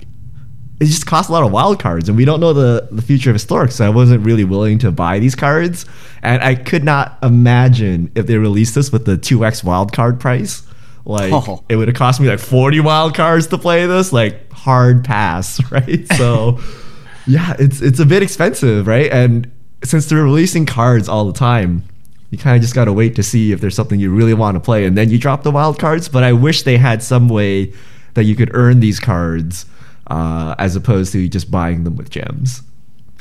it 0.80 0.86
just 0.86 1.06
costs 1.06 1.28
a 1.28 1.32
lot 1.32 1.44
of 1.44 1.52
wild 1.52 1.78
cards, 1.78 2.08
and 2.08 2.18
we 2.18 2.24
don't 2.24 2.40
know 2.40 2.52
the, 2.52 2.88
the 2.90 3.02
future 3.02 3.30
of 3.30 3.34
Historic, 3.34 3.70
so 3.70 3.86
I 3.86 3.90
wasn't 3.90 4.24
really 4.24 4.44
willing 4.44 4.78
to 4.80 4.90
buy 4.90 5.20
these 5.20 5.36
cards. 5.36 5.86
And 6.22 6.42
I 6.42 6.56
could 6.56 6.82
not 6.82 7.16
imagine 7.22 8.10
if 8.14 8.26
they 8.26 8.38
released 8.38 8.74
this 8.74 8.90
with 8.90 9.04
the 9.04 9.16
2x 9.16 9.62
wild 9.62 9.92
card 9.92 10.18
price. 10.18 10.64
Like, 11.04 11.32
oh. 11.48 11.62
it 11.68 11.76
would 11.76 11.86
have 11.86 11.96
cost 11.96 12.20
me 12.20 12.28
like 12.28 12.40
40 12.40 12.80
wild 12.80 13.14
cards 13.14 13.46
to 13.48 13.58
play 13.58 13.86
this. 13.86 14.12
Like, 14.12 14.50
hard 14.52 15.04
pass, 15.04 15.60
right? 15.70 16.08
So, 16.14 16.58
yeah, 17.26 17.54
it's, 17.58 17.80
it's 17.80 18.00
a 18.00 18.06
bit 18.06 18.24
expensive, 18.24 18.88
right? 18.88 19.12
And 19.12 19.50
since 19.84 20.06
they're 20.06 20.24
releasing 20.24 20.66
cards 20.66 21.08
all 21.08 21.24
the 21.26 21.38
time, 21.38 21.84
you 22.30 22.38
kind 22.38 22.56
of 22.56 22.62
just 22.62 22.74
got 22.74 22.86
to 22.86 22.92
wait 22.92 23.14
to 23.14 23.22
see 23.22 23.52
if 23.52 23.60
there's 23.60 23.76
something 23.76 24.00
you 24.00 24.12
really 24.12 24.34
want 24.34 24.56
to 24.56 24.60
play, 24.60 24.86
and 24.86 24.98
then 24.98 25.08
you 25.08 25.18
drop 25.18 25.44
the 25.44 25.52
wild 25.52 25.78
cards. 25.78 26.08
But 26.08 26.24
I 26.24 26.32
wish 26.32 26.62
they 26.62 26.78
had 26.78 27.00
some 27.00 27.28
way 27.28 27.72
that 28.14 28.24
you 28.24 28.34
could 28.34 28.50
earn 28.54 28.80
these 28.80 28.98
cards 28.98 29.66
uh, 30.06 30.54
as 30.58 30.76
opposed 30.76 31.12
to 31.12 31.28
just 31.28 31.50
buying 31.50 31.84
them 31.84 31.96
with 31.96 32.10
gems 32.10 32.62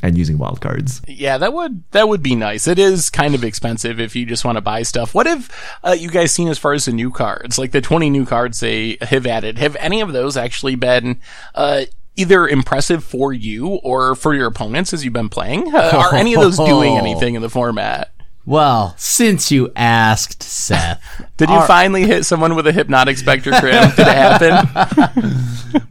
and 0.02 0.18
using 0.18 0.36
wildcards. 0.36 1.02
Yeah, 1.08 1.38
that 1.38 1.54
would 1.54 1.82
that 1.92 2.08
would 2.08 2.22
be 2.22 2.34
nice. 2.34 2.68
It 2.68 2.78
is 2.78 3.08
kind 3.08 3.34
of 3.34 3.42
expensive 3.42 3.98
if 3.98 4.14
you 4.14 4.26
just 4.26 4.44
want 4.44 4.56
to 4.56 4.62
buy 4.62 4.82
stuff. 4.82 5.14
What 5.14 5.26
have 5.26 5.50
uh, 5.82 5.96
you 5.98 6.10
guys 6.10 6.32
seen 6.32 6.48
as 6.48 6.58
far 6.58 6.74
as 6.74 6.84
the 6.84 6.92
new 6.92 7.10
cards, 7.10 7.58
like 7.58 7.72
the 7.72 7.80
twenty 7.80 8.10
new 8.10 8.26
cards 8.26 8.60
they 8.60 8.98
have 9.00 9.26
added? 9.26 9.58
Have 9.58 9.76
any 9.76 10.00
of 10.00 10.12
those 10.12 10.36
actually 10.36 10.74
been? 10.74 11.20
Uh, 11.54 11.84
either 12.16 12.46
impressive 12.46 13.02
for 13.02 13.32
you 13.32 13.66
or 13.66 14.14
for 14.14 14.34
your 14.34 14.46
opponents 14.46 14.92
as 14.92 15.04
you've 15.04 15.12
been 15.12 15.28
playing? 15.28 15.74
Uh, 15.74 15.90
are 15.94 16.14
any 16.14 16.32
of 16.34 16.40
those 16.40 16.56
doing 16.56 16.96
anything 16.96 17.34
in 17.34 17.42
the 17.42 17.50
format? 17.50 18.13
Well, 18.46 18.94
since 18.98 19.50
you 19.50 19.72
asked, 19.74 20.42
Seth. 20.42 21.02
Did 21.38 21.48
you 21.48 21.56
our- 21.56 21.66
finally 21.66 22.06
hit 22.06 22.24
someone 22.24 22.54
with 22.54 22.66
a 22.66 22.72
hypnotic 22.72 23.16
specter 23.16 23.50
crim? 23.52 23.90
Did 23.90 24.06
it 24.06 24.06
happen? 24.06 25.40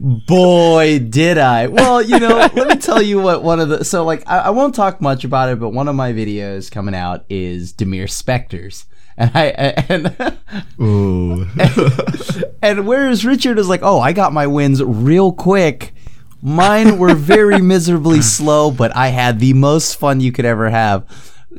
Boy, 0.00 0.98
did 0.98 1.36
I. 1.36 1.66
Well, 1.66 2.00
you 2.00 2.18
know, 2.18 2.36
let 2.54 2.68
me 2.68 2.76
tell 2.76 3.02
you 3.02 3.20
what 3.20 3.42
one 3.42 3.60
of 3.60 3.68
the. 3.68 3.84
So, 3.84 4.04
like, 4.04 4.22
I, 4.26 4.38
I 4.38 4.50
won't 4.50 4.74
talk 4.74 5.00
much 5.00 5.24
about 5.24 5.50
it, 5.50 5.60
but 5.60 5.70
one 5.70 5.88
of 5.88 5.94
my 5.94 6.12
videos 6.12 6.70
coming 6.70 6.94
out 6.94 7.24
is 7.28 7.72
Dimir 7.72 8.08
Specters. 8.08 8.86
And 9.16 9.30
I 9.34 9.44
and 9.88 10.38
Ooh. 10.80 11.46
and, 11.58 12.44
and 12.62 12.86
whereas 12.86 13.24
Richard 13.26 13.58
is 13.58 13.68
like, 13.68 13.82
oh, 13.82 14.00
I 14.00 14.12
got 14.12 14.32
my 14.32 14.46
wins 14.46 14.82
real 14.82 15.32
quick. 15.32 15.92
Mine 16.40 16.98
were 16.98 17.14
very 17.14 17.60
miserably 17.60 18.22
slow, 18.22 18.70
but 18.70 18.94
I 18.96 19.08
had 19.08 19.38
the 19.38 19.52
most 19.52 19.96
fun 19.96 20.20
you 20.20 20.32
could 20.32 20.44
ever 20.44 20.70
have 20.70 21.06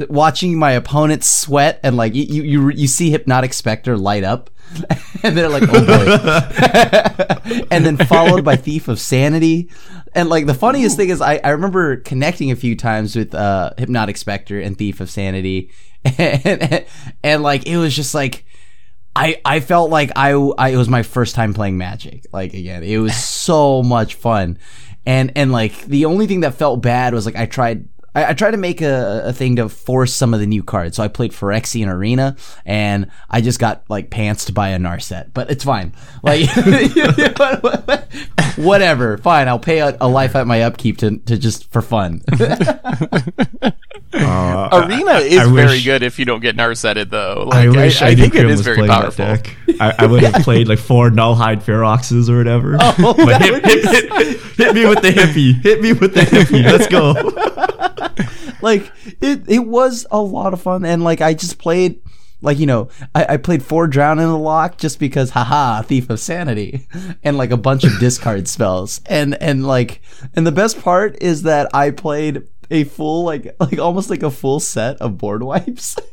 watching 0.09 0.57
my 0.57 0.71
opponent 0.71 1.23
sweat 1.23 1.79
and 1.83 1.95
like 1.95 2.13
you 2.13 2.43
you 2.43 2.69
you 2.69 2.87
see 2.87 3.09
hypnotic 3.09 3.53
specter 3.53 3.97
light 3.97 4.23
up 4.23 4.49
and 5.23 5.37
they're 5.37 5.49
like 5.49 5.63
oh 5.67 5.85
boy. 5.85 7.65
And 7.71 7.85
then 7.85 7.97
followed 7.97 8.43
by 8.43 8.55
thief 8.55 8.87
of 8.87 8.99
sanity. 8.99 9.69
And 10.13 10.29
like 10.29 10.47
the 10.47 10.53
funniest 10.53 10.95
Ooh. 10.95 10.97
thing 10.97 11.09
is 11.09 11.21
I, 11.21 11.39
I 11.43 11.49
remember 11.49 11.97
connecting 11.97 12.51
a 12.51 12.55
few 12.55 12.75
times 12.75 13.15
with 13.15 13.33
uh 13.35 13.71
hypnotic 13.77 14.17
specter 14.17 14.59
and 14.59 14.77
thief 14.77 14.99
of 14.99 15.09
sanity. 15.09 15.71
And, 16.03 16.45
and, 16.61 16.85
and 17.23 17.43
like 17.43 17.67
it 17.67 17.77
was 17.77 17.95
just 17.95 18.13
like 18.13 18.45
I, 19.15 19.39
I 19.45 19.61
felt 19.61 19.91
like 19.91 20.11
I, 20.15 20.31
I 20.31 20.69
it 20.69 20.77
was 20.77 20.89
my 20.89 21.03
first 21.03 21.35
time 21.35 21.53
playing 21.53 21.77
magic 21.77 22.25
like 22.33 22.53
again. 22.53 22.83
It 22.83 22.97
was 22.97 23.15
so 23.15 23.81
much 23.81 24.15
fun. 24.15 24.57
And 25.05 25.31
and 25.35 25.51
like 25.51 25.85
the 25.85 26.05
only 26.05 26.27
thing 26.27 26.41
that 26.41 26.55
felt 26.55 26.81
bad 26.81 27.13
was 27.13 27.25
like 27.25 27.35
I 27.35 27.45
tried 27.45 27.87
I, 28.15 28.29
I 28.29 28.33
try 28.33 28.49
to 28.49 28.57
make 28.57 28.81
a, 28.81 29.23
a 29.25 29.33
thing 29.33 29.57
to 29.57 29.69
force 29.69 30.13
some 30.13 30.33
of 30.33 30.39
the 30.39 30.47
new 30.47 30.63
cards. 30.63 30.97
So 30.97 31.03
I 31.03 31.07
played 31.09 31.31
Phyrexian 31.31 31.87
Arena, 31.87 32.35
and 32.65 33.11
I 33.29 33.41
just 33.41 33.59
got 33.59 33.83
like 33.89 34.09
pantsed 34.09 34.53
by 34.53 34.69
a 34.69 34.79
Narset, 34.79 35.31
but 35.33 35.51
it's 35.51 35.63
fine. 35.63 35.93
Like 36.23 36.49
whatever, 38.57 39.17
fine. 39.17 39.47
I'll 39.47 39.59
pay 39.59 39.79
a, 39.79 39.95
a 40.01 40.07
life 40.07 40.35
at 40.35 40.47
my 40.47 40.63
upkeep 40.63 40.97
to 40.99 41.17
to 41.17 41.37
just 41.37 41.71
for 41.71 41.81
fun. 41.81 42.21
Uh, 44.13 44.85
Arena 44.87 45.11
I- 45.11 45.19
is 45.21 45.39
I 45.39 45.53
very 45.53 45.67
wish- 45.67 45.83
good 45.83 46.01
if 46.01 46.19
you 46.19 46.25
don't 46.25 46.39
get 46.39 46.55
narsetted 46.55 47.09
though. 47.09 47.49
I 47.51 47.67
wish 47.67 48.01
I, 48.01 48.09
I, 48.09 48.15
think 48.15 48.33
it 48.33 48.45
Krim 48.45 48.57
very 48.59 48.87
powerful. 48.87 49.25
deck. 49.25 49.53
I, 49.79 49.93
I 49.99 50.05
would 50.05 50.23
have 50.23 50.41
played 50.43 50.69
like 50.69 50.79
four 50.79 51.09
Nullhide 51.09 51.61
Feroxes 51.61 52.29
or 52.29 52.37
whatever. 52.37 52.77
Oh, 52.79 53.13
But 53.17 53.41
hit, 53.41 53.65
hit, 53.65 53.83
hit, 54.11 54.41
hit 54.55 54.75
me 54.75 54.85
with 54.85 55.01
the 55.01 55.09
hippie. 55.09 55.61
Hit 55.61 55.81
me 55.81 55.91
with 55.91 56.13
the 56.13 56.21
hippie. 56.21 56.63
Let's 56.63 56.87
go. 56.87 57.13
like 58.61 58.91
it 59.21 59.43
it 59.47 59.65
was 59.65 60.05
a 60.11 60.21
lot 60.21 60.53
of 60.53 60.61
fun 60.61 60.85
and 60.85 61.03
like 61.03 61.21
i 61.21 61.33
just 61.33 61.57
played 61.57 62.01
like 62.41 62.59
you 62.59 62.65
know 62.65 62.89
I, 63.13 63.25
I 63.29 63.37
played 63.37 63.63
four 63.63 63.87
Drown 63.87 64.19
in 64.19 64.27
the 64.27 64.37
Loch 64.37 64.77
just 64.77 64.99
because 64.99 65.31
haha 65.31 65.81
thief 65.81 66.09
of 66.09 66.19
sanity 66.19 66.87
and 67.23 67.37
like 67.37 67.51
a 67.51 67.57
bunch 67.57 67.83
of 67.83 67.97
discard 67.99 68.47
spells 68.47 69.01
and 69.05 69.41
and 69.41 69.65
like 69.65 70.01
and 70.35 70.45
the 70.45 70.51
best 70.51 70.81
part 70.81 71.17
is 71.21 71.43
that 71.43 71.69
i 71.73 71.91
played 71.91 72.43
a 72.69 72.83
full 72.83 73.23
like 73.23 73.55
like 73.59 73.79
almost 73.79 74.09
like 74.09 74.23
a 74.23 74.31
full 74.31 74.59
set 74.59 74.97
of 74.97 75.17
board 75.17 75.43
wipes 75.43 75.95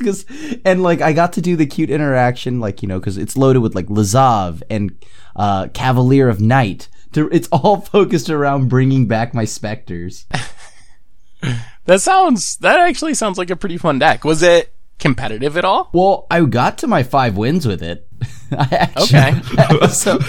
because 0.00 0.24
and 0.64 0.82
like 0.82 1.00
I 1.00 1.12
got 1.12 1.34
to 1.34 1.40
do 1.40 1.54
the 1.54 1.66
cute 1.66 1.90
interaction, 1.90 2.58
like 2.58 2.82
you 2.82 2.88
know, 2.88 2.98
because 2.98 3.16
it's 3.16 3.36
loaded 3.36 3.60
with 3.60 3.74
like 3.74 3.86
Lazav 3.86 4.62
and 4.68 4.92
uh, 5.36 5.68
Cavalier 5.68 6.28
of 6.28 6.40
Night. 6.40 6.88
To, 7.12 7.28
it's 7.30 7.48
all 7.48 7.80
focused 7.80 8.30
around 8.30 8.68
bringing 8.68 9.06
back 9.06 9.34
my 9.34 9.44
specters. 9.44 10.26
That 11.90 12.00
sounds. 12.00 12.56
That 12.58 12.78
actually 12.78 13.14
sounds 13.14 13.36
like 13.36 13.50
a 13.50 13.56
pretty 13.56 13.76
fun 13.76 13.98
deck. 13.98 14.22
Was 14.22 14.44
it 14.44 14.72
competitive 15.00 15.56
at 15.56 15.64
all? 15.64 15.90
Well, 15.92 16.28
I 16.30 16.44
got 16.44 16.78
to 16.78 16.86
my 16.86 17.02
five 17.02 17.36
wins 17.36 17.66
with 17.66 17.82
it. 17.82 18.06
I 18.52 18.68
actually, 18.70 19.18
Okay. 19.18 19.86
so 19.88 20.20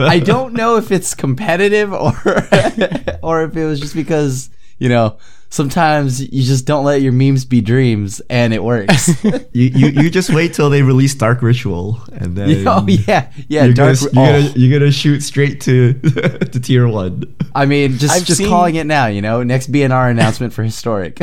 I 0.00 0.18
don't 0.18 0.54
know 0.54 0.76
if 0.76 0.90
it's 0.90 1.14
competitive 1.14 1.92
or 1.92 2.12
or 3.22 3.44
if 3.44 3.56
it 3.56 3.64
was 3.64 3.78
just 3.78 3.94
because 3.94 4.50
you 4.78 4.88
know 4.88 5.18
sometimes 5.54 6.20
you 6.20 6.42
just 6.42 6.66
don't 6.66 6.84
let 6.84 7.00
your 7.00 7.12
memes 7.12 7.44
be 7.44 7.60
dreams 7.60 8.20
and 8.28 8.52
it 8.52 8.62
works. 8.62 9.10
You, 9.54 9.70
you 9.72 10.02
you 10.02 10.10
just 10.10 10.30
wait 10.30 10.52
till 10.52 10.68
they 10.68 10.82
release 10.82 11.14
Dark 11.14 11.40
Ritual 11.40 12.00
and 12.12 12.34
then 12.36 12.66
oh 12.68 12.84
yeah, 12.88 13.30
yeah. 13.46 13.64
you're, 13.64 13.72
Dark. 13.72 14.00
gonna, 14.00 14.12
you're, 14.12 14.22
oh. 14.22 14.42
gonna, 14.42 14.52
you're 14.56 14.78
gonna 14.80 14.90
shoot 14.90 15.20
straight 15.20 15.60
to 15.62 15.92
to 16.02 16.60
tier 16.60 16.88
one. 16.88 17.36
I 17.54 17.66
mean, 17.66 17.98
just 17.98 18.12
I've 18.12 18.24
just 18.24 18.38
seen- 18.38 18.48
calling 18.48 18.74
it 18.74 18.86
now. 18.86 19.06
You 19.06 19.22
know, 19.22 19.44
next 19.44 19.70
BNR 19.70 20.10
announcement 20.10 20.52
for 20.52 20.64
historic. 20.64 21.16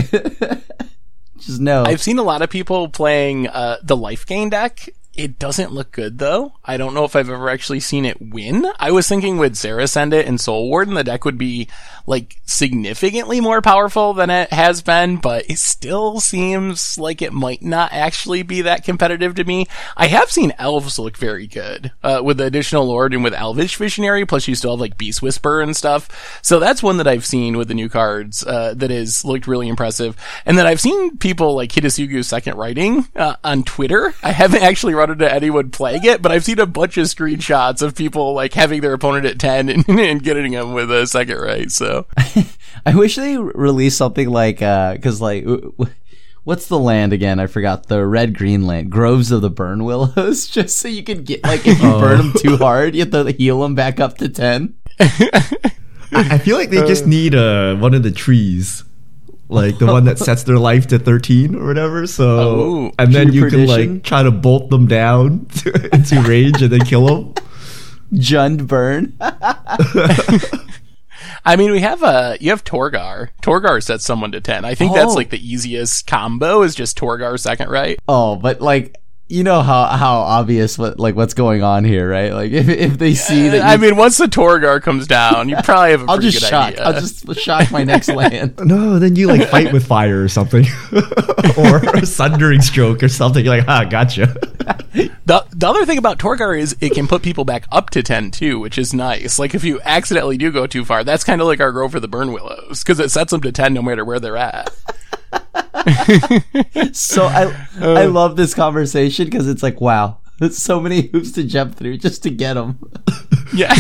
just 1.39 1.59
know. 1.59 1.83
I've 1.83 2.01
seen 2.01 2.19
a 2.19 2.23
lot 2.23 2.41
of 2.41 2.49
people 2.49 2.87
playing 2.87 3.47
uh, 3.47 3.77
the 3.83 3.97
life 3.97 4.25
gain 4.25 4.49
deck. 4.49 4.87
It 5.13 5.37
doesn't 5.37 5.73
look 5.73 5.91
good 5.91 6.19
though. 6.19 6.53
I 6.63 6.77
don't 6.77 6.93
know 6.93 7.03
if 7.03 7.15
I've 7.15 7.29
ever 7.29 7.49
actually 7.49 7.81
seen 7.81 8.05
it 8.05 8.21
win. 8.21 8.65
I 8.79 8.91
was 8.91 9.09
thinking 9.09 9.37
with 9.37 9.55
Zara 9.55 9.83
it 9.83 10.27
and 10.27 10.39
Soul 10.39 10.69
Warden, 10.69 10.93
the 10.93 11.03
deck 11.03 11.25
would 11.25 11.37
be 11.37 11.67
like 12.07 12.39
significantly 12.45 13.41
more 13.41 13.61
powerful 13.61 14.13
than 14.13 14.29
it 14.29 14.51
has 14.51 14.81
been, 14.81 15.17
but 15.17 15.49
it 15.49 15.57
still 15.57 16.19
seems 16.19 16.97
like 16.97 17.21
it 17.21 17.33
might 17.33 17.61
not 17.61 17.91
actually 17.91 18.43
be 18.43 18.61
that 18.61 18.83
competitive 18.83 19.35
to 19.35 19.43
me. 19.43 19.65
I 19.97 20.07
have 20.07 20.31
seen 20.31 20.53
elves 20.57 20.97
look 20.97 21.17
very 21.17 21.47
good 21.47 21.91
uh, 22.03 22.21
with 22.23 22.37
the 22.37 22.45
additional 22.45 22.85
lord 22.85 23.13
and 23.13 23.23
with 23.23 23.33
Elvish 23.33 23.75
Visionary. 23.75 24.25
Plus, 24.25 24.47
you 24.47 24.55
still 24.55 24.71
have 24.71 24.79
like 24.79 24.97
Beast 24.97 25.21
Whisper 25.21 25.61
and 25.61 25.75
stuff. 25.75 26.39
So 26.41 26.59
that's 26.59 26.81
one 26.81 26.97
that 26.97 27.07
I've 27.07 27.25
seen 27.25 27.57
with 27.57 27.67
the 27.67 27.73
new 27.73 27.89
cards 27.89 28.45
uh, 28.45 28.73
that 28.75 28.91
has 28.91 29.25
looked 29.25 29.47
really 29.47 29.67
impressive. 29.67 30.15
And 30.45 30.57
then 30.57 30.67
I've 30.67 30.81
seen 30.81 31.17
people 31.17 31.55
like 31.55 31.71
Hidetsugu's 31.71 32.27
second 32.27 32.57
writing 32.57 33.07
uh, 33.15 33.35
on 33.43 33.63
Twitter. 33.63 34.13
I 34.23 34.31
haven't 34.31 34.63
actually 34.63 34.93
run 35.01 35.11
into 35.11 35.31
anyone 35.33 35.71
playing 35.71 36.03
it, 36.05 36.21
but 36.21 36.31
I've 36.31 36.43
seen 36.45 36.59
a 36.59 36.65
bunch 36.65 36.97
of 36.97 37.05
screenshots 37.07 37.81
of 37.81 37.95
people 37.95 38.33
like 38.33 38.53
having 38.53 38.81
their 38.81 38.93
opponent 38.93 39.25
at 39.25 39.39
ten 39.39 39.67
and, 39.73 39.87
and 39.89 40.23
getting 40.23 40.51
them 40.51 40.73
with 40.73 40.91
a 40.91 41.07
Second 41.07 41.37
Rite. 41.37 41.71
So 41.71 42.05
I 42.85 42.95
wish 42.95 43.15
they 43.15 43.37
released 43.37 43.97
something 43.97 44.29
like 44.29 44.59
because 44.59 45.19
like. 45.21 45.43
w- 45.43 45.71
w- 45.77 45.93
What's 46.43 46.65
the 46.65 46.79
land 46.79 47.13
again? 47.13 47.39
I 47.39 47.45
forgot 47.45 47.85
the 47.85 48.03
red 48.03 48.35
green 48.35 48.65
land, 48.65 48.89
groves 48.91 49.29
of 49.31 49.43
the 49.43 49.51
burn 49.51 49.83
willows. 49.83 50.47
Just 50.49 50.75
so 50.79 50.87
you 50.87 51.03
can 51.03 51.23
get 51.23 51.43
like 51.43 51.67
if 51.67 51.79
you 51.79 51.91
burn 51.91 52.17
them 52.17 52.33
too 52.35 52.57
hard, 52.57 52.95
you 52.95 53.01
have 53.01 53.11
to 53.11 53.31
heal 53.31 53.61
them 53.61 53.75
back 53.75 53.99
up 53.99 54.17
to 54.17 54.27
ten. 54.27 54.73
I, 54.99 55.51
I 56.11 56.37
feel 56.39 56.57
like 56.57 56.71
they 56.71 56.85
just 56.87 57.05
need 57.05 57.35
uh, 57.35 57.75
one 57.75 57.93
of 57.93 58.01
the 58.01 58.09
trees. 58.09 58.83
Like 59.51 59.77
the 59.79 59.85
one 59.85 60.05
that 60.05 60.17
sets 60.27 60.43
their 60.43 60.57
life 60.57 60.87
to 60.87 60.97
13 60.99 61.55
or 61.55 61.67
whatever. 61.67 62.07
So, 62.07 62.39
Oh, 62.39 62.91
and 62.97 63.13
then 63.13 63.33
you 63.33 63.47
can 63.49 63.65
like 63.67 64.03
try 64.03 64.23
to 64.23 64.31
bolt 64.31 64.69
them 64.69 64.87
down 64.87 65.45
to, 65.57 65.89
into 65.93 66.21
range 66.21 66.61
and 66.61 66.71
then 66.71 66.81
kill 66.81 67.05
them. 67.05 67.33
Jund 68.13 68.67
burn. 68.67 69.13
I 71.45 71.55
mean, 71.55 71.71
we 71.71 71.79
have 71.81 72.03
a 72.03 72.37
you 72.39 72.49
have 72.51 72.63
Torgaar. 72.63 73.29
Torgaar 73.41 73.81
sets 73.81 74.05
someone 74.05 74.31
to 74.33 74.41
ten. 74.41 74.63
I 74.65 74.75
think 74.75 74.93
that's 74.93 75.11
Oh. 75.11 75.15
like 75.15 75.29
the 75.29 75.39
easiest 75.51 76.07
combo 76.07 76.61
is 76.61 76.75
just 76.75 76.97
Torgaar 76.97 77.39
Second 77.39 77.69
Rite. 77.69 77.99
oh, 78.07 78.35
but 78.35 78.61
like 78.61 78.95
you 79.31 79.43
know 79.43 79.61
how 79.61 79.85
how 79.85 80.19
obvious 80.19 80.77
what 80.77 80.99
like 80.99 81.15
what's 81.15 81.33
going 81.33 81.63
on 81.63 81.85
here, 81.85 82.09
right? 82.09 82.33
Like 82.33 82.51
if 82.51 82.67
if 82.67 82.97
they 82.97 83.15
see 83.15 83.47
that, 83.47 83.61
I 83.61 83.77
mean, 83.77 83.95
once 83.95 84.17
the 84.17 84.25
Torgaar 84.25 84.81
comes 84.81 85.07
down, 85.07 85.47
you 85.47 85.55
probably 85.63 85.91
have 85.91 86.01
a 86.01 86.05
I'll 86.11 86.17
pretty 86.17 86.31
just 86.31 86.43
good 86.43 86.49
shock. 86.49 86.73
idea. 86.73 86.83
I'll 86.83 86.93
just 86.93 87.33
shock 87.39 87.71
my 87.71 87.83
next 87.83 88.09
land. 88.09 88.59
No, 88.71 88.99
then 88.99 89.15
you 89.15 89.27
like 89.27 89.49
fight 89.49 89.73
with 89.73 89.85
fire 89.85 90.23
or 90.23 90.27
something. 90.27 90.65
or 91.57 91.77
a 91.95 92.05
sundering 92.05 92.61
stroke 92.61 93.03
or 93.03 93.09
something. 93.09 93.43
You're 93.43 93.57
like, 93.57 93.67
ah, 93.67 93.83
gotcha. 93.83 94.27
The, 95.25 95.45
the 95.51 95.67
other 95.67 95.85
thing 95.85 95.97
about 95.97 96.19
Torgaar 96.19 96.57
is 96.57 96.75
it 96.79 96.93
can 96.93 97.07
put 97.07 97.21
people 97.21 97.43
back 97.43 97.65
up 97.71 97.89
to 97.91 98.03
10 98.03 98.31
too, 98.31 98.59
which 98.59 98.77
is 98.77 98.93
nice. 98.93 99.39
Like 99.39 99.55
if 99.55 99.63
you 99.63 99.81
accidentally 99.83 100.37
do 100.37 100.51
go 100.51 100.67
too 100.67 100.85
far, 100.85 101.03
that's 101.03 101.23
kind 101.23 101.41
of 101.41 101.47
like 101.47 101.59
our 101.59 101.71
Grove 101.71 101.91
for 101.91 101.99
the 101.99 102.07
Burn 102.07 102.31
Willows, 102.31 102.83
because 102.83 102.99
it 102.99 103.11
sets 103.11 103.31
them 103.31 103.41
to 103.41 103.51
10 103.51 103.73
no 103.73 103.81
matter 103.81 104.05
where 104.05 104.19
they're 104.19 104.37
at. 104.37 104.71
So 106.93 107.25
I 107.25 107.67
I 107.79 108.05
uh. 108.05 108.09
love 108.09 108.35
this 108.35 108.53
conversation 108.53 109.25
because 109.25 109.47
it's 109.47 109.63
like 109.63 109.81
wow, 109.81 110.19
there's 110.39 110.57
so 110.57 110.79
many 110.79 111.07
hoops 111.07 111.31
to 111.33 111.43
jump 111.43 111.75
through 111.75 111.97
just 111.97 112.23
to 112.23 112.29
get 112.29 112.53
them. 112.55 112.79
Yeah. 113.53 113.75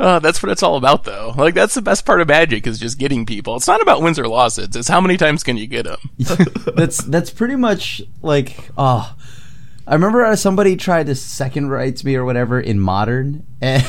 Uh, 0.00 0.18
that's 0.18 0.42
what 0.42 0.50
it's 0.50 0.62
all 0.62 0.76
about, 0.76 1.04
though. 1.04 1.34
Like, 1.36 1.52
that's 1.54 1.74
the 1.74 1.82
best 1.82 2.06
part 2.06 2.22
of 2.22 2.28
Magic 2.28 2.66
is 2.66 2.78
just 2.78 2.98
getting 2.98 3.26
people. 3.26 3.56
It's 3.56 3.66
not 3.66 3.82
about 3.82 4.00
wins 4.00 4.18
or 4.18 4.26
losses. 4.26 4.74
It's 4.74 4.88
how 4.88 5.00
many 5.00 5.18
times 5.18 5.42
can 5.42 5.58
you 5.58 5.66
get 5.66 5.84
them. 5.84 5.98
that's 6.76 6.98
that's 6.98 7.30
pretty 7.30 7.56
much 7.56 8.00
like 8.22 8.70
oh. 8.78 9.14
I 9.86 9.94
remember 9.94 10.24
uh, 10.24 10.36
somebody 10.36 10.76
tried 10.76 11.06
to 11.06 11.14
second 11.16 11.68
rights 11.68 12.04
me 12.04 12.14
or 12.14 12.24
whatever 12.24 12.60
in 12.60 12.80
modern, 12.80 13.44
and 13.60 13.82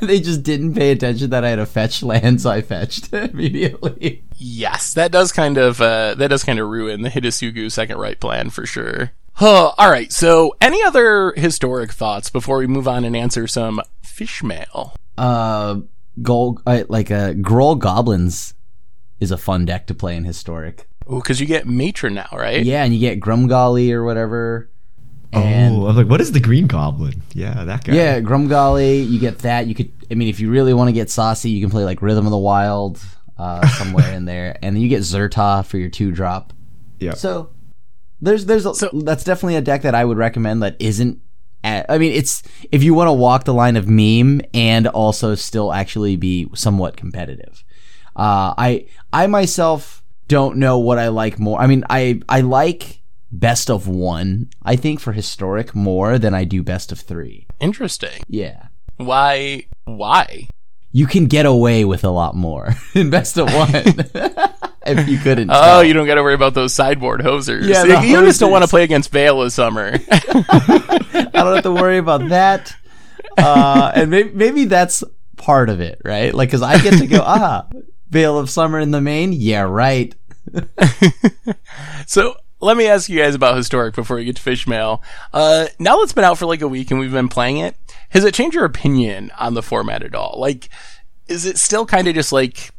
they 0.00 0.20
just 0.20 0.44
didn't 0.44 0.74
pay 0.74 0.92
attention 0.92 1.30
that 1.30 1.44
I 1.44 1.50
had 1.50 1.58
a 1.58 1.66
fetch 1.66 2.02
land, 2.02 2.40
so 2.40 2.50
I 2.50 2.62
fetched 2.62 3.12
immediately. 3.12 4.22
Yes, 4.42 4.94
that 4.94 5.12
does 5.12 5.32
kind 5.32 5.58
of 5.58 5.82
uh, 5.82 6.14
that 6.14 6.28
does 6.28 6.44
kind 6.44 6.58
of 6.58 6.68
ruin 6.68 7.02
the 7.02 7.10
Hidetsugu 7.10 7.70
Second 7.70 7.98
Rite 7.98 8.20
plan 8.20 8.48
for 8.48 8.64
sure. 8.64 9.12
Huh, 9.34 9.72
all 9.76 9.90
right. 9.90 10.10
So, 10.10 10.56
any 10.62 10.82
other 10.82 11.32
historic 11.36 11.92
thoughts 11.92 12.30
before 12.30 12.56
we 12.56 12.66
move 12.66 12.88
on 12.88 13.04
and 13.04 13.14
answer 13.14 13.46
some 13.46 13.82
fish 14.02 14.42
mail? 14.42 14.94
Uh, 15.18 15.80
gold 16.22 16.62
uh, 16.66 16.84
like 16.88 17.10
uh, 17.10 17.34
Gruul 17.34 17.78
Goblins 17.78 18.54
is 19.20 19.30
a 19.30 19.36
fun 19.36 19.66
deck 19.66 19.86
to 19.88 19.94
play 19.94 20.16
in 20.16 20.24
historic. 20.24 20.88
Oh, 21.06 21.20
because 21.20 21.38
you 21.38 21.46
get 21.46 21.66
Matron 21.66 22.14
now, 22.14 22.28
right? 22.32 22.64
Yeah, 22.64 22.82
and 22.82 22.94
you 22.94 23.00
get 23.00 23.20
Grumgully 23.20 23.92
or 23.92 24.04
whatever. 24.04 24.70
And 25.32 25.76
oh, 25.76 25.84
I 25.84 25.88
was 25.88 25.96
like, 25.96 26.08
what 26.08 26.20
is 26.20 26.32
the 26.32 26.40
green 26.40 26.66
goblin? 26.66 27.22
Yeah, 27.34 27.64
that 27.64 27.84
guy. 27.84 27.92
yeah, 27.94 28.20
Grumgully, 28.20 29.08
you 29.08 29.20
get 29.20 29.40
that. 29.40 29.66
You 29.66 29.74
could, 29.74 29.92
I 30.10 30.14
mean, 30.14 30.28
if 30.28 30.40
you 30.40 30.50
really 30.50 30.74
want 30.74 30.88
to 30.88 30.92
get 30.92 31.10
saucy, 31.10 31.50
you 31.50 31.60
can 31.60 31.70
play 31.70 31.84
like 31.84 32.02
Rhythm 32.02 32.26
of 32.26 32.30
the 32.30 32.38
Wild 32.38 33.00
uh, 33.40 33.66
somewhere 33.78 34.12
in 34.12 34.24
there, 34.26 34.56
and 34.62 34.76
then 34.76 34.82
you 34.82 34.88
get 34.88 35.00
Zerta 35.00 35.64
for 35.64 35.78
your 35.78 35.88
two 35.88 36.12
drop. 36.12 36.52
Yeah. 36.98 37.14
So 37.14 37.50
there's 38.20 38.44
there's 38.46 38.66
a, 38.66 38.74
So- 38.74 38.90
that's 38.92 39.24
definitely 39.24 39.56
a 39.56 39.62
deck 39.62 39.82
that 39.82 39.94
I 39.94 40.04
would 40.04 40.18
recommend 40.18 40.62
that 40.62 40.76
isn't. 40.78 41.20
At, 41.62 41.86
I 41.90 41.98
mean, 41.98 42.12
it's 42.12 42.42
if 42.72 42.82
you 42.82 42.94
want 42.94 43.08
to 43.08 43.12
walk 43.12 43.44
the 43.44 43.52
line 43.54 43.76
of 43.76 43.86
meme 43.86 44.40
and 44.54 44.86
also 44.86 45.34
still 45.34 45.72
actually 45.72 46.16
be 46.16 46.48
somewhat 46.54 46.96
competitive. 46.96 47.64
Uh, 48.16 48.54
I 48.56 48.86
I 49.12 49.26
myself 49.26 50.02
don't 50.28 50.56
know 50.56 50.78
what 50.78 50.98
I 50.98 51.08
like 51.08 51.38
more. 51.38 51.60
I 51.60 51.66
mean, 51.66 51.84
I 51.90 52.20
I 52.28 52.40
like 52.40 53.02
best 53.30 53.70
of 53.70 53.86
one. 53.86 54.48
I 54.62 54.76
think 54.76 55.00
for 55.00 55.12
historic 55.12 55.74
more 55.74 56.18
than 56.18 56.34
I 56.34 56.44
do 56.44 56.62
best 56.62 56.92
of 56.92 57.00
three. 57.00 57.46
Interesting. 57.60 58.22
Yeah. 58.26 58.68
Why? 58.96 59.64
Why? 59.84 60.48
You 60.92 61.06
can 61.06 61.26
get 61.26 61.46
away 61.46 61.84
with 61.84 62.04
a 62.04 62.10
lot 62.10 62.34
more 62.34 62.74
in 62.94 63.10
best 63.10 63.38
of 63.38 63.52
one. 63.52 63.70
if 64.86 65.08
you 65.08 65.18
couldn't. 65.18 65.50
Oh, 65.50 65.54
tell. 65.54 65.84
you 65.84 65.92
don't 65.92 66.06
got 66.06 66.16
to 66.16 66.22
worry 66.22 66.34
about 66.34 66.54
those 66.54 66.74
sideboard 66.74 67.20
hosers. 67.20 67.68
Yeah, 67.68 68.02
you 68.02 68.18
you 68.18 68.24
just 68.26 68.40
don't 68.40 68.50
want 68.50 68.64
to 68.64 68.68
play 68.68 68.82
against 68.82 69.10
Vale 69.10 69.40
this 69.40 69.54
summer. 69.54 69.92
I 70.10 71.30
don't 71.32 71.54
have 71.54 71.62
to 71.62 71.72
worry 71.72 71.98
about 71.98 72.28
that. 72.30 72.74
Uh, 73.38 73.92
and 73.94 74.10
maybe, 74.10 74.30
maybe 74.32 74.64
that's 74.64 75.04
part 75.36 75.70
of 75.70 75.80
it, 75.80 76.00
right? 76.04 76.34
Like, 76.34 76.50
cause 76.50 76.62
I 76.62 76.78
get 76.82 76.98
to 76.98 77.06
go, 77.06 77.22
ah, 77.24 77.66
Veil 78.10 78.38
of 78.38 78.50
Summer 78.50 78.80
in 78.80 78.90
the 78.90 79.00
main? 79.00 79.32
Yeah, 79.32 79.62
right. 79.62 80.14
So 82.06 82.36
let 82.60 82.76
me 82.76 82.86
ask 82.86 83.08
you 83.08 83.18
guys 83.18 83.34
about 83.34 83.56
historic 83.56 83.94
before 83.94 84.16
we 84.16 84.24
get 84.24 84.36
to 84.36 84.42
fish 84.42 84.66
mail. 84.66 85.02
Uh, 85.32 85.66
now 85.78 85.96
that 85.96 86.02
it's 86.02 86.12
been 86.12 86.24
out 86.24 86.38
for 86.38 86.46
like 86.46 86.60
a 86.60 86.68
week 86.68 86.90
and 86.90 87.00
we've 87.00 87.12
been 87.12 87.28
playing 87.28 87.58
it, 87.58 87.76
has 88.10 88.24
it 88.24 88.34
changed 88.34 88.54
your 88.54 88.64
opinion 88.64 89.30
on 89.38 89.54
the 89.54 89.62
format 89.62 90.02
at 90.02 90.14
all? 90.14 90.36
Like, 90.38 90.68
is 91.26 91.46
it 91.46 91.58
still 91.58 91.86
kind 91.86 92.06
of 92.06 92.14
just 92.14 92.32
like 92.32 92.70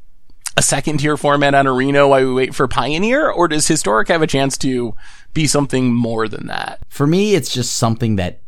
a 0.58 0.62
second 0.62 1.00
tier 1.00 1.18
format 1.18 1.56
on 1.56 1.66
Arena 1.68 2.08
while 2.08 2.26
we 2.26 2.34
wait 2.34 2.54
for 2.54 2.68
Pioneer, 2.68 3.30
or 3.30 3.48
does 3.48 3.68
historic 3.68 4.10
have 4.10 4.22
a 4.22 4.28
chance 4.28 4.58
to 4.60 4.94
be 5.34 5.48
something 5.48 5.94
more 5.94 6.28
than 6.28 6.48
that? 6.48 6.80
For 6.90 7.08
me, 7.08 7.36
it's 7.36 7.54
just 7.54 7.76
something 7.76 8.18
that 8.18 8.42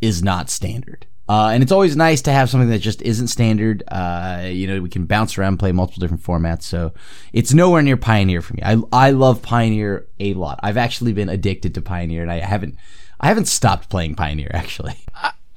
is 0.00 0.22
not 0.22 0.50
standard. 0.50 1.06
Uh, 1.30 1.50
and 1.50 1.62
it's 1.62 1.70
always 1.70 1.94
nice 1.94 2.22
to 2.22 2.32
have 2.32 2.50
something 2.50 2.70
that 2.70 2.80
just 2.80 3.00
isn't 3.02 3.28
standard. 3.28 3.84
Uh, 3.86 4.48
you 4.50 4.66
know, 4.66 4.82
we 4.82 4.88
can 4.88 5.06
bounce 5.06 5.38
around, 5.38 5.58
play 5.58 5.70
multiple 5.70 6.00
different 6.00 6.24
formats. 6.24 6.62
So 6.64 6.92
it's 7.32 7.54
nowhere 7.54 7.82
near 7.82 7.96
Pioneer 7.96 8.42
for 8.42 8.54
me. 8.54 8.62
I, 8.64 8.82
I 8.92 9.10
love 9.10 9.40
Pioneer 9.40 10.08
a 10.18 10.34
lot. 10.34 10.58
I've 10.60 10.76
actually 10.76 11.12
been 11.12 11.28
addicted 11.28 11.76
to 11.76 11.82
Pioneer 11.82 12.22
and 12.22 12.32
I 12.32 12.40
haven't, 12.40 12.74
I 13.20 13.28
haven't 13.28 13.44
stopped 13.44 13.88
playing 13.88 14.16
Pioneer 14.16 14.50
actually. 14.54 14.96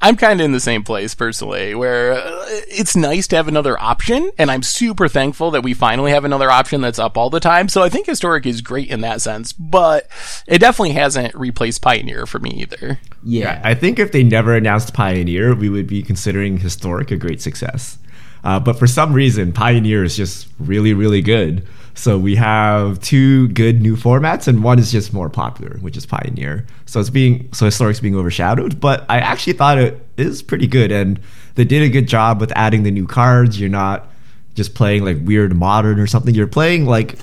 I'm 0.04 0.18
kind 0.18 0.42
of 0.42 0.46
in 0.46 0.52
the 0.52 0.60
same 0.60 0.84
place 0.84 1.16
personally, 1.16 1.74
where 1.74 2.12
uh, 2.12 2.46
it's 2.68 2.94
nice 2.94 3.26
to 3.28 3.38
have 3.38 3.48
another 3.48 3.80
option, 3.82 4.32
and 4.38 4.52
I'm 4.52 4.62
super 4.62 5.08
thankful 5.08 5.50
that 5.52 5.64
we 5.64 5.74
finally 5.74 6.12
have 6.12 6.26
another 6.26 6.52
option 6.52 6.82
that's 6.82 7.00
up 7.00 7.18
all 7.18 7.30
the 7.30 7.40
time. 7.40 7.70
So 7.70 7.82
I 7.82 7.88
think 7.88 8.08
historic 8.08 8.46
is 8.46 8.60
great 8.60 8.90
in 8.90 9.00
that 9.00 9.22
sense, 9.22 9.54
but 9.54 10.10
it 10.46 10.60
definitely 10.60 10.92
hasn't 10.92 11.34
replaced 11.36 11.82
Pioneer 11.82 12.26
for 12.26 12.40
me 12.40 12.50
either. 12.50 13.00
Yeah. 13.24 13.62
I 13.64 13.76
think 13.76 13.98
if 13.98 14.12
they 14.12 14.24
never 14.24 14.54
announced 14.58 14.94
Pioneer, 14.94 15.56
we 15.56 15.70
would 15.70 15.88
be 15.88 16.04
considering 16.04 16.58
Historic 16.58 17.10
a 17.10 17.16
great 17.16 17.42
success. 17.42 17.98
Uh, 18.44 18.60
but 18.60 18.78
for 18.78 18.88
some 18.88 19.14
reason, 19.14 19.54
Pioneer 19.54 20.04
is 20.04 20.18
just 20.18 20.50
really, 20.60 20.94
really 20.94 21.22
good. 21.22 21.66
So 21.96 22.18
we 22.18 22.36
have 22.36 23.00
two 23.02 23.50
good 23.50 23.82
new 23.82 23.96
formats, 23.96 24.48
and 24.48 24.64
one 24.64 24.80
is 24.80 24.92
just 24.92 25.14
more 25.14 25.30
popular, 25.30 25.78
which 25.82 25.96
is 25.96 26.06
Pioneer. 26.06 26.66
So 26.86 27.00
it's 27.00 27.10
being 27.10 27.50
so 27.54 27.66
Historic's 27.66 28.00
being 28.00 28.16
overshadowed. 28.16 28.80
But 28.80 29.06
I 29.10 29.20
actually 29.20 29.54
thought 29.54 29.78
it 29.78 30.06
is 30.18 30.42
pretty 30.42 30.68
good, 30.68 30.92
and 30.92 31.20
they 31.56 31.66
did 31.66 31.84
a 31.84 31.90
good 31.90 32.08
job 32.08 32.42
with 32.42 32.52
adding 32.56 32.84
the 32.84 32.92
new 32.92 33.06
cards. 33.06 33.60
You're 33.60 33.70
not 33.70 34.10
just 34.56 34.74
playing 34.74 35.06
like 35.06 35.18
weird 35.22 35.56
modern 35.56 36.00
or 36.00 36.08
something. 36.08 36.34
You're 36.34 36.48
playing 36.48 36.86
like 36.86 37.18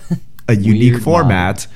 a 0.49 0.55
unique 0.57 0.93
Weird 0.95 1.03
format. 1.03 1.67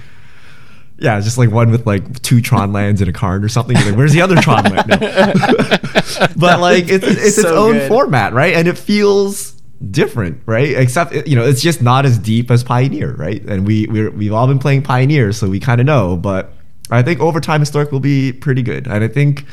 Yeah, 0.96 1.20
just 1.20 1.36
like 1.38 1.50
one 1.50 1.72
with 1.72 1.86
like 1.86 2.22
two 2.22 2.40
Tron 2.40 2.72
lands 2.72 3.00
and 3.00 3.10
a 3.10 3.12
card 3.12 3.44
or 3.44 3.48
something. 3.48 3.76
Like, 3.76 3.96
where's 3.96 4.12
the 4.12 4.22
other 4.22 4.36
Tron 4.36 4.64
land? 4.64 4.88
No. 4.88 4.96
but 6.36 6.60
like 6.60 6.88
it's 6.88 7.04
it's 7.04 7.38
its 7.38 7.44
own 7.44 7.74
good. 7.74 7.88
format, 7.88 8.32
right? 8.32 8.54
And 8.54 8.68
it 8.68 8.78
feels 8.78 9.60
different, 9.90 10.40
right? 10.46 10.76
Except 10.76 11.26
you 11.26 11.36
know, 11.36 11.44
it's 11.44 11.62
just 11.62 11.82
not 11.82 12.06
as 12.06 12.18
deep 12.18 12.50
as 12.50 12.64
Pioneer, 12.64 13.14
right? 13.14 13.42
And 13.44 13.66
we 13.66 13.86
we're, 13.86 14.10
we've 14.10 14.32
all 14.32 14.46
been 14.46 14.58
playing 14.58 14.82
Pioneer, 14.82 15.32
so 15.32 15.48
we 15.48 15.60
kind 15.60 15.80
of 15.80 15.86
know. 15.86 16.16
But 16.16 16.52
I 16.90 17.02
think 17.02 17.20
over 17.20 17.40
time, 17.40 17.60
Historic 17.60 17.92
will 17.92 18.00
be 18.00 18.32
pretty 18.32 18.62
good, 18.62 18.86
and 18.86 19.04
I 19.04 19.08
think 19.08 19.44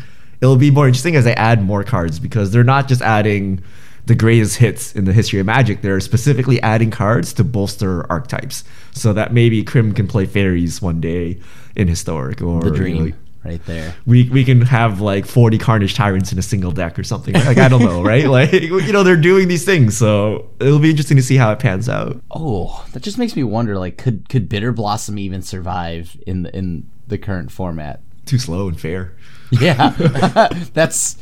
it'll 0.42 0.58
be 0.58 0.72
more 0.72 0.88
interesting 0.88 1.16
as 1.16 1.24
they 1.24 1.36
add 1.36 1.64
more 1.64 1.84
cards 1.84 2.20
because 2.20 2.52
they're 2.52 2.64
not 2.64 2.88
just 2.88 3.02
adding 3.02 3.62
the 4.08 4.16
greatest 4.16 4.58
hits 4.58 4.96
in 4.96 5.06
the 5.06 5.14
history 5.14 5.40
of 5.40 5.46
Magic. 5.46 5.82
They're 5.82 6.00
specifically 6.00 6.62
adding 6.62 6.90
cards 6.90 7.34
to 7.34 7.44
bolster 7.44 8.10
archetypes, 8.12 8.64
so 8.92 9.14
that 9.14 9.34
maybe 9.34 9.64
Krim 9.64 9.94
can 9.94 10.08
play 10.08 10.26
fairies 10.26 10.82
one 10.82 11.02
day 11.02 11.40
in 11.76 11.88
Historic 11.88 12.42
or 12.42 12.62
the 12.62 12.70
you 12.70 12.76
dream 12.76 13.06
know, 13.06 13.14
right 13.44 13.66
there. 13.66 13.96
we 14.06 14.30
we 14.30 14.44
can 14.44 14.62
have 14.62 15.02
like 15.02 15.26
40 15.26 15.58
carnage 15.58 15.96
tyrants 15.96 16.32
in 16.32 16.38
a 16.38 16.42
single 16.44 16.72
deck 16.72 17.00
or 17.00 17.04
something 17.04 17.34
like 17.34 17.58
i 17.58 17.68
don't 17.68 17.84
know 17.84 18.04
right 18.14 18.28
like 18.28 18.52
you 18.54 18.92
know 18.94 19.02
they're 19.04 19.18
doing 19.18 19.48
these 19.48 19.66
things 19.66 19.98
so 19.98 20.50
it'll 20.60 20.80
be 20.80 20.90
interesting 20.92 21.18
to 21.18 21.24
see 21.24 21.38
how 21.38 21.52
it 21.52 21.60
pans 21.60 21.90
out 21.90 22.22
Oh, 22.32 22.86
that 22.94 23.02
just 23.04 23.18
makes 23.18 23.36
me 23.36 23.44
wonder. 23.44 23.78
Like, 23.78 23.98
could 23.98 24.30
could 24.30 24.48
Bitter 24.48 24.72
Blossom 24.72 25.18
even 25.20 25.42
survive 25.42 26.16
in 26.28 26.44
the 26.44 26.56
in 26.56 26.88
the 27.08 27.18
current 27.18 27.52
format? 27.52 28.02
too 28.26 28.38
slow 28.38 28.68
and 28.68 28.80
fair 28.80 29.16
Yeah, 29.52 29.90
that's 30.74 31.18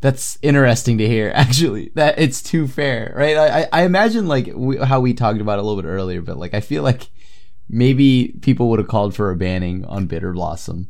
that's 0.00 0.38
interesting 0.42 0.98
to 0.98 1.06
hear. 1.08 1.32
Actually, 1.34 1.90
that 1.94 2.18
it's 2.18 2.40
too 2.42 2.66
fair, 2.68 3.12
right? 3.16 3.36
I 3.36 3.68
I- 3.72 3.82
imagine 3.84 4.26
like 4.28 4.48
we, 4.54 4.76
how 4.78 5.00
we 5.00 5.12
talked 5.14 5.40
about 5.40 5.58
it 5.58 5.62
a 5.64 5.66
little 5.66 5.82
bit 5.82 5.88
earlier, 5.88 6.22
but 6.22 6.36
like 6.38 6.54
I 6.54 6.60
feel 6.60 6.82
like 6.82 7.08
maybe 7.68 8.34
people 8.42 8.68
would 8.70 8.78
have 8.78 8.88
called 8.88 9.14
for 9.14 9.30
a 9.30 9.36
banning 9.36 9.84
on 9.86 10.06
Bitter 10.06 10.32
Blossom 10.32 10.88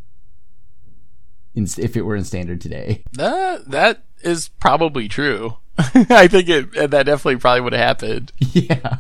in, 1.55 1.67
if 1.79 1.97
it 1.97 2.03
were 2.03 2.17
in 2.17 2.25
standard 2.25 2.61
today. 2.61 3.05
That 3.13 3.71
that 3.71 4.03
is 4.23 4.49
probably 4.49 5.09
true. 5.09 5.57
I 5.79 6.29
think 6.29 6.49
it 6.49 6.73
that 6.91 7.07
definitely 7.07 7.37
probably 7.37 7.61
would 7.63 7.73
have 7.73 7.83
happened. 7.87 8.33
yeah. 8.39 8.99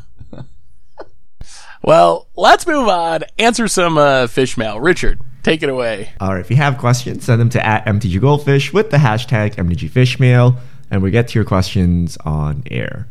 Well, 1.82 2.28
let's 2.34 2.66
move 2.66 2.88
on. 2.88 3.24
Answer 3.38 3.68
some 3.68 3.98
uh, 3.98 4.26
fish 4.26 4.56
mail. 4.56 4.80
Richard, 4.80 5.20
take 5.42 5.62
it 5.62 5.68
away. 5.68 6.12
all 6.20 6.32
right 6.32 6.40
if 6.40 6.50
you 6.50 6.56
have 6.56 6.78
questions 6.78 7.24
send 7.24 7.38
them 7.40 7.50
to 7.50 7.64
at 7.64 7.84
mtg 7.84 8.18
goldfish 8.20 8.72
with 8.72 8.90
the 8.90 8.96
hashtag 8.96 9.54
mtg 9.56 9.90
fishmail 9.90 10.56
and 10.90 11.02
we 11.02 11.10
get 11.10 11.28
to 11.28 11.38
your 11.38 11.44
questions 11.44 12.16
on 12.24 12.62
air 12.70 13.06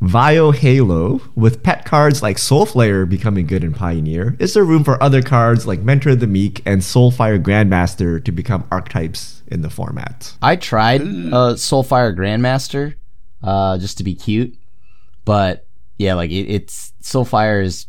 Vio 0.00 0.50
Halo, 0.50 1.22
with 1.34 1.62
pet 1.62 1.86
cards 1.86 2.22
like 2.22 2.36
Soulflayer 2.36 3.08
becoming 3.08 3.46
good 3.46 3.64
in 3.64 3.72
Pioneer, 3.72 4.36
is 4.38 4.52
there 4.52 4.64
room 4.64 4.84
for 4.84 5.02
other 5.02 5.22
cards 5.22 5.66
like 5.66 5.80
Mentor 5.80 6.10
of 6.10 6.20
the 6.20 6.26
Meek 6.26 6.62
and 6.66 6.82
Soulfire 6.82 7.42
Grandmaster 7.42 8.22
to 8.24 8.30
become 8.30 8.66
archetypes 8.70 9.42
in 9.46 9.62
the 9.62 9.70
format? 9.70 10.34
I 10.42 10.56
tried 10.56 11.00
uh, 11.00 11.54
Soulfire 11.54 12.14
Grandmaster 12.14 12.94
uh, 13.42 13.78
just 13.78 13.96
to 13.98 14.04
be 14.04 14.14
cute, 14.14 14.54
but 15.24 15.66
yeah, 15.98 16.14
like 16.14 16.30
it, 16.30 16.50
it's 16.50 16.92
Soulfire 17.00 17.64
is 17.64 17.86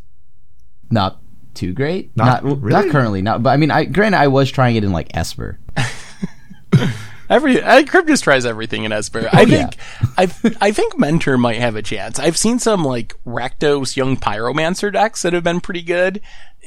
not 0.90 1.20
too 1.52 1.74
great. 1.74 2.16
Not- 2.16 2.42
not, 2.42 2.62
really? 2.62 2.84
not 2.84 2.90
currently. 2.90 3.20
Not, 3.20 3.42
but 3.42 3.50
I 3.50 3.58
mean, 3.58 3.70
I 3.70 3.84
granted 3.84 4.18
I 4.18 4.28
was 4.28 4.50
trying 4.50 4.76
it 4.76 4.84
in 4.84 4.92
like 4.92 5.10
Esper. 5.14 5.58
Every 7.28 7.62
I, 7.62 7.82
Crib 7.84 8.06
just 8.06 8.24
tries 8.24 8.46
everything 8.46 8.84
in 8.84 8.92
Esper. 8.92 9.28
I 9.32 9.42
Oh, 9.42 9.46
yeah. 9.46 9.66
think 9.68 9.76
I 10.16 10.22
I 10.60 10.72
think 10.72 10.98
Mentor 10.98 11.36
might 11.36 11.56
have 11.60 11.76
a 11.76 11.82
chance. 11.82 12.18
I've 12.18 12.36
seen 12.36 12.58
some 12.58 12.84
like 12.84 13.14
Rakdos 13.26 13.96
young 13.96 14.16
Pyromancer 14.16 14.92
decks 14.92 15.22
that 15.22 15.32
have 15.32 15.44
been 15.44 15.60
pretty 15.60 15.82
good. 15.82 16.20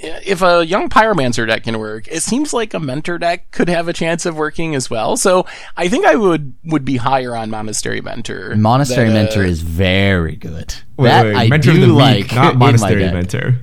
If 0.04 0.42
a 0.42 0.66
young 0.66 0.90
Pyromancer 0.90 1.46
deck 1.48 1.64
can 1.64 1.78
work, 1.78 2.08
it 2.08 2.22
seems 2.24 2.54
like 2.54 2.74
a 2.74 2.80
Mentor 2.80 3.18
deck 3.20 3.52
could 3.52 3.70
have 3.70 3.88
a 3.88 3.94
chance 3.94 4.26
of 4.26 4.36
working 4.36 4.74
as 4.74 4.90
well. 4.90 5.16
So 5.18 5.46
I 5.78 5.90
think 5.90 6.06
I 6.06 6.16
would 6.16 6.54
would 6.66 6.86
be 6.86 6.98
higher 6.98 7.36
on 7.36 7.50
Monastery 7.50 8.02
Mentor. 8.02 8.56
Monastery 8.56 9.08
than, 9.10 9.18
uh, 9.18 9.24
Mentor 9.24 9.44
is 9.44 9.62
very 9.62 10.36
good. 10.36 10.74
Wait, 10.98 11.10
that 11.10 11.26
wait, 11.26 11.36
I 11.36 11.48
Mentor 11.50 11.74
do 11.74 11.82
the 11.88 11.94
like. 11.94 12.24
Meek, 12.26 12.36
not 12.36 12.56
Monastery. 12.56 13.04
Mentor. 13.12 13.56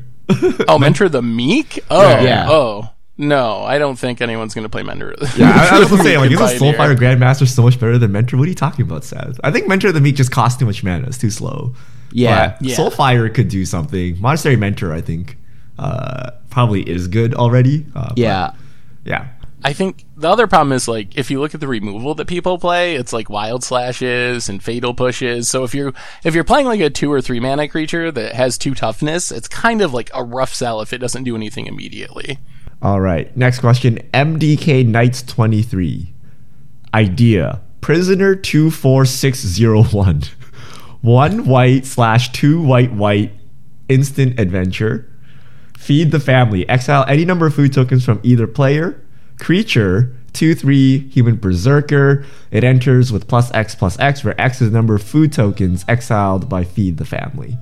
Oh, 0.69 0.79
Mentor 0.81 1.09
the 1.09 1.23
Meek. 1.23 1.81
Oh, 1.91 2.21
Yeah. 2.23 2.47
oh. 2.51 2.91
No, 3.19 3.65
I 3.65 3.79
don't 3.79 3.97
think 3.99 4.21
anyone's 4.21 4.55
going 4.55 4.63
to 4.65 4.69
play 4.69 4.83
Mentor. 4.85 5.15
Yeah, 5.37 5.51
I, 5.51 5.77
I 5.77 5.79
was 5.81 5.91
gonna 5.91 6.03
say, 6.05 6.17
like, 6.17 6.31
isn't 6.31 6.41
in 6.53 6.59
Pioneer. 6.59 6.75
Soulfire 6.75 6.97
Grandmaster 6.97 7.49
so 7.49 7.63
much 7.63 7.79
better 7.81 7.99
than 7.99 8.13
Mentor? 8.13 8.37
What 8.39 8.45
are 8.47 8.49
you 8.49 8.55
talking 8.55 8.85
about, 8.87 9.05
Seth? 9.05 9.39
I 9.43 9.51
think 9.51 9.67
Mentor 9.69 9.89
of 9.89 9.95
the 9.95 10.01
Meek 10.01 10.15
just 10.15 10.31
costs 10.31 10.59
too 10.59 10.67
much 10.67 10.85
mana. 10.85 11.07
It's 11.09 11.19
too 11.19 11.31
slow. 11.31 11.75
Yeah. 12.13 12.55
But 12.59 12.63
Yeah. 12.63 12.77
Soulfire 12.77 13.33
could 13.35 13.49
do 13.49 13.65
something. 13.65 14.21
Monastery 14.21 14.57
Mentor, 14.57 14.93
I 14.93 15.01
think, 15.01 15.37
uh, 15.79 16.31
probably 16.51 16.89
is 16.89 17.09
good 17.09 17.35
already. 17.35 17.87
Uh, 17.95 18.09
but- 18.11 18.19
Yeah. 18.19 18.53
yeah. 19.05 19.29
I 19.65 19.73
think 19.73 20.05
the 20.17 20.31
other 20.31 20.47
problem 20.47 20.71
is 20.71 20.87
like 20.87 21.19
if 21.19 21.33
you 21.33 21.41
look 21.41 21.53
at 21.53 21.61
the 21.61 21.67
removal 21.67 22.15
that 22.15 22.27
people 22.29 22.59
play, 22.59 22.95
it's 22.95 23.13
like 23.13 23.29
wild 23.29 23.65
slashes 23.65 24.49
and 24.49 24.63
fatal 24.63 24.95
pushes. 24.95 25.51
So 25.51 25.65
if 25.65 25.75
you're 25.75 25.93
if 26.23 26.33
you're 26.33 26.45
playing 26.45 26.67
like 26.67 26.79
a 26.79 26.89
two 26.91 27.11
or 27.13 27.21
three 27.21 27.41
mana 27.41 27.67
creature 27.67 28.13
that 28.13 28.35
has 28.37 28.57
two 28.57 28.73
toughness, 28.77 29.33
it's 29.33 29.49
kind 29.49 29.83
of 29.83 29.93
like 29.93 30.11
a 30.15 30.23
rough 30.23 30.55
sell 30.55 30.81
if 30.81 30.93
it 30.93 30.99
doesn't 30.99 31.25
do 31.25 31.35
anything 31.35 31.67
immediately. 31.67 32.39
All 32.81 33.01
right. 33.01 33.35
Next 33.37 33.61
question. 33.61 33.99
MDK 34.15 34.87
Knights 34.87 35.23
23. 35.23 36.13
Idea. 36.95 37.61
Prisoner 37.81 38.35
24601. 38.35 40.23
One 41.01 41.47
white 41.47 41.87
slash 41.87 42.33
two 42.33 42.61
white 42.61 42.93
white 42.93 43.33
instant 43.89 44.39
adventure. 44.39 45.11
Feed 45.77 46.11
the 46.11 46.21
family. 46.21 46.69
Exile 46.69 47.05
any 47.09 47.25
number 47.25 47.47
of 47.47 47.55
food 47.55 47.73
tokens 47.73 48.05
from 48.05 48.21
either 48.23 48.47
player. 48.47 49.01
Creature 49.39 50.15
2 50.33 50.55
3 50.55 51.09
human 51.09 51.37
berserker. 51.37 52.25
It 52.51 52.65
enters 52.65 53.13
with 53.13 53.29
plus 53.29 53.53
X 53.55 53.75
plus 53.75 53.99
X, 53.99 54.25
where 54.25 54.39
X 54.41 54.61
is 54.61 54.71
the 54.71 54.77
number 54.77 54.95
of 54.95 55.03
food 55.03 55.33
tokens 55.33 55.85
exiled 55.89 56.49
by 56.49 56.65
Feed 56.65 56.97
the 56.97 57.05
family. 57.05 57.59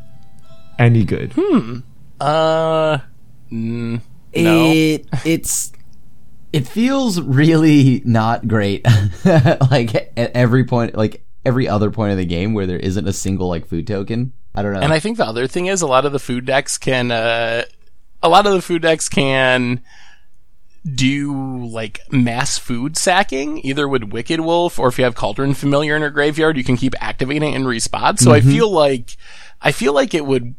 Any 0.78 1.04
good? 1.04 1.32
Hmm. 1.36 1.78
Uh, 2.20 2.98
mm, 3.50 4.00
no. 4.44 4.70
It 4.72 5.06
it's 5.24 5.72
it 6.52 6.66
feels 6.66 7.20
really 7.20 8.02
not 8.04 8.48
great. 8.48 8.86
like 9.24 9.94
at 9.94 10.32
every 10.34 10.64
point, 10.64 10.96
like 10.96 11.22
every 11.44 11.68
other 11.68 11.90
point 11.90 12.12
of 12.12 12.18
the 12.18 12.24
game 12.24 12.54
where 12.54 12.66
there 12.66 12.78
isn't 12.78 13.06
a 13.06 13.12
single 13.12 13.48
like 13.48 13.66
food 13.66 13.86
token. 13.86 14.32
I 14.54 14.62
don't 14.62 14.72
know. 14.72 14.80
And 14.80 14.92
I 14.92 14.98
think 14.98 15.18
the 15.18 15.26
other 15.26 15.46
thing 15.46 15.66
is 15.66 15.82
a 15.82 15.86
lot 15.86 16.06
of 16.06 16.12
the 16.12 16.18
food 16.18 16.46
decks 16.46 16.78
can, 16.78 17.10
uh, 17.10 17.64
a 18.22 18.28
lot 18.28 18.46
of 18.46 18.54
the 18.54 18.62
food 18.62 18.82
decks 18.82 19.08
can 19.08 19.82
do 20.94 21.66
like 21.66 22.00
mass 22.10 22.56
food 22.56 22.96
sacking, 22.96 23.58
either 23.64 23.86
with 23.86 24.04
Wicked 24.04 24.40
Wolf 24.40 24.78
or 24.78 24.88
if 24.88 24.98
you 24.98 25.04
have 25.04 25.14
Cauldron 25.14 25.52
Familiar 25.52 25.94
in 25.94 26.00
your 26.00 26.10
graveyard, 26.10 26.56
you 26.56 26.64
can 26.64 26.76
keep 26.76 26.94
activating 27.02 27.52
it 27.52 27.56
in 27.56 27.64
respawn. 27.64 28.18
So 28.18 28.32
I 28.32 28.40
feel 28.40 28.70
like, 28.70 29.16
I 29.60 29.72
feel 29.72 29.92
like 29.92 30.14
it 30.14 30.24
would 30.24 30.54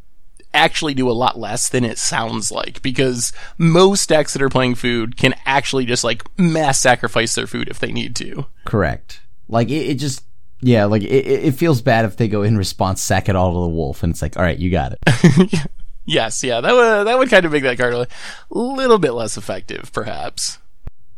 actually 0.53 0.93
do 0.93 1.09
a 1.09 1.13
lot 1.13 1.37
less 1.37 1.69
than 1.69 1.83
it 1.83 1.97
sounds 1.97 2.51
like 2.51 2.81
because 2.81 3.33
most 3.57 4.09
decks 4.09 4.33
that 4.33 4.41
are 4.41 4.49
playing 4.49 4.75
food 4.75 5.17
can 5.17 5.35
actually 5.45 5.85
just 5.85 6.03
like 6.03 6.23
mass 6.39 6.79
sacrifice 6.79 7.35
their 7.35 7.47
food 7.47 7.67
if 7.69 7.79
they 7.79 7.91
need 7.91 8.15
to. 8.15 8.45
Correct. 8.65 9.21
Like 9.47 9.69
it, 9.69 9.87
it 9.87 9.95
just 9.95 10.23
yeah, 10.61 10.85
like 10.85 11.03
it, 11.03 11.07
it 11.07 11.51
feels 11.53 11.81
bad 11.81 12.05
if 12.05 12.17
they 12.17 12.27
go 12.27 12.41
in 12.41 12.57
response 12.57 13.01
sack 13.01 13.29
it 13.29 13.35
all 13.35 13.53
to 13.53 13.59
the 13.59 13.75
wolf 13.75 14.03
and 14.03 14.11
it's 14.11 14.21
like, 14.21 14.37
all 14.37 14.43
right, 14.43 14.57
you 14.57 14.71
got 14.71 14.93
it. 14.93 15.67
yes, 16.05 16.43
yeah, 16.43 16.61
that 16.61 16.73
would 16.73 17.07
that 17.07 17.17
would 17.17 17.29
kind 17.29 17.45
of 17.45 17.51
make 17.51 17.63
that 17.63 17.77
card 17.77 17.93
a 17.93 18.07
little 18.49 18.97
bit 18.97 19.11
less 19.11 19.37
effective, 19.37 19.91
perhaps. 19.93 20.57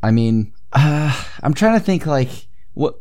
I 0.04 0.12
mean, 0.12 0.54
uh, 0.74 1.24
I'm 1.42 1.54
trying 1.54 1.80
to 1.80 1.86
think 1.86 2.06
like 2.06 2.48
what 2.74 2.98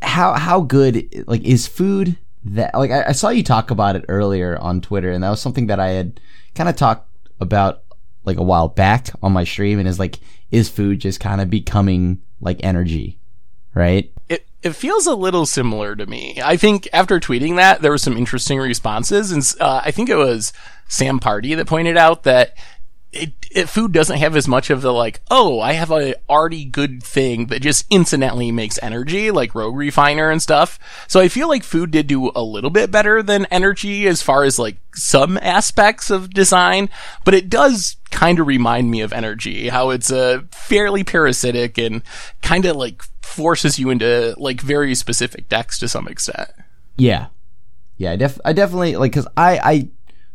how 0.00 0.34
how 0.34 0.60
good 0.60 1.24
like 1.26 1.42
is 1.44 1.66
food 1.66 2.18
that 2.44 2.74
like 2.74 2.90
I, 2.90 3.04
I 3.08 3.12
saw 3.12 3.28
you 3.28 3.42
talk 3.42 3.70
about 3.70 3.96
it 3.96 4.04
earlier 4.08 4.58
on 4.58 4.80
Twitter 4.80 5.10
and 5.10 5.22
that 5.22 5.30
was 5.30 5.40
something 5.40 5.68
that 5.68 5.80
I 5.80 5.90
had 5.90 6.20
kind 6.54 6.68
of 6.68 6.76
talked 6.76 7.08
about 7.40 7.82
like 8.24 8.38
a 8.38 8.42
while 8.42 8.68
back 8.68 9.10
on 9.22 9.32
my 9.32 9.44
stream 9.44 9.78
and 9.78 9.88
is 9.88 9.98
like 9.98 10.18
is 10.50 10.68
food 10.68 11.00
just 11.00 11.20
kind 11.20 11.40
of 11.40 11.50
becoming 11.50 12.20
like 12.40 12.62
energy 12.62 13.18
right 13.74 14.12
it 14.28 14.46
it 14.62 14.76
feels 14.76 15.06
a 15.06 15.14
little 15.14 15.44
similar 15.44 15.96
to 15.96 16.06
me. 16.06 16.40
I 16.42 16.56
think 16.56 16.88
after 16.92 17.18
tweeting 17.18 17.56
that, 17.56 17.82
there 17.82 17.90
were 17.90 17.98
some 17.98 18.16
interesting 18.16 18.58
responses, 18.58 19.32
and 19.32 19.42
uh, 19.60 19.82
I 19.84 19.90
think 19.90 20.08
it 20.08 20.14
was 20.14 20.52
Sam 20.88 21.18
Pardee 21.18 21.54
that 21.54 21.66
pointed 21.66 21.96
out 21.96 22.22
that 22.22 22.54
it, 23.12 23.32
it, 23.50 23.68
food 23.68 23.92
doesn't 23.92 24.18
have 24.18 24.34
as 24.36 24.48
much 24.48 24.70
of 24.70 24.80
the 24.80 24.92
like, 24.92 25.20
oh, 25.30 25.60
I 25.60 25.74
have 25.74 25.90
a 25.90 26.14
already 26.28 26.64
good 26.64 27.02
thing 27.02 27.46
that 27.46 27.60
just 27.60 27.84
incidentally 27.90 28.50
makes 28.50 28.78
energy, 28.82 29.30
like 29.30 29.54
Rogue 29.54 29.76
Refiner 29.76 30.30
and 30.30 30.40
stuff. 30.40 30.78
So 31.08 31.20
I 31.20 31.28
feel 31.28 31.48
like 31.48 31.62
food 31.62 31.90
did 31.90 32.06
do 32.06 32.32
a 32.34 32.42
little 32.42 32.70
bit 32.70 32.90
better 32.90 33.22
than 33.22 33.44
energy 33.46 34.06
as 34.06 34.22
far 34.22 34.44
as 34.44 34.58
like 34.58 34.76
some 34.94 35.36
aspects 35.38 36.10
of 36.10 36.32
design, 36.32 36.88
but 37.24 37.34
it 37.34 37.50
does 37.50 37.96
kind 38.10 38.38
of 38.38 38.46
remind 38.46 38.90
me 38.90 39.02
of 39.02 39.12
energy, 39.12 39.68
how 39.68 39.90
it's 39.90 40.10
a 40.10 40.38
uh, 40.38 40.40
fairly 40.50 41.04
parasitic 41.04 41.76
and 41.76 42.02
kind 42.40 42.64
of 42.64 42.76
like 42.76 43.02
forces 43.20 43.78
you 43.78 43.90
into 43.90 44.34
like 44.38 44.60
very 44.60 44.94
specific 44.94 45.48
decks 45.50 45.78
to 45.78 45.88
some 45.88 46.08
extent. 46.08 46.50
Yeah. 46.96 47.26
Yeah, 47.98 48.12
I 48.12 48.16
def 48.16 48.40
I 48.44 48.52
definitely 48.52 48.96
like 48.96 49.12
cuz 49.12 49.26
I 49.36 49.58
I 49.58 49.88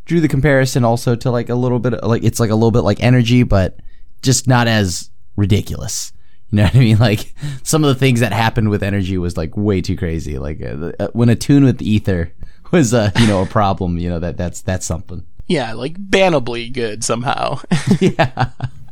drew 0.07 0.21
the 0.21 0.27
comparison 0.27 0.83
also 0.85 1.15
to 1.15 1.29
like 1.29 1.49
a 1.49 1.55
little 1.55 1.79
bit 1.79 2.01
like 2.03 2.23
it's 2.23 2.39
like 2.39 2.49
a 2.49 2.55
little 2.55 2.71
bit 2.71 2.81
like 2.81 3.03
energy, 3.03 3.43
but 3.43 3.79
just 4.23 4.47
not 4.47 4.67
as 4.67 5.11
ridiculous. 5.35 6.13
You 6.49 6.57
know 6.57 6.63
what 6.63 6.75
I 6.75 6.79
mean? 6.79 6.97
Like 6.97 7.33
some 7.63 7.83
of 7.83 7.89
the 7.89 7.99
things 7.99 8.21
that 8.21 8.31
happened 8.31 8.69
with 8.69 8.81
energy 8.81 9.17
was 9.17 9.37
like 9.37 9.55
way 9.55 9.81
too 9.81 9.97
crazy. 9.97 10.39
Like 10.39 10.61
uh, 10.61 10.93
uh, 10.99 11.07
when 11.13 11.29
Attune 11.29 11.65
with 11.65 11.81
Aether 11.81 12.33
was 12.71 12.93
uh, 12.93 13.11
you 13.19 13.27
know 13.27 13.43
a 13.43 13.45
problem, 13.45 13.97
you 13.97 14.09
know 14.09 14.19
that 14.19 14.37
that's 14.37 14.61
that's 14.61 14.85
something. 14.85 15.25
Yeah, 15.47 15.73
like 15.73 15.97
bannably 15.97 16.73
good 16.73 17.03
somehow. 17.03 17.59
yeah. 17.99 18.49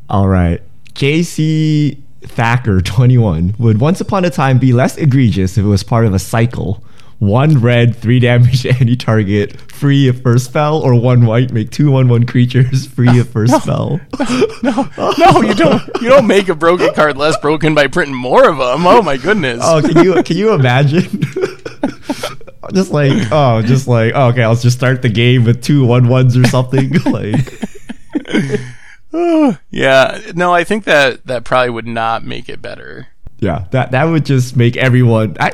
All 0.09 0.27
right. 0.27 0.61
JC 0.93 2.01
Thacker 2.21 2.79
21 2.79 3.55
would 3.59 3.81
once 3.81 3.99
upon 3.99 4.23
a 4.23 4.29
time 4.29 4.57
be 4.57 4.71
less 4.71 4.95
egregious 4.97 5.57
if 5.57 5.65
it 5.65 5.67
was 5.67 5.83
part 5.83 6.05
of 6.05 6.13
a 6.13 6.19
cycle 6.19 6.81
one 7.19 7.59
red, 7.59 7.95
three 7.95 8.19
damage 8.19 8.63
to 8.63 8.69
any 8.79 8.95
target, 8.95 9.59
free 9.71 10.07
of 10.07 10.21
first 10.21 10.45
spell, 10.45 10.79
or 10.79 10.99
one 10.99 11.25
white, 11.25 11.51
make 11.51 11.71
two 11.71 11.91
one 11.91 12.07
one 12.07 12.25
creatures 12.25 12.85
free 12.95 13.19
of 13.19 13.29
first 13.35 13.51
no, 13.51 13.59
spell. 13.59 13.99
No, 14.63 14.89
no, 15.17 15.41
you 15.41 15.53
don't. 15.53 15.81
You 16.01 16.09
don't 16.09 16.27
make 16.27 16.49
a 16.49 16.55
broken 16.55 16.93
card 16.93 17.17
less 17.17 17.37
broken 17.37 17.75
by 17.75 17.87
printing 17.87 18.15
more 18.15 18.49
of 18.49 18.57
them. 18.57 18.85
Oh 18.85 19.01
my 19.01 19.17
goodness. 19.17 19.59
Oh, 19.63 19.81
can 19.81 20.03
you 20.03 20.21
can 20.23 20.37
you 20.37 20.53
imagine? 20.53 21.21
just 22.73 22.91
like 22.91 23.31
oh, 23.31 23.61
just 23.61 23.87
like 23.87 24.13
oh, 24.15 24.29
okay, 24.29 24.43
I'll 24.43 24.55
just 24.55 24.77
start 24.77 25.01
the 25.01 25.09
game 25.09 25.43
with 25.43 25.61
two 25.63 25.85
one 25.85 26.07
ones 26.07 26.35
or 26.35 26.45
something 26.45 26.91
like. 27.05 27.61
yeah, 29.71 30.19
no, 30.33 30.53
I 30.53 30.63
think 30.63 30.83
that 30.85 31.25
that 31.25 31.43
probably 31.43 31.69
would 31.69 31.87
not 31.87 32.23
make 32.23 32.49
it 32.49 32.61
better. 32.61 33.07
Yeah, 33.39 33.65
that 33.71 33.91
that 33.91 34.05
would 34.05 34.25
just 34.25 34.55
make 34.55 34.77
everyone. 34.77 35.37
I, 35.39 35.51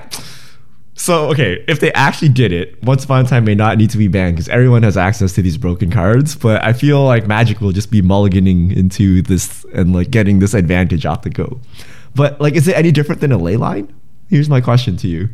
so 1.01 1.29
okay, 1.31 1.65
if 1.67 1.79
they 1.79 1.91
actually 1.93 2.29
did 2.29 2.51
it, 2.51 2.81
Once 2.83 3.03
Upon 3.05 3.25
a 3.25 3.27
Time 3.27 3.43
may 3.43 3.55
not 3.55 3.79
need 3.79 3.89
to 3.89 3.97
be 3.97 4.07
banned 4.07 4.35
because 4.35 4.47
everyone 4.49 4.83
has 4.83 4.97
access 4.97 5.33
to 5.33 5.41
these 5.41 5.57
broken 5.57 5.89
cards. 5.89 6.35
But 6.35 6.63
I 6.63 6.73
feel 6.73 7.03
like 7.03 7.25
Magic 7.25 7.59
will 7.59 7.71
just 7.71 7.89
be 7.89 8.03
mulliganing 8.03 8.75
into 8.75 9.23
this 9.23 9.65
and 9.73 9.93
like 9.95 10.11
getting 10.11 10.37
this 10.37 10.53
advantage 10.53 11.07
off 11.07 11.23
the 11.23 11.31
go. 11.31 11.59
But 12.13 12.39
like, 12.39 12.53
is 12.53 12.67
it 12.67 12.77
any 12.77 12.91
different 12.91 13.19
than 13.19 13.31
a 13.31 13.37
ley 13.37 13.57
line? 13.57 13.91
Here's 14.29 14.47
my 14.47 14.61
question 14.61 14.95
to 14.97 15.07
you: 15.07 15.29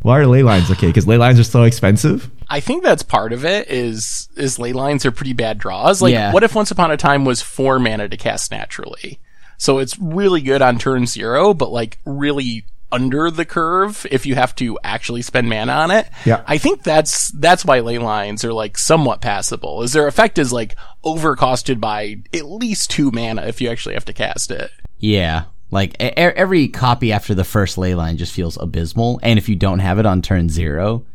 Why 0.00 0.18
are 0.20 0.26
ley 0.26 0.42
lines 0.42 0.70
okay? 0.70 0.86
Because 0.86 1.06
ley 1.06 1.18
lines 1.18 1.38
are 1.38 1.44
so 1.44 1.64
expensive. 1.64 2.30
I 2.48 2.60
think 2.60 2.82
that's 2.82 3.02
part 3.02 3.34
of 3.34 3.44
it. 3.44 3.68
Is 3.68 4.30
is 4.36 4.58
ley 4.58 4.72
lines 4.72 5.04
are 5.04 5.12
pretty 5.12 5.34
bad 5.34 5.58
draws. 5.58 6.00
Like, 6.00 6.14
yeah. 6.14 6.32
what 6.32 6.44
if 6.44 6.54
Once 6.54 6.70
Upon 6.70 6.90
a 6.90 6.96
Time 6.96 7.26
was 7.26 7.42
four 7.42 7.78
mana 7.78 8.08
to 8.08 8.16
cast 8.16 8.50
naturally? 8.50 9.20
So 9.58 9.80
it's 9.80 9.98
really 9.98 10.40
good 10.40 10.62
on 10.62 10.78
turn 10.78 11.04
zero, 11.04 11.52
but 11.52 11.70
like 11.70 11.98
really 12.06 12.64
under 12.92 13.30
the 13.30 13.44
curve 13.44 14.06
if 14.10 14.26
you 14.26 14.34
have 14.34 14.54
to 14.56 14.78
actually 14.84 15.22
spend 15.22 15.48
mana 15.48 15.72
on 15.72 15.90
it. 15.90 16.08
Yeah. 16.24 16.44
I 16.46 16.58
think 16.58 16.82
that's 16.82 17.28
that's 17.30 17.64
why 17.64 17.80
ley 17.80 17.98
lines 17.98 18.44
are 18.44 18.52
like 18.52 18.78
somewhat 18.78 19.20
passable. 19.20 19.82
Is 19.82 19.92
their 19.92 20.06
effect 20.06 20.38
is 20.38 20.52
like 20.52 20.76
overcosted 21.04 21.80
by 21.80 22.16
at 22.32 22.44
least 22.44 22.90
two 22.90 23.10
mana 23.10 23.42
if 23.46 23.60
you 23.60 23.70
actually 23.70 23.94
have 23.94 24.04
to 24.04 24.12
cast 24.12 24.50
it. 24.50 24.70
Yeah. 24.98 25.44
Like 25.70 25.96
every 25.98 26.68
copy 26.68 27.12
after 27.12 27.34
the 27.34 27.44
first 27.44 27.78
ley 27.78 27.94
line 27.94 28.18
just 28.18 28.34
feels 28.34 28.58
abysmal, 28.58 29.18
and 29.22 29.38
if 29.38 29.48
you 29.48 29.56
don't 29.56 29.78
have 29.78 29.98
it 29.98 30.04
on 30.04 30.20
turn 30.20 30.50
zero, 30.50 31.06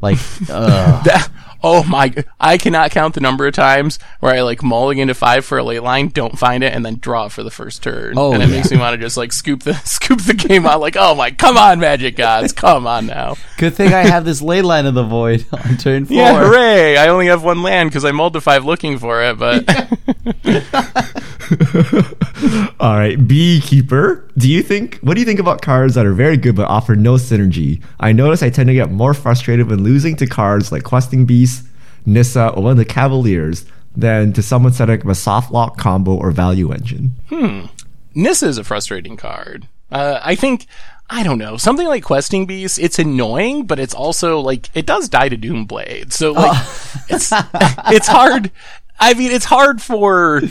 like, 0.00 0.18
that, 0.46 1.28
oh 1.62 1.84
my, 1.84 2.12
I 2.40 2.58
cannot 2.58 2.90
count 2.90 3.14
the 3.14 3.20
number 3.20 3.46
of 3.46 3.54
times 3.54 3.98
where 4.20 4.34
I 4.34 4.42
like 4.42 4.62
mulligan 4.62 5.02
into 5.02 5.14
five 5.14 5.44
for 5.44 5.58
a 5.58 5.64
ley 5.64 5.78
line, 5.78 6.08
don't 6.08 6.38
find 6.38 6.64
it, 6.64 6.72
and 6.72 6.84
then 6.84 6.96
draw 6.96 7.28
for 7.28 7.42
the 7.42 7.50
first 7.50 7.82
turn. 7.82 8.14
Oh, 8.16 8.32
and 8.32 8.42
it 8.42 8.48
yeah. 8.48 8.56
makes 8.56 8.70
me 8.70 8.78
want 8.78 8.94
to 8.94 8.98
just 8.98 9.16
like 9.16 9.32
scoop 9.32 9.62
the 9.62 9.74
scoop 9.84 10.20
the 10.22 10.34
game 10.34 10.66
out. 10.66 10.80
Like, 10.80 10.96
oh 10.98 11.14
my, 11.14 11.30
come 11.30 11.56
on, 11.56 11.78
Magic 11.78 12.16
Gods, 12.16 12.52
come 12.52 12.86
on 12.86 13.06
now. 13.06 13.36
Good 13.58 13.74
thing 13.74 13.92
I 13.92 14.00
have 14.06 14.24
this 14.24 14.42
ley 14.42 14.62
line 14.62 14.86
of 14.86 14.94
the 14.94 15.04
void 15.04 15.46
on 15.52 15.76
turn 15.76 16.06
four. 16.06 16.16
Yeah, 16.16 16.38
hooray! 16.38 16.96
I 16.96 17.08
only 17.08 17.26
have 17.26 17.44
one 17.44 17.62
land 17.62 17.90
because 17.90 18.04
I 18.04 18.12
mulled 18.12 18.32
to 18.34 18.40
five 18.40 18.64
looking 18.64 18.98
for 18.98 19.22
it, 19.22 19.38
but. 19.38 19.68
All 22.80 22.96
right, 22.96 23.16
Beekeeper. 23.26 24.28
Do 24.36 24.50
you 24.50 24.62
think? 24.62 24.98
What 24.98 25.14
do 25.14 25.20
you 25.20 25.26
think 25.26 25.38
about 25.38 25.62
cards 25.62 25.94
that 25.94 26.04
are 26.04 26.12
very 26.12 26.36
good 26.36 26.56
but 26.56 26.68
offer 26.68 26.96
no 26.96 27.14
synergy? 27.14 27.82
I 28.00 28.12
notice 28.12 28.42
I 28.42 28.50
tend 28.50 28.68
to 28.68 28.74
get 28.74 28.90
more 28.90 29.14
frustrated 29.14 29.68
when 29.68 29.82
losing 29.82 30.16
to 30.16 30.26
cards 30.26 30.72
like 30.72 30.82
Questing 30.82 31.24
Beast, 31.24 31.45
Nissa, 32.06 32.48
or 32.48 32.62
one 32.62 32.72
of 32.72 32.78
the 32.78 32.84
Cavaliers 32.84 33.66
than 33.96 34.32
to 34.34 34.42
someone 34.42 34.72
setting 34.72 35.00
up 35.00 35.06
a 35.06 35.14
soft 35.14 35.50
lock 35.50 35.76
combo 35.76 36.14
or 36.14 36.30
value 36.30 36.72
engine. 36.72 37.12
Hmm. 37.28 37.66
Nissa 38.14 38.46
is 38.46 38.58
a 38.58 38.64
frustrating 38.64 39.16
card. 39.16 39.68
Uh, 39.90 40.20
I 40.22 40.34
think 40.34 40.66
I 41.08 41.22
don't 41.22 41.38
know 41.38 41.56
something 41.56 41.86
like 41.86 42.02
Questing 42.02 42.46
Beast. 42.46 42.78
It's 42.78 42.98
annoying, 42.98 43.66
but 43.66 43.78
it's 43.78 43.94
also 43.94 44.40
like 44.40 44.70
it 44.74 44.86
does 44.86 45.08
die 45.08 45.28
to 45.28 45.36
Doomblade, 45.36 46.12
so 46.12 46.32
like 46.32 46.50
oh. 46.54 47.04
it's 47.08 47.32
it's 47.92 48.08
hard. 48.08 48.50
I 48.98 49.14
mean, 49.14 49.30
it's 49.30 49.44
hard 49.44 49.82
for 49.82 50.42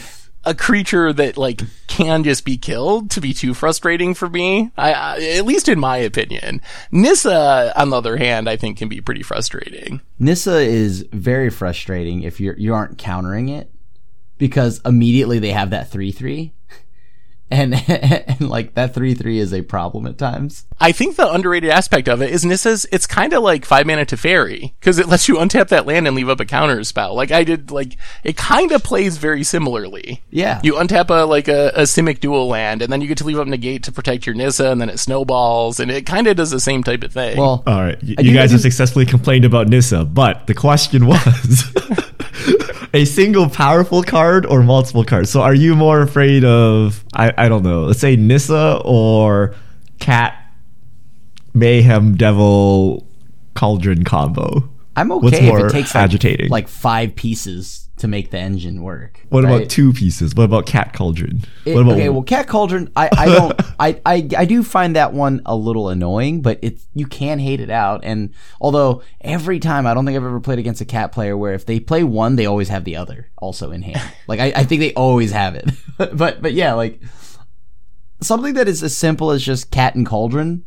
a 0.45 0.53
creature 0.53 1.11
that 1.13 1.37
like 1.37 1.61
can 1.87 2.23
just 2.23 2.45
be 2.45 2.57
killed 2.57 3.09
to 3.11 3.21
be 3.21 3.33
too 3.33 3.53
frustrating 3.53 4.13
for 4.13 4.29
me. 4.29 4.71
I, 4.77 4.93
I, 4.93 5.23
at 5.37 5.45
least 5.45 5.69
in 5.69 5.79
my 5.79 5.97
opinion. 5.97 6.61
Nissa, 6.91 7.73
on 7.79 7.89
the 7.89 7.97
other 7.97 8.17
hand, 8.17 8.49
I 8.49 8.57
think 8.57 8.77
can 8.77 8.89
be 8.89 9.01
pretty 9.01 9.23
frustrating. 9.23 10.01
Nissa 10.19 10.59
is 10.59 11.05
very 11.11 11.49
frustrating 11.49 12.23
if 12.23 12.39
you're 12.39 12.57
you 12.57 12.73
aren't 12.73 12.97
countering 12.97 13.49
it 13.49 13.71
because 14.37 14.81
immediately 14.85 15.39
they 15.39 15.51
have 15.51 15.69
that 15.69 15.91
three 15.91 16.11
three 16.11 16.53
and, 17.51 17.73
and 17.89 18.49
like 18.49 18.73
that 18.73 18.93
three 18.93 19.13
three 19.13 19.39
is 19.39 19.53
a 19.53 19.61
problem 19.61 20.07
at 20.07 20.17
times. 20.17 20.65
I 20.79 20.91
think 20.91 21.15
the 21.15 21.31
underrated 21.31 21.69
aspect 21.69 22.09
of 22.09 22.21
it 22.21 22.31
is 22.31 22.43
Nissa's. 22.43 22.85
It's 22.91 23.07
kind 23.07 23.33
of 23.33 23.43
like 23.43 23.65
five 23.65 23.85
mana 23.85 24.05
to 24.05 24.17
fairy 24.17 24.73
because 24.79 24.99
it 24.99 25.07
lets 25.07 25.27
you 25.27 25.35
untap 25.35 25.69
that 25.69 25.85
land 25.85 26.07
and 26.07 26.15
leave 26.15 26.29
up 26.29 26.39
a 26.39 26.45
counter 26.45 26.83
spell. 26.83 27.15
Like 27.15 27.31
I 27.31 27.43
did, 27.43 27.71
like 27.71 27.97
it 28.23 28.35
kind 28.35 28.71
of 28.71 28.83
plays 28.83 29.17
very 29.17 29.43
similarly. 29.43 30.23
Yeah, 30.29 30.59
you 30.63 30.73
untap 30.73 31.09
a 31.09 31.25
like 31.25 31.47
a, 31.47 31.69
a 31.75 31.81
Simic 31.83 32.19
dual 32.19 32.47
land, 32.47 32.81
and 32.81 32.91
then 32.91 33.01
you 33.01 33.07
get 33.07 33.17
to 33.19 33.25
leave 33.25 33.39
up 33.39 33.47
negate 33.47 33.83
to 33.83 33.91
protect 33.91 34.25
your 34.25 34.35
Nissa, 34.35 34.71
and 34.71 34.81
then 34.81 34.89
it 34.89 34.99
snowballs, 34.99 35.79
and 35.79 35.91
it 35.91 36.05
kind 36.05 36.27
of 36.27 36.35
does 36.35 36.51
the 36.51 36.59
same 36.59 36.83
type 36.83 37.03
of 37.03 37.13
thing. 37.13 37.37
Well, 37.37 37.63
all 37.65 37.81
right, 37.81 38.01
y- 38.01 38.15
you 38.19 38.33
guys 38.33 38.51
have 38.51 38.61
successfully 38.61 39.05
complained 39.05 39.45
about 39.45 39.67
Nissa, 39.67 40.03
but 40.03 40.47
the 40.47 40.53
question 40.53 41.05
was. 41.07 41.63
a 42.95 43.03
single 43.03 43.49
powerful 43.49 44.01
card 44.03 44.45
or 44.45 44.63
multiple 44.63 45.03
cards? 45.03 45.29
So 45.29 45.41
are 45.41 45.53
you 45.53 45.75
more 45.75 46.01
afraid 46.01 46.45
of 46.45 47.03
I, 47.13 47.33
I 47.37 47.49
don't 47.49 47.63
know, 47.63 47.83
let's 47.83 47.99
say 47.99 48.15
Nissa 48.15 48.81
or 48.83 49.55
Cat 49.99 50.35
Mayhem 51.53 52.15
Devil 52.15 53.07
Cauldron 53.53 54.03
combo? 54.03 54.69
I'm 54.95 55.11
okay 55.11 55.47
if 55.49 55.65
it 55.65 55.71
takes 55.71 55.93
like, 55.93 56.03
agitating? 56.03 56.49
like 56.49 56.67
five 56.67 57.15
pieces 57.15 57.85
to 57.97 58.07
make 58.07 58.31
the 58.31 58.37
engine 58.37 58.81
work. 58.81 59.21
What 59.29 59.43
right? 59.43 59.55
about 59.55 59.69
two 59.69 59.93
pieces? 59.93 60.35
What 60.35 60.43
about 60.43 60.65
Cat 60.65 60.93
Cauldron? 60.93 61.43
It- 61.63 61.73
what 61.73 61.81
about 61.81 61.93
okay, 61.93 62.09
well, 62.09 62.23
Cat 62.23 62.47
Cauldron, 62.47 62.91
I, 62.95 63.09
I 63.17 63.25
don't, 63.25 63.61
I, 63.79 64.01
I, 64.05 64.27
I 64.37 64.45
do 64.45 64.63
find 64.63 64.95
that 64.95 65.13
one 65.13 65.41
a 65.45 65.55
little 65.55 65.89
annoying, 65.89 66.41
but 66.41 66.59
it's 66.61 66.85
you 66.93 67.07
can 67.07 67.39
hate 67.39 67.61
it 67.61 67.69
out. 67.69 68.01
And 68.03 68.33
although 68.59 69.01
every 69.21 69.59
time, 69.59 69.87
I 69.87 69.93
don't 69.93 70.05
think 70.05 70.17
I've 70.17 70.25
ever 70.25 70.41
played 70.41 70.59
against 70.59 70.81
a 70.81 70.85
cat 70.85 71.11
player 71.11 71.37
where 71.37 71.53
if 71.53 71.65
they 71.65 71.79
play 71.79 72.03
one, 72.03 72.35
they 72.35 72.45
always 72.45 72.69
have 72.69 72.83
the 72.83 72.97
other 72.97 73.29
also 73.37 73.71
in 73.71 73.81
hand. 73.81 74.01
like 74.27 74.39
I, 74.39 74.53
I 74.55 74.63
think 74.63 74.81
they 74.81 74.93
always 74.93 75.31
have 75.31 75.55
it. 75.55 75.69
but 75.97 76.41
but 76.41 76.53
yeah, 76.53 76.73
like 76.73 77.01
something 78.21 78.53
that 78.55 78.67
is 78.67 78.81
as 78.83 78.95
simple 78.95 79.31
as 79.31 79.43
just 79.43 79.71
cat 79.71 79.95
and 79.95 80.05
cauldron 80.05 80.63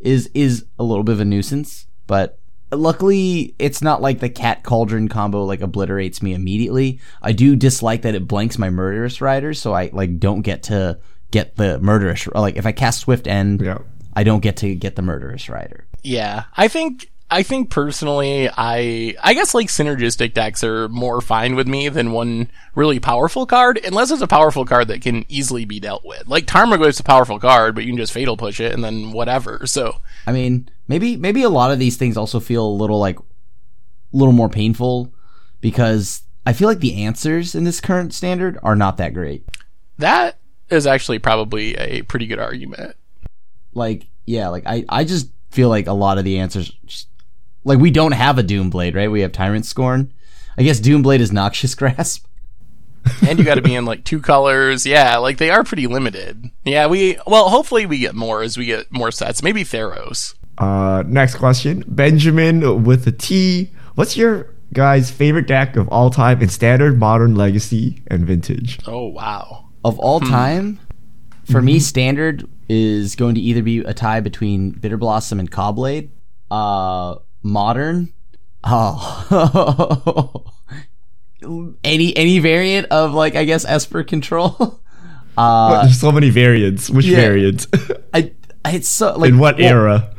is 0.00 0.30
is 0.34 0.64
a 0.78 0.82
little 0.84 1.04
bit 1.04 1.12
of 1.12 1.20
a 1.20 1.24
nuisance. 1.24 1.86
But 2.06 2.38
luckily 2.72 3.54
it's 3.58 3.82
not 3.82 4.00
like 4.00 4.20
the 4.20 4.28
cat 4.28 4.62
cauldron 4.62 5.08
combo 5.08 5.44
like 5.44 5.60
obliterates 5.60 6.22
me 6.22 6.34
immediately 6.34 7.00
i 7.20 7.32
do 7.32 7.56
dislike 7.56 8.02
that 8.02 8.14
it 8.14 8.28
blanks 8.28 8.58
my 8.58 8.70
murderous 8.70 9.20
rider, 9.20 9.52
so 9.52 9.74
i 9.74 9.90
like 9.92 10.20
don't 10.20 10.42
get 10.42 10.62
to 10.62 10.96
get 11.32 11.56
the 11.56 11.80
murderous 11.80 12.28
like 12.28 12.54
if 12.56 12.64
i 12.66 12.70
cast 12.70 13.00
swift 13.00 13.26
end 13.26 13.60
Yeah. 13.60 13.78
i 14.14 14.22
don't 14.22 14.38
get 14.38 14.56
to 14.58 14.72
get 14.76 14.94
the 14.94 15.02
murderous 15.02 15.48
rider 15.48 15.84
Yeah, 16.04 16.44
I 16.56 16.68
think 16.68 17.10
I 17.30 17.42
think 17.42 17.70
personally, 17.70 18.48
I 18.48 19.14
I 19.22 19.34
guess 19.34 19.54
like 19.54 19.68
synergistic 19.68 20.34
decks 20.34 20.64
are 20.64 20.88
more 20.88 21.20
fine 21.20 21.54
with 21.54 21.68
me 21.68 21.88
than 21.88 22.12
one 22.12 22.50
really 22.74 22.98
powerful 22.98 23.46
card, 23.46 23.78
unless 23.84 24.10
it's 24.10 24.22
a 24.22 24.26
powerful 24.26 24.64
card 24.64 24.88
that 24.88 25.02
can 25.02 25.24
easily 25.28 25.64
be 25.64 25.80
dealt 25.80 26.04
with. 26.04 26.26
Like 26.26 26.46
Tarmogoyf's 26.46 27.00
a 27.00 27.04
powerful 27.04 27.38
card, 27.38 27.74
but 27.74 27.84
you 27.84 27.90
can 27.90 27.98
just 27.98 28.12
fatal 28.12 28.36
push 28.36 28.60
it 28.60 28.72
and 28.72 28.82
then 28.82 29.12
whatever. 29.12 29.66
So 29.66 30.00
i 30.26 30.32
mean 30.32 30.68
maybe 30.88 31.16
maybe 31.16 31.42
a 31.42 31.48
lot 31.48 31.70
of 31.70 31.78
these 31.78 31.96
things 31.96 32.16
also 32.16 32.40
feel 32.40 32.66
a 32.66 32.68
little 32.68 32.98
like 32.98 33.18
a 33.18 33.22
little 34.12 34.32
more 34.32 34.48
painful 34.48 35.12
because 35.60 36.22
i 36.46 36.52
feel 36.52 36.68
like 36.68 36.80
the 36.80 37.02
answers 37.02 37.54
in 37.54 37.64
this 37.64 37.80
current 37.80 38.12
standard 38.12 38.58
are 38.62 38.76
not 38.76 38.96
that 38.96 39.14
great 39.14 39.44
that 39.98 40.38
is 40.68 40.86
actually 40.86 41.18
probably 41.18 41.74
a 41.76 42.02
pretty 42.02 42.26
good 42.26 42.38
argument. 42.38 42.96
like 43.74 44.06
yeah 44.26 44.48
like 44.48 44.62
i 44.66 44.84
i 44.88 45.04
just 45.04 45.30
feel 45.50 45.68
like 45.68 45.86
a 45.86 45.92
lot 45.92 46.18
of 46.18 46.24
the 46.24 46.38
answers 46.38 46.72
just, 46.86 47.08
like 47.64 47.78
we 47.78 47.90
don't 47.90 48.12
have 48.12 48.38
a 48.38 48.42
doomblade 48.42 48.94
right 48.94 49.10
we 49.10 49.20
have 49.20 49.32
tyrant 49.32 49.66
scorn 49.66 50.12
i 50.58 50.62
guess 50.62 50.80
doomblade 50.80 51.20
is 51.20 51.32
noxious 51.32 51.74
grasp 51.76 52.26
and 53.26 53.38
you 53.38 53.44
got 53.44 53.54
to 53.54 53.62
be 53.62 53.74
in 53.74 53.84
like 53.84 54.04
two 54.04 54.20
colors. 54.20 54.86
Yeah, 54.86 55.16
like 55.18 55.38
they 55.38 55.50
are 55.50 55.64
pretty 55.64 55.86
limited. 55.86 56.50
Yeah, 56.64 56.86
we 56.86 57.18
well, 57.26 57.48
hopefully 57.48 57.86
we 57.86 57.98
get 57.98 58.14
more 58.14 58.42
as 58.42 58.56
we 58.56 58.66
get 58.66 58.92
more 58.92 59.10
sets. 59.10 59.42
Maybe 59.42 59.64
Theros. 59.64 60.34
Uh, 60.58 61.02
next 61.06 61.36
question. 61.36 61.84
Benjamin 61.86 62.84
with 62.84 63.06
a 63.06 63.12
T. 63.12 63.70
What's 63.94 64.16
your 64.16 64.54
guys' 64.72 65.10
favorite 65.10 65.46
deck 65.46 65.76
of 65.76 65.88
all 65.88 66.10
time 66.10 66.42
in 66.42 66.48
standard, 66.48 66.98
modern, 66.98 67.34
legacy, 67.34 68.02
and 68.08 68.26
vintage? 68.26 68.78
Oh 68.86 69.06
wow. 69.08 69.68
of 69.84 69.98
all 69.98 70.20
time 70.20 70.78
for 71.50 71.62
me 71.62 71.80
standard 71.80 72.46
is 72.68 73.16
going 73.16 73.34
to 73.34 73.40
either 73.40 73.62
be 73.62 73.78
a 73.78 73.94
tie 73.94 74.20
between 74.20 74.70
bitter 74.70 74.96
blossom 74.96 75.40
and 75.40 75.50
Caw-Blade 75.50 76.12
uh 76.50 77.16
modern 77.42 78.12
oh 78.64 80.44
any 81.84 82.16
any 82.16 82.38
variant 82.38 82.86
of 82.88 83.12
like 83.14 83.34
i 83.34 83.44
guess 83.44 83.64
esper 83.64 84.02
control 84.02 84.80
uh 85.36 85.82
There's 85.82 86.00
so 86.00 86.12
many 86.12 86.30
variants. 86.30 86.90
Which 86.90 87.06
yeah. 87.06 87.16
variant? 87.16 87.66
i 88.14 88.32
it's 88.66 88.88
so 88.88 89.16
like 89.16 89.30
in 89.30 89.38
what 89.38 89.56
well, 89.56 89.66
era? 89.66 90.14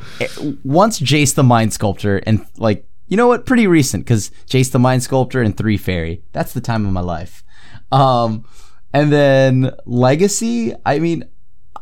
once 0.64 1.00
Jace 1.00 1.36
the 1.36 1.44
Mind 1.44 1.74
Sculptor 1.74 2.18
and 2.26 2.46
like 2.58 2.88
you 3.08 3.18
know 3.18 3.28
what 3.28 3.46
pretty 3.46 3.68
recent 3.68 4.04
because 4.04 4.32
Jace 4.48 4.72
the 4.72 4.80
Mind 4.80 5.04
Sculptor 5.04 5.42
and 5.42 5.56
Three 5.56 5.78
Fairy 5.78 6.24
that's 6.32 6.54
the 6.54 6.62
time 6.62 6.86
of 6.86 6.92
my 6.92 7.02
life 7.02 7.44
um 7.92 8.46
and 8.94 9.12
then 9.12 9.72
Legacy 9.86 10.74
I 10.86 10.98
mean 10.98 11.26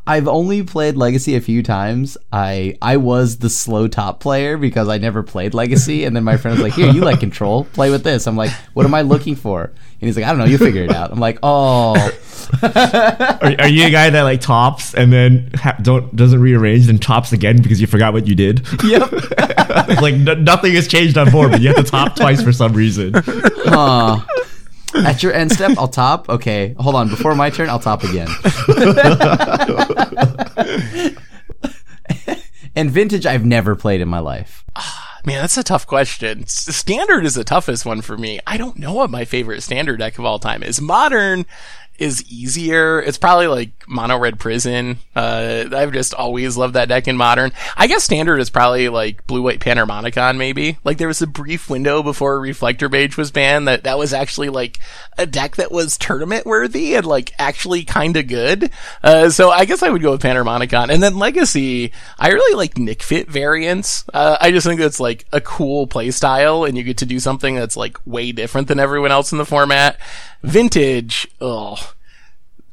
I've 0.10 0.28
only 0.28 0.64
played 0.64 0.97
Legacy 0.97 1.36
a 1.36 1.41
few 1.41 1.62
times. 1.62 2.18
I 2.34 2.76
I 2.82 2.97
was 2.97 3.38
the 3.38 3.49
slow 3.49 3.88
top 3.88 4.20
player 4.20 4.57
because 4.57 4.89
I 4.89 4.97
never 4.97 5.22
played 5.22 5.53
Legacy 5.53 6.03
and 6.03 6.16
then 6.16 6.24
my 6.24 6.36
friend 6.36 6.57
was 6.57 6.64
like 6.64 6.74
here 6.74 6.91
you 6.91 7.01
like 7.01 7.20
control. 7.20 7.66
Play 7.66 7.91
with 7.91 8.03
this. 8.03 8.26
I'm 8.26 8.36
like 8.36 8.49
what 8.74 8.88
am 8.88 8.95
I 8.95 9.03
looking 9.03 9.36
for? 9.36 9.66
And 9.66 10.07
he's 10.07 10.18
like 10.18 10.26
I 10.26 10.30
don't 10.30 10.39
know. 10.39 10.45
You 10.45 10.57
figure 10.57 10.84
it 10.84 10.91
out. 10.91 11.12
I'm 11.12 11.20
like 11.20 11.38
oh. 11.43 11.93
Are, 12.64 13.55
are 13.60 13.68
you 13.68 13.86
a 13.86 13.91
guy 13.91 14.10
that 14.10 14.24
like 14.24 14.41
tops 14.41 14.95
and 14.95 15.14
then 15.14 15.51
ha- 15.53 15.78
don't 15.80 16.16
doesn't 16.16 16.41
rearrange 16.41 16.89
and 16.89 16.99
tops 16.99 17.32
again 17.32 17.62
because 17.62 17.80
you 17.80 17.86
forgot 17.86 18.12
what 18.12 18.26
you 18.26 18.34
did? 18.34 18.66
yep. 18.84 19.12
Like 20.01 20.16
n- 20.16 20.43
nothing 20.43 20.74
has 20.74 20.88
changed 20.88 21.18
on 21.18 21.30
board, 21.30 21.51
but 21.51 21.62
you 21.62 21.68
have 21.68 21.78
to 21.78 21.84
top 21.84 22.16
twice 22.16 22.41
for 22.41 22.51
some 22.51 22.74
reason. 22.74 23.14
Huh. 23.16 24.20
At 25.05 25.23
your 25.23 25.33
end 25.33 25.51
step, 25.51 25.77
I'll 25.77 25.87
top. 25.87 26.29
Okay, 26.29 26.75
hold 26.79 26.95
on. 26.95 27.09
Before 27.09 27.35
my 27.35 27.49
turn, 27.49 27.69
I'll 27.69 27.79
top 27.79 28.03
again. 28.03 28.27
and 32.75 32.91
vintage, 32.91 33.25
I've 33.25 33.45
never 33.45 33.75
played 33.75 34.01
in 34.01 34.07
my 34.07 34.19
life. 34.19 34.63
Ah, 34.75 35.19
man, 35.25 35.41
that's 35.41 35.57
a 35.57 35.63
tough 35.63 35.87
question. 35.87 36.43
S- 36.43 36.75
Standard 36.75 37.25
is 37.25 37.35
the 37.35 37.43
toughest 37.43 37.85
one 37.85 38.01
for 38.01 38.17
me. 38.17 38.39
I 38.45 38.57
don't 38.57 38.77
know 38.77 38.93
what 38.93 39.09
my 39.09 39.25
favorite 39.25 39.61
standard 39.61 39.99
deck 39.99 40.17
of 40.19 40.25
all 40.25 40.39
time 40.39 40.63
is. 40.63 40.81
Modern 40.81 41.45
is 41.99 42.23
easier. 42.31 43.01
It's 43.01 43.17
probably 43.17 43.47
like 43.47 43.71
Mono 43.87 44.17
Red 44.17 44.39
Prison. 44.39 44.99
Uh, 45.15 45.65
I've 45.71 45.91
just 45.91 46.13
always 46.13 46.55
loved 46.55 46.75
that 46.75 46.87
deck 46.87 47.07
in 47.07 47.17
Modern. 47.17 47.51
I 47.75 47.87
guess 47.87 48.03
Standard 48.03 48.39
is 48.39 48.49
probably 48.49 48.87
like 48.89 49.27
Blue 49.27 49.41
White 49.41 49.59
Panharmonicon, 49.59 50.37
maybe. 50.37 50.77
Like 50.83 50.97
there 50.97 51.07
was 51.07 51.21
a 51.21 51.27
brief 51.27 51.69
window 51.69 52.01
before 52.01 52.39
Reflector 52.39 52.87
Mage 52.87 53.17
was 53.17 53.31
banned 53.31 53.67
that 53.67 53.83
that 53.83 53.97
was 53.97 54.13
actually 54.13 54.49
like 54.49 54.79
a 55.17 55.25
deck 55.25 55.57
that 55.57 55.71
was 55.71 55.97
tournament 55.97 56.45
worthy 56.45 56.95
and 56.95 57.05
like 57.05 57.33
actually 57.37 57.83
kind 57.83 58.15
of 58.15 58.27
good. 58.27 58.71
Uh, 59.03 59.29
so 59.29 59.49
I 59.49 59.65
guess 59.65 59.83
I 59.83 59.89
would 59.89 60.01
go 60.01 60.11
with 60.11 60.21
Panharmonicon. 60.21 60.89
And 60.89 61.03
then 61.03 61.17
Legacy, 61.17 61.91
I 62.17 62.29
really 62.29 62.55
like 62.55 62.77
Nic 62.77 63.03
Fit 63.03 63.29
variants. 63.29 64.05
Uh, 64.13 64.37
I 64.39 64.51
just 64.51 64.65
think 64.65 64.79
that's 64.79 64.99
like 64.99 65.25
a 65.33 65.41
cool 65.41 65.87
play 65.87 66.11
style 66.11 66.63
and 66.63 66.77
you 66.77 66.83
get 66.83 66.97
to 66.99 67.05
do 67.05 67.19
something 67.19 67.55
that's 67.55 67.75
like 67.75 67.97
way 68.05 68.31
different 68.31 68.67
than 68.67 68.79
everyone 68.79 69.11
else 69.11 69.31
in 69.31 69.37
the 69.37 69.45
format. 69.45 69.99
Vintage, 70.43 71.27
oh, 71.41 71.93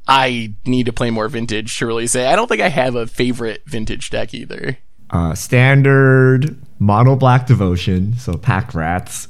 I 0.07 0.55
need 0.65 0.87
to 0.87 0.93
play 0.93 1.11
more 1.11 1.29
vintage 1.29 1.79
to 1.79 1.87
really 1.87 2.07
say. 2.07 2.27
I 2.27 2.37
don't 2.37 2.49
think 2.49 2.61
I 2.61 2.69
have 2.69 2.95
a 2.95 3.07
favorite 3.07 3.63
vintage 3.67 4.11
deck 4.11 4.33
either. 4.35 4.79
Uh, 5.11 5.35
standard 5.35 6.57
mono 6.79 7.17
black 7.17 7.47
devotion, 7.47 8.17
so 8.19 8.37
pack 8.37 8.75
rats. 8.75 9.29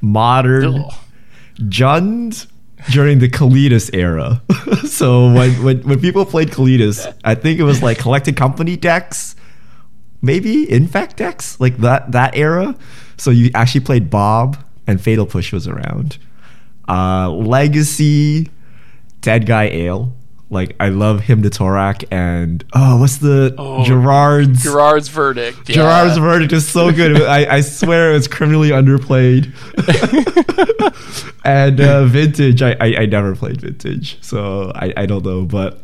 Modern 0.00 0.80
Ugh. 0.80 0.94
Jund 1.60 2.46
during 2.90 3.20
the 3.20 3.28
Kalitas 3.28 3.90
era. 3.94 4.42
so 4.88 5.32
when, 5.32 5.62
when 5.62 5.82
when 5.82 6.00
people 6.00 6.24
played 6.24 6.50
Kalitas, 6.50 7.12
I 7.24 7.34
think 7.34 7.60
it 7.60 7.64
was 7.64 7.82
like 7.82 7.98
collected 7.98 8.36
company 8.36 8.76
decks, 8.76 9.36
maybe 10.20 10.70
infect 10.70 11.16
decks, 11.16 11.60
like 11.60 11.78
that 11.78 12.12
that 12.12 12.36
era. 12.36 12.76
So 13.16 13.30
you 13.30 13.50
actually 13.54 13.82
played 13.82 14.10
Bob 14.10 14.56
and 14.86 15.00
Fatal 15.00 15.26
Push 15.26 15.52
was 15.52 15.68
around. 15.68 16.18
Uh, 16.88 17.30
Legacy, 17.30 18.50
Dead 19.20 19.46
Guy 19.46 19.64
Ale. 19.64 20.14
Like 20.50 20.76
I 20.78 20.90
love 20.90 21.20
him 21.20 21.42
to 21.44 21.48
Torak 21.48 22.04
and 22.10 22.62
oh 22.74 22.98
what's 23.00 23.16
the 23.16 23.54
Oh, 23.56 23.84
Gerard's 23.84 24.62
Gerard's 24.62 25.08
verdict. 25.08 25.66
yeah. 25.70 25.76
Gerard's 25.76 26.18
verdict 26.18 26.52
is 26.52 26.68
so 26.68 26.92
good. 26.92 27.22
I, 27.22 27.56
I 27.56 27.60
swear 27.62 28.10
it 28.10 28.12
was 28.12 28.28
criminally 28.28 28.68
underplayed. 28.68 29.50
and 31.44 31.80
uh, 31.80 32.04
vintage, 32.04 32.60
I, 32.60 32.72
I, 32.80 32.94
I 32.98 33.06
never 33.06 33.34
played 33.34 33.62
vintage, 33.62 34.18
so 34.20 34.70
I, 34.74 34.92
I 34.94 35.06
don't 35.06 35.24
know. 35.24 35.46
But 35.46 35.82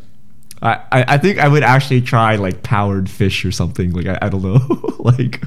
I, 0.61 0.73
I, 0.91 1.05
I 1.07 1.17
think 1.17 1.39
I 1.39 1.47
would 1.47 1.63
actually 1.63 2.01
try 2.01 2.35
like 2.35 2.63
powered 2.63 3.09
fish 3.09 3.45
or 3.45 3.51
something. 3.51 3.93
Like 3.93 4.07
I, 4.07 4.19
I 4.23 4.29
don't 4.29 4.41
know. 4.41 4.95
like 4.99 5.41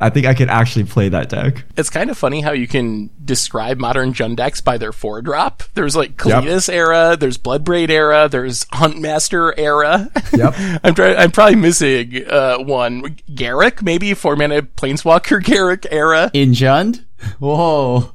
I 0.00 0.10
think 0.10 0.26
I 0.26 0.34
could 0.34 0.48
actually 0.48 0.84
play 0.84 1.08
that 1.08 1.28
deck. 1.30 1.64
It's 1.76 1.88
kind 1.88 2.10
of 2.10 2.18
funny 2.18 2.42
how 2.42 2.52
you 2.52 2.68
can 2.68 3.10
describe 3.24 3.78
modern 3.78 4.12
Jund 4.12 4.36
decks 4.36 4.60
by 4.60 4.76
their 4.76 4.92
four 4.92 5.22
drop. 5.22 5.62
There's 5.74 5.96
like 5.96 6.16
Kalitas 6.16 6.72
era, 6.72 7.16
there's 7.18 7.38
Bloodbraid 7.38 7.88
era, 7.90 8.28
there's 8.28 8.64
Huntmaster 8.66 9.54
era. 9.56 10.10
Yep. 10.34 10.54
I'm 10.84 10.94
trying. 10.94 11.16
I'm 11.16 11.30
probably 11.30 11.56
missing 11.56 12.24
uh, 12.28 12.58
one. 12.58 13.16
Garruk, 13.30 13.82
maybe 13.82 14.12
four 14.14 14.36
mana 14.36 14.62
Planeswalker 14.62 15.40
Garruk 15.42 15.86
era. 15.90 16.30
In 16.34 16.52
Jund? 16.52 17.04
Whoa. 17.38 18.12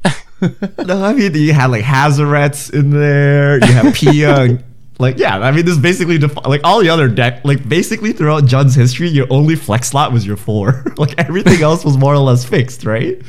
No, 0.86 1.04
I 1.04 1.14
mean 1.14 1.36
you 1.36 1.54
had 1.54 1.68
like 1.68 1.84
Hazarets 1.84 2.74
in 2.74 2.90
there. 2.90 3.58
You 3.58 3.74
have 3.74 3.94
Pia. 3.94 4.64
Like 5.02 5.18
yeah, 5.18 5.40
I 5.40 5.52
mean 5.52 5.66
this 5.66 5.76
is 5.76 5.82
basically 5.82 6.20
defi- 6.20 6.48
like 6.48 6.62
all 6.64 6.80
the 6.80 6.90
other 6.90 7.08
deck. 7.08 7.44
Like 7.44 7.68
basically 7.68 8.14
throughout 8.14 8.46
Jund's 8.46 8.76
history, 8.76 9.10
your 9.10 9.26
only 9.32 9.56
flex 9.56 9.90
slot 9.90 10.14
was 10.14 10.26
your 10.26 10.38
four. 10.38 10.86
like 10.98 11.16
everything 11.18 11.62
else 11.64 11.84
was 11.84 11.98
more 11.98 12.14
or 12.14 12.20
less 12.20 12.46
fixed, 12.46 12.86
right? 12.86 13.20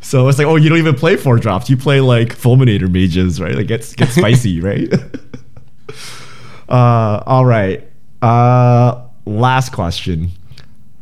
So 0.00 0.26
it's 0.28 0.38
like 0.38 0.46
oh, 0.46 0.56
you 0.56 0.70
don't 0.70 0.78
even 0.78 0.94
play 0.94 1.16
four 1.16 1.36
drops. 1.36 1.68
You 1.68 1.76
play 1.76 2.00
like 2.00 2.30
Fulminator 2.30 2.90
mages, 2.90 3.40
right? 3.40 3.54
Like 3.54 3.66
gets 3.66 3.94
get 3.94 4.08
spicy, 4.08 4.60
right? 4.62 4.90
uh, 6.68 7.22
all 7.26 7.44
right. 7.44 7.86
Uh, 8.22 9.02
last 9.26 9.72
question. 9.72 10.30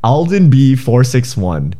Alden 0.03 0.51
B 0.51 0.75
four 0.75 1.05
six 1.05 1.37
one. 1.37 1.75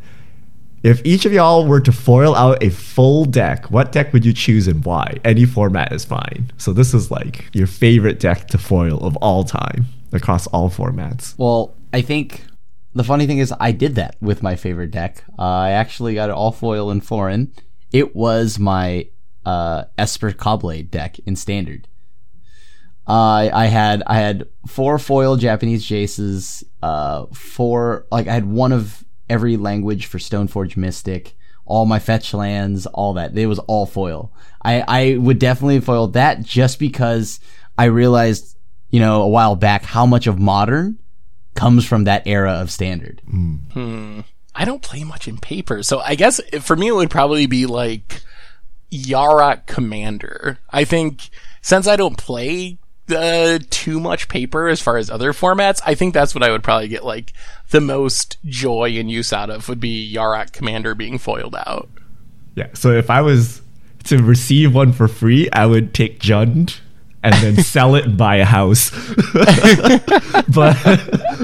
If 0.83 1.01
each 1.03 1.25
of 1.25 1.33
y'all 1.33 1.65
were 1.65 1.81
to 1.81 1.91
foil 1.91 2.35
out 2.35 2.63
a 2.63 2.69
full 2.69 3.25
deck, 3.25 3.71
what 3.71 3.91
deck 3.91 4.13
would 4.13 4.25
you 4.25 4.33
choose 4.33 4.67
and 4.67 4.85
why? 4.85 5.17
Any 5.25 5.45
format 5.45 5.91
is 5.91 6.05
fine. 6.05 6.51
So 6.57 6.71
this 6.71 6.93
is 6.93 7.09
like 7.09 7.49
your 7.53 7.67
favorite 7.67 8.19
deck 8.19 8.47
to 8.49 8.57
foil 8.57 8.99
of 8.99 9.17
all 9.17 9.43
time 9.43 9.87
across 10.13 10.45
all 10.47 10.69
formats. 10.69 11.33
Well, 11.37 11.75
I 11.93 12.01
think 12.01 12.45
the 12.93 13.03
funny 13.03 13.25
thing 13.25 13.39
is 13.39 13.53
I 13.59 13.71
did 13.71 13.95
that 13.95 14.17
with 14.21 14.43
my 14.43 14.55
favorite 14.55 14.91
deck. 14.91 15.23
Uh, 15.37 15.41
I 15.41 15.69
actually 15.71 16.13
got 16.13 16.29
it 16.29 16.33
all 16.33 16.51
foil 16.51 16.91
in 16.91 17.01
foreign. 17.01 17.53
It 17.91 18.15
was 18.15 18.59
my 18.59 19.07
uh, 19.45 19.85
Esper 19.97 20.31
Caw-Blade 20.31 20.91
deck 20.91 21.17
in 21.25 21.35
standard. 21.35 21.87
Uh, 23.07 23.49
I 23.53 23.67
had 23.67 24.03
I 24.05 24.15
had 24.15 24.47
four 24.67 24.99
foil 24.99 25.37
Japanese 25.37 25.85
Jaces, 25.85 26.63
uh, 26.83 27.25
four 27.27 28.05
like 28.11 28.27
I 28.27 28.33
had 28.33 28.45
one 28.45 28.73
of 28.73 29.05
every 29.29 29.57
language 29.57 30.05
for 30.05 30.17
Stoneforge 30.17 30.77
Mystic, 30.77 31.35
all 31.65 31.85
my 31.85 31.99
fetch 31.99 32.33
lands, 32.33 32.85
all 32.87 33.13
that. 33.13 33.37
It 33.37 33.47
was 33.47 33.59
all 33.59 33.85
foil. 33.85 34.31
I 34.63 34.83
I 34.87 35.17
would 35.17 35.39
definitely 35.39 35.79
foil 35.81 36.07
that 36.09 36.43
just 36.43 36.79
because 36.79 37.39
I 37.77 37.85
realized 37.85 38.57
you 38.89 38.99
know 38.99 39.21
a 39.21 39.27
while 39.27 39.55
back 39.55 39.83
how 39.83 40.05
much 40.05 40.27
of 40.27 40.39
modern 40.39 40.99
comes 41.55 41.85
from 41.85 42.05
that 42.05 42.25
era 42.25 42.53
of 42.53 42.71
standard. 42.71 43.21
Hmm. 43.29 43.55
Hmm. 43.73 44.19
I 44.55 44.65
don't 44.65 44.81
play 44.81 45.03
much 45.03 45.27
in 45.27 45.37
paper, 45.37 45.83
so 45.83 45.99
I 45.99 46.15
guess 46.15 46.41
for 46.61 46.75
me 46.75 46.87
it 46.87 46.95
would 46.95 47.11
probably 47.11 47.45
be 47.45 47.65
like 47.65 48.21
Yarok 48.91 49.67
Commander. 49.67 50.59
I 50.69 50.83
think 50.83 51.29
since 51.61 51.87
I 51.87 51.95
don't 51.95 52.17
play 52.17 52.79
uh, 53.09 53.59
too 53.69 53.99
much 53.99 54.27
paper 54.27 54.67
as 54.67 54.81
far 54.81 54.97
as 54.97 55.09
other 55.09 55.33
formats, 55.33 55.81
I 55.85 55.95
think 55.95 56.13
that's 56.13 56.35
what 56.35 56.43
I 56.43 56.51
would 56.51 56.63
probably 56.63 56.87
get 56.87 57.03
like 57.05 57.33
the 57.69 57.81
most 57.81 58.37
joy 58.45 58.95
and 58.97 59.09
use 59.09 59.33
out 59.33 59.49
of 59.49 59.69
would 59.69 59.79
be 59.79 60.13
Yarok 60.13 60.51
Commander 60.51 60.95
being 60.95 61.17
foiled 61.17 61.55
out. 61.55 61.89
Yeah. 62.55 62.67
So 62.73 62.91
if 62.91 63.09
I 63.09 63.21
was 63.21 63.61
to 64.05 64.17
receive 64.23 64.73
one 64.73 64.93
for 64.93 65.07
free, 65.07 65.49
I 65.51 65.65
would 65.65 65.93
take 65.93 66.19
Jund 66.19 66.79
and 67.23 67.33
then 67.35 67.57
sell 67.63 67.95
it 67.95 68.05
and 68.05 68.17
buy 68.17 68.37
a 68.37 68.45
house. 68.45 68.89
but 70.53 70.77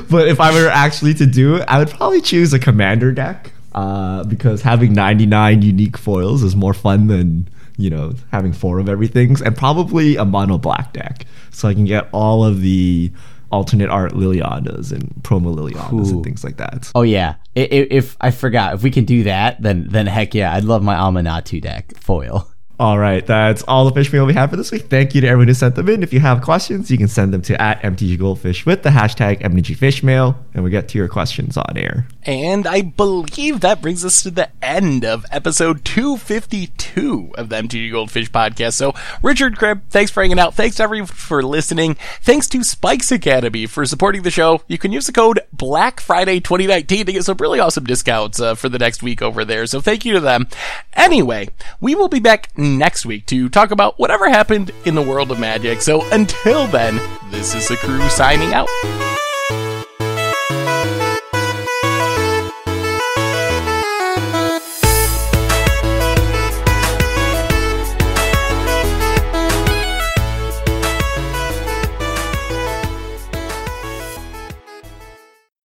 but 0.10 0.28
if 0.28 0.40
I 0.40 0.52
were 0.54 0.70
actually 0.70 1.14
to 1.16 1.26
do 1.26 1.56
it, 1.56 1.66
I 1.68 1.80
would 1.80 1.90
probably 1.90 2.22
choose 2.22 2.54
a 2.54 2.60
commander 2.60 3.12
deck. 3.12 3.52
Uh, 3.74 4.24
because 4.26 4.62
having 4.62 4.94
99 4.94 5.64
unique 5.64 5.98
foils 5.98 6.44
is 6.44 6.56
more 6.56 6.76
fun 6.76 7.08
than 7.08 7.50
you 7.78 7.90
know 7.90 8.14
having 8.32 8.54
four 8.54 8.80
of 8.80 8.88
everything 8.90 9.36
and 9.44 9.56
probably 9.58 10.16
a 10.16 10.26
mono 10.26 10.58
black 10.58 10.94
deck 10.94 11.26
so 11.52 11.68
i 11.68 11.74
can 11.74 11.86
get 11.86 12.08
all 12.12 12.46
of 12.46 12.62
the 12.62 13.12
alternate 13.52 13.90
art 13.90 14.14
lilianas 14.14 14.92
and 14.92 15.14
promo 15.22 15.54
lilianas 15.56 16.10
Ooh. 16.12 16.16
and 16.16 16.24
things 16.24 16.44
like 16.44 16.58
that 16.58 16.92
Oh 16.96 17.04
yeah, 17.04 17.36
I- 17.56 17.62
I- 17.62 17.88
if 17.92 18.18
I 18.20 18.32
forgot, 18.32 18.74
if 18.74 18.82
we 18.84 18.90
can 18.90 19.06
do 19.06 19.24
that, 19.24 19.62
then 19.62 19.88
then 19.90 20.08
heck 20.08 20.34
yeah, 20.34 20.54
I'd 20.56 20.64
love 20.64 20.82
my 20.84 20.96
Amanatu 20.96 21.62
deck 21.62 21.94
foil. 22.00 22.48
All 22.84 23.00
right, 23.00 23.26
that's 23.26 23.64
all 23.64 23.86
the 23.86 23.94
fish 23.94 24.12
mail 24.12 24.26
we 24.26 24.34
have 24.34 24.50
for 24.50 24.58
this 24.58 24.70
week. 24.70 24.90
Thank 24.90 25.16
you 25.16 25.22
to 25.22 25.28
everyone 25.28 25.48
who 25.48 25.54
sent 25.54 25.76
them 25.76 25.88
in. 25.88 26.04
If 26.04 26.12
you 26.12 26.20
have 26.20 26.42
questions, 26.42 26.92
you 26.92 26.98
can 26.98 27.08
send 27.08 27.34
them 27.34 27.42
to 27.44 27.62
at 27.62 27.82
MTG 27.82 28.20
Goldfish 28.20 28.66
with 28.66 28.84
the 28.84 28.90
hashtag 28.90 29.42
MTGFishmail, 29.42 30.36
and 30.54 30.66
we 30.66 30.70
get 30.70 30.90
to 30.90 30.98
your 30.98 31.08
questions 31.08 31.56
on 31.56 31.78
air. 31.78 32.06
And 32.24 32.68
I 32.68 32.82
believe 32.82 33.62
that 33.62 33.82
brings 33.82 34.04
us 34.04 34.22
to 34.24 34.32
the 34.32 34.50
end 34.62 35.06
of 35.06 35.26
episode 35.32 35.86
252 35.86 37.32
of 37.38 37.48
the 37.48 37.56
MTG 37.56 37.90
Goldfish 37.90 38.30
podcast. 38.30 38.74
So, 38.74 38.94
Richard 39.22 39.58
Cribb, 39.58 39.84
thanks 39.90 40.12
for 40.12 40.22
hanging 40.22 40.40
out. 40.40 40.54
Thanks 40.54 40.76
to 40.78 40.84
everyone 40.84 41.08
for 41.08 41.42
listening. 41.42 41.96
Thanks 42.22 42.50
to 42.50 42.66
Spikes 42.66 43.14
Academy 43.14 43.66
for 43.66 43.86
supporting 43.86 44.24
the 44.24 44.32
show. 44.32 44.62
You 44.68 44.78
can 44.78 44.92
use 44.92 45.06
the 45.06 45.14
code 45.14 45.40
Black 45.54 46.02
Friday 46.02 46.42
2019 46.42 47.06
to 47.06 47.14
get 47.14 47.24
some 47.24 47.38
really 47.38 47.62
awesome 47.62 47.86
discounts 47.86 48.42
uh, 48.42 48.56
for 48.56 48.68
the 48.68 48.80
next 48.80 49.02
week 49.02 49.22
over 49.22 49.46
there. 49.46 49.66
So, 49.68 49.80
thank 49.80 50.04
you 50.04 50.12
to 50.14 50.20
them. 50.20 50.50
Anyway, 50.94 51.48
we 51.80 51.96
will 51.96 52.10
be 52.10 52.20
back 52.20 52.50
next 52.78 53.06
week 53.06 53.26
to 53.28 53.50
talk 53.50 53.72
about 53.72 54.00
whatever 54.00 54.30
happened 54.30 54.72
in 54.86 54.96
the 54.96 55.02
world 55.02 55.32
of 55.32 55.40
magic. 55.40 55.82
So, 55.82 56.08
until 56.12 56.68
then, 56.68 57.00
this 57.32 57.56
is 57.56 57.68
the 57.68 57.78
crew 57.78 58.08
signing 58.10 58.54
out. 58.54 58.70